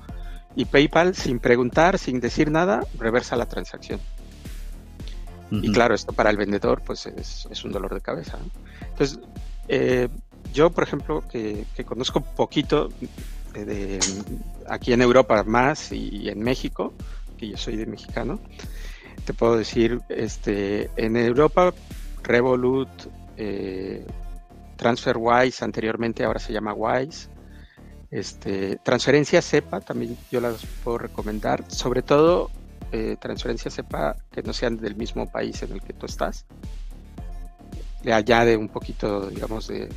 [0.56, 4.00] y PayPal, sin preguntar, sin decir nada, reversa la transacción.
[5.52, 8.38] Y claro, esto para el vendedor, pues es, un dolor de cabeza.
[8.90, 9.20] Entonces,
[9.68, 10.10] eh,
[10.54, 12.90] yo, por ejemplo, que, conozco poquito
[13.54, 14.00] de,
[14.68, 16.94] aquí en Europa más y en México,
[17.38, 18.40] que yo soy de mexicano,
[19.28, 21.74] te puedo decir, este, en Europa,
[22.24, 22.88] Revolut,
[23.36, 24.06] eh,
[24.78, 27.28] TransferWise, anteriormente ahora se llama Wise,
[28.10, 32.50] este, transferencia SEPA, también yo las puedo recomendar, sobre todo
[32.94, 36.46] eh, transferencia SEPA que no sean del mismo país en el que tú estás.
[38.04, 39.90] Le añade un poquito, digamos, de,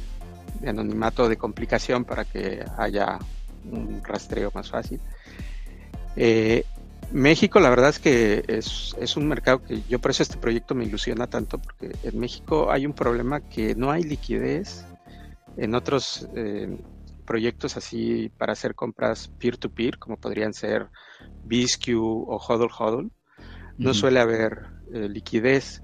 [0.67, 3.19] anonimato, de complicación para que haya
[3.65, 5.01] un rastreo más fácil.
[6.17, 6.65] Eh,
[7.13, 10.85] México, la verdad es que es, un mercado que yo por eso este proyecto me
[10.85, 14.85] ilusiona tanto, porque en México hay un problema que no hay liquidez
[15.57, 16.79] en otros eh,
[17.27, 20.89] proyectos así para hacer compras peer-to-peer, como podrían ser
[21.45, 23.11] BSQ o Hodl Hodl.
[23.77, 25.83] No suele haber eh, liquidez.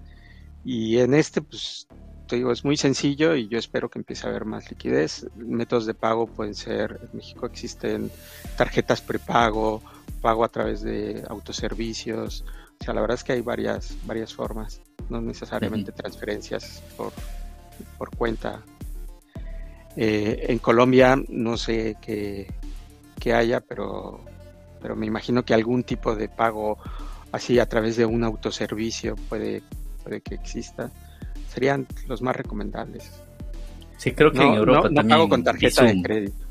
[0.64, 1.88] Y en este, pues,
[2.26, 5.26] te digo, es muy sencillo y yo espero que empiece a haber más liquidez.
[5.36, 8.10] Métodos de pago pueden ser, en México existen
[8.56, 9.82] tarjetas prepago,
[10.20, 12.44] pago a través de autoservicios.
[12.80, 17.12] O sea, la verdad es que hay varias, varias formas, no necesariamente transferencias por,
[17.96, 18.62] por cuenta.
[19.96, 22.48] Eh, en Colombia no sé qué,
[23.34, 24.20] haya, pero,
[24.80, 26.78] pero me imagino que algún tipo de pago
[27.32, 29.62] así a través de un autoservicio puede,
[30.04, 30.92] puede que exista.
[31.56, 33.10] Serían los más recomendables.
[33.96, 35.08] Sí, creo que en Europa también.
[35.08, 36.46] pago con tarjeta de crédito.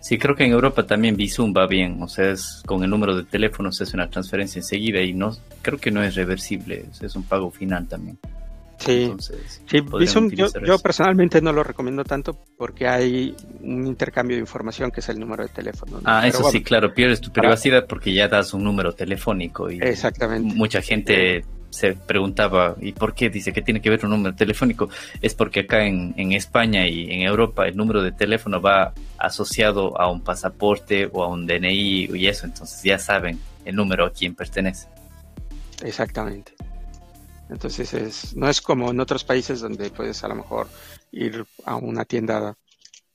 [0.00, 3.16] Sí, creo que en Europa también Bizum va bien, o sea, es, con el número
[3.16, 5.30] de teléfono se hace una transferencia enseguida y no
[5.62, 8.18] creo que no es reversible, es un pago final también.
[8.78, 9.12] Sí,
[9.66, 14.90] sí Bizum yo, yo, personalmente no lo recomiendo tanto porque hay un intercambio de información
[14.90, 16.00] que es el número de teléfono.
[16.04, 20.52] Ah, eso sí, claro, pierdes tu privacidad porque ya das un número telefónico y Exactamente.
[20.52, 23.30] mucha gente se preguntaba, ¿y por qué?
[23.30, 24.88] Dice que tiene que ver un número telefónico.
[25.20, 29.98] Es porque acá en, en, España y en Europa el número de teléfono va asociado
[30.00, 34.12] a un pasaporte o a un DNI y eso, entonces ya saben el número a
[34.12, 34.88] quien pertenece.
[35.82, 36.52] Exactamente.
[37.48, 40.68] Entonces es, no es como en otros países donde puedes a lo mejor
[41.12, 42.56] ir a una tienda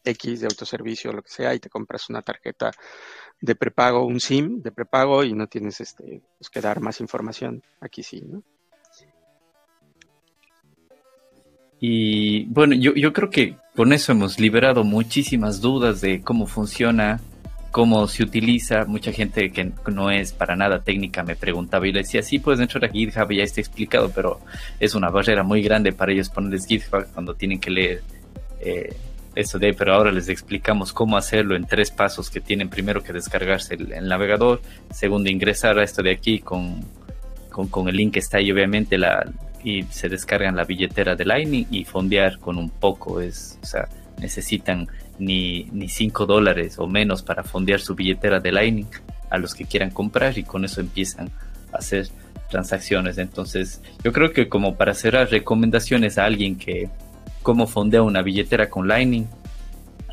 [0.04, 2.72] X de autoservicio o lo que sea y te compras una tarjeta
[3.42, 7.64] de prepago, un SIM de prepago y no tienes este, pues, que dar más información.
[7.80, 8.44] Aquí sí, ¿no?
[11.84, 17.20] Y bueno, yo, yo creo que con eso hemos liberado muchísimas dudas de cómo funciona,
[17.72, 18.86] cómo se utiliza.
[18.86, 22.62] Mucha gente que no es para nada técnica me preguntaba y le decía, sí, puedes
[22.62, 24.40] entrar a GitHub, ya está explicado, pero
[24.80, 28.04] es una barrera muy grande para ellos ponerles GitHub cuando tienen que leer
[28.60, 28.96] eh,
[29.36, 33.14] eso de, pero ahora les explicamos cómo hacerlo en tres pasos que tienen primero que
[33.14, 34.62] descargarse el, navegador,
[34.94, 36.84] segundo ingresar a esto de aquí con,
[37.50, 39.26] con, el link que está ahí obviamente la,
[39.64, 43.88] y se descargan la billetera de Lightning y fondear con un poco, es, o sea,
[44.20, 44.88] necesitan
[45.18, 48.90] ni, ni 5 dólares o menos para fondear su billetera de Lightning
[49.30, 51.30] a los que quieran comprar y con eso empiezan
[51.72, 52.10] a hacer
[52.50, 53.18] transacciones.
[53.18, 56.90] Entonces, yo creo que como para cerrar recomendaciones a alguien que,
[57.42, 59.28] cómo fondea una billetera con Lightning.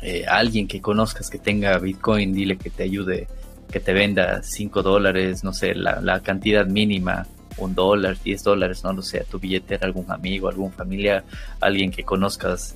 [0.01, 3.27] Eh, alguien que conozcas que tenga Bitcoin, dile que te ayude,
[3.71, 7.27] que te venda 5 dólares, no sé, la, cantidad mínima,
[7.57, 11.25] un dólar, 10 dólares, no lo sé, tu billetera, algún amigo, algún familiar,
[11.59, 12.75] alguien que conozcas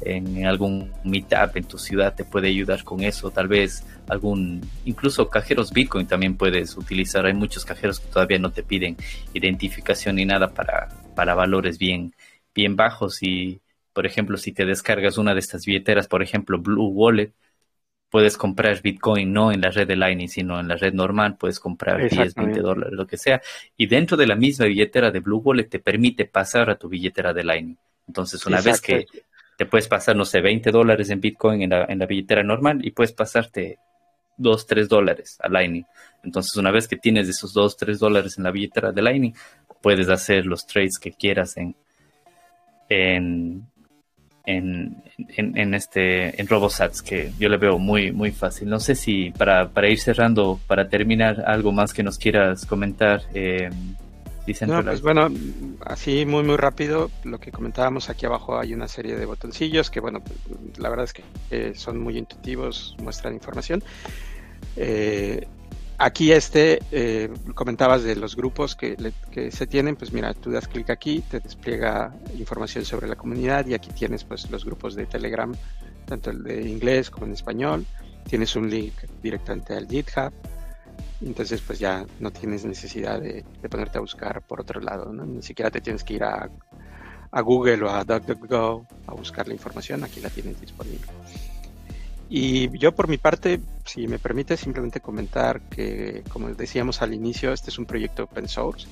[0.00, 5.30] en algún meetup en tu ciudad te puede ayudar con eso, tal vez algún, incluso
[5.30, 8.96] cajeros Bitcoin también puedes utilizar, hay muchos cajeros que todavía no te piden
[9.32, 12.12] identificación ni nada para, para valores bien,
[12.54, 13.60] bien bajos y
[13.94, 17.32] por ejemplo, si te descargas una de estas billeteras, por ejemplo, Blue Wallet,
[18.10, 21.58] puedes comprar Bitcoin no en la red de Lightning, sino en la red normal, puedes
[21.58, 23.40] comprar 10, 20 dólares, lo que sea.
[23.76, 27.32] Y dentro de la misma billetera de Blue Wallet te permite pasar a tu billetera
[27.32, 27.78] de Lightning.
[28.06, 29.06] Entonces, una vez que
[29.56, 32.84] te puedes pasar, no sé, 20 dólares en Bitcoin en la, en la billetera normal
[32.84, 33.78] y puedes pasarte
[34.36, 35.84] 2, 3 dólares a Lightning.
[36.22, 39.34] Entonces, una vez que tienes esos 2, 3 dólares en la billetera de Lightning,
[39.80, 41.76] puedes hacer los trades que quieras en,
[42.88, 43.66] en,
[44.46, 45.02] en,
[45.36, 48.68] en, este en RoboSats que yo le veo muy muy fácil.
[48.68, 53.22] No sé si para, para ir cerrando, para terminar, algo más que nos quieras comentar.
[53.34, 53.70] Eh,
[54.66, 55.28] no, pues bueno,
[55.86, 60.00] así muy muy rápido, lo que comentábamos aquí abajo hay una serie de botoncillos que
[60.00, 60.22] bueno,
[60.76, 63.82] la verdad es que son muy intuitivos, muestran información.
[64.76, 65.46] Eh,
[65.98, 68.96] Aquí este, eh, comentabas de los grupos que,
[69.50, 73.74] se tienen, pues mira, tú das clic aquí, te despliega información sobre la comunidad y
[73.74, 75.54] aquí tienes pues los grupos de Telegram,
[76.04, 77.86] tanto el de inglés como en español,
[78.28, 80.32] tienes un link directamente al GitHub,
[81.22, 85.24] entonces pues ya no tienes necesidad de, ponerte a buscar por otro lado, ¿no?
[85.24, 86.50] ni siquiera te tienes que ir a,
[87.30, 91.06] a Google o a DuckDuckGo a buscar la información, aquí la tienes disponible.
[92.36, 97.52] Y yo por mi parte, si me permite simplemente comentar que, como decíamos al inicio,
[97.52, 98.88] este es un proyecto open source,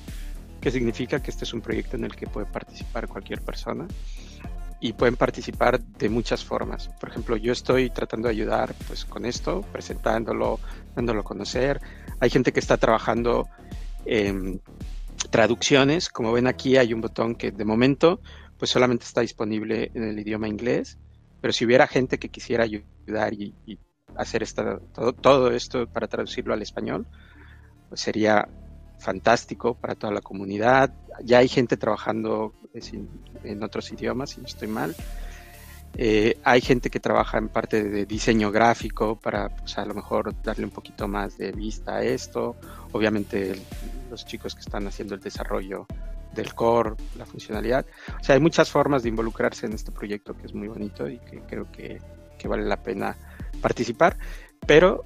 [0.61, 3.85] que significa que este es un proyecto en el que puede participar cualquier persona
[4.79, 6.87] y pueden participar de muchas formas.
[7.01, 10.61] Por ejemplo, yo estoy tratando de ayudar pues con esto, presentándolo,
[10.95, 11.81] dándolo a conocer.
[12.21, 13.49] Hay gente que está trabajando
[14.05, 14.61] en
[15.31, 18.21] traducciones, como ven aquí hay un botón que de momento
[18.57, 20.97] pues solamente está disponible en el idioma inglés
[21.43, 23.53] pero si hubiera gente que quisiera ayudar y,
[24.15, 24.79] hacer esta,
[25.19, 27.05] todo, esto para traducirlo al español,
[27.89, 28.47] pues sería
[28.97, 30.93] fantástico para toda la comunidad.
[31.21, 32.53] Ya hay gente trabajando
[33.43, 34.95] en otros idiomas, si no estoy mal.
[35.97, 40.41] Eh, hay gente que trabaja en parte de diseño gráfico para pues, a lo mejor
[40.43, 42.55] darle un poquito más de vista a esto.
[42.93, 43.53] Obviamente
[44.09, 45.87] los chicos que están haciendo el desarrollo
[46.33, 47.85] del core, la funcionalidad.
[48.19, 51.19] O sea, hay muchas formas de involucrarse en este proyecto que es muy bonito y
[51.19, 51.99] que creo que,
[52.45, 53.15] vale la pena
[53.61, 54.17] participar.
[54.67, 55.05] Pero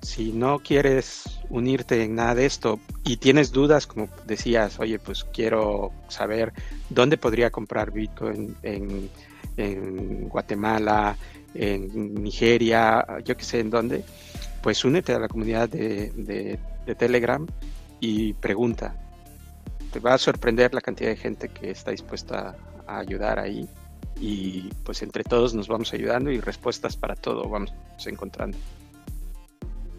[0.00, 5.24] si no quieres unirte en nada de esto y tienes dudas, como decías, oye, pues
[5.24, 6.54] quiero saber
[6.88, 9.10] dónde podría comprar Bitcoin en,
[10.28, 11.16] Guatemala,
[11.52, 14.04] en Nigeria, yo que sé en dónde,
[14.62, 16.58] pues únete a la comunidad de,
[16.96, 17.46] Telegram
[18.00, 19.07] y pregunta.
[19.92, 22.56] Te va a sorprender la cantidad de gente que está dispuesta
[22.86, 23.68] a ayudar ahí
[24.20, 27.72] y pues entre todos nos vamos ayudando y respuestas para todo vamos
[28.06, 28.58] encontrando.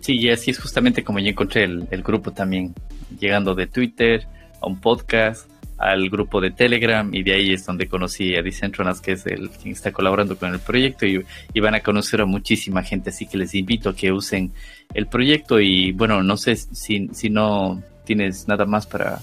[0.01, 2.73] Sí, y así es justamente como yo encontré el, grupo también,
[3.19, 4.27] llegando de Twitter
[4.61, 9.01] a un podcast, al grupo de Telegram y de ahí es donde conocí a Decentranas,
[9.01, 11.23] que es el quien está colaborando con el proyecto y,
[11.59, 14.51] van a conocer a muchísima gente, así que les invito a que usen
[14.93, 19.21] el proyecto y bueno, no sé si, si no tienes nada más para,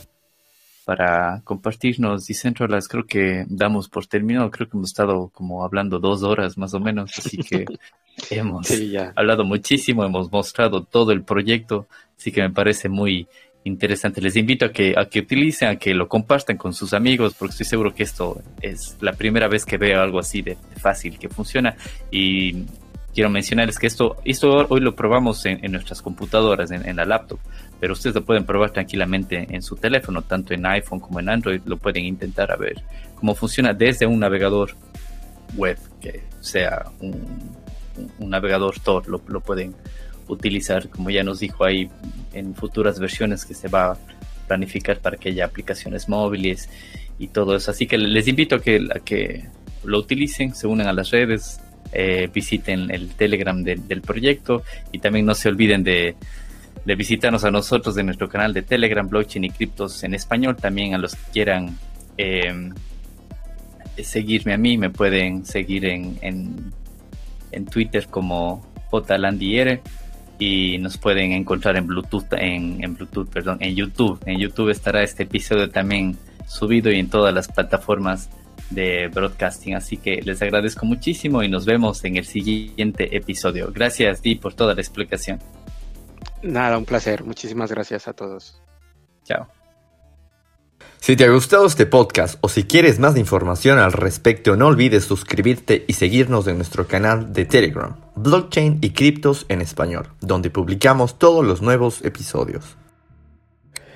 [0.86, 6.22] para compartirnos Decentralas, creo que damos por terminado, creo que hemos estado como hablando dos
[6.22, 7.64] horas más o menos, así que
[8.30, 8.68] hemos
[9.16, 13.26] hablado muchísimo, hemos mostrado todo el proyecto, así que me parece muy
[13.64, 14.20] interesante.
[14.20, 17.50] Les invito a que, a que utilicen, a que lo compartan con sus amigos, porque
[17.50, 21.28] estoy seguro que esto es la primera vez que veo algo así de, fácil que
[21.28, 21.76] funciona.
[22.12, 22.64] Y
[23.16, 27.38] quiero mencionarles que esto, esto hoy lo probamos en, nuestras computadoras, en, la laptop,
[27.80, 31.62] pero ustedes lo pueden probar tranquilamente en su teléfono, tanto en iPhone como en Android,
[31.64, 32.82] lo pueden intentar a ver
[33.14, 34.72] cómo funciona desde un navegador
[35.56, 37.56] web, que sea un,
[38.18, 39.74] navegador Tor, lo, lo pueden
[40.28, 41.88] utilizar, como ya nos dijo ahí,
[42.34, 43.98] en futuras versiones que se va a
[44.46, 46.68] planificar para que haya aplicaciones móviles
[47.18, 47.70] y todo eso.
[47.70, 49.46] Así que les invito a que, a que
[49.84, 51.62] lo utilicen, se unan a las redes,
[51.92, 56.16] eh, visiten el Telegram del proyecto y también no se olviden de,
[56.84, 60.56] de, visitarnos a nosotros en nuestro canal de Telegram, Blockchain y Criptos en español.
[60.56, 61.78] También a los que quieran
[62.18, 62.70] eh,
[64.02, 66.72] seguirme a mí, me pueden seguir en, en,
[67.52, 69.80] en Twitter como JLandiere
[70.38, 74.20] y nos pueden encontrar en Bluetooth, en, en, Bluetooth, perdón, en YouTube.
[74.26, 78.28] En YouTube estará este episodio también subido y en todas las plataformas
[78.70, 79.74] de broadcasting.
[79.74, 83.70] Así que les agradezco muchísimo y nos vemos en el siguiente episodio.
[83.72, 85.40] Gracias, Di, por toda la explicación.
[86.42, 87.24] Nada, un placer.
[87.24, 88.60] Muchísimas gracias a todos.
[89.24, 89.48] Chao.
[91.00, 95.04] Si te ha gustado este podcast o si quieres más información al respecto, no olvides
[95.04, 101.18] suscribirte y seguirnos en nuestro canal de Telegram, Blockchain y Criptos en Español, donde publicamos
[101.18, 102.76] todos los nuevos episodios.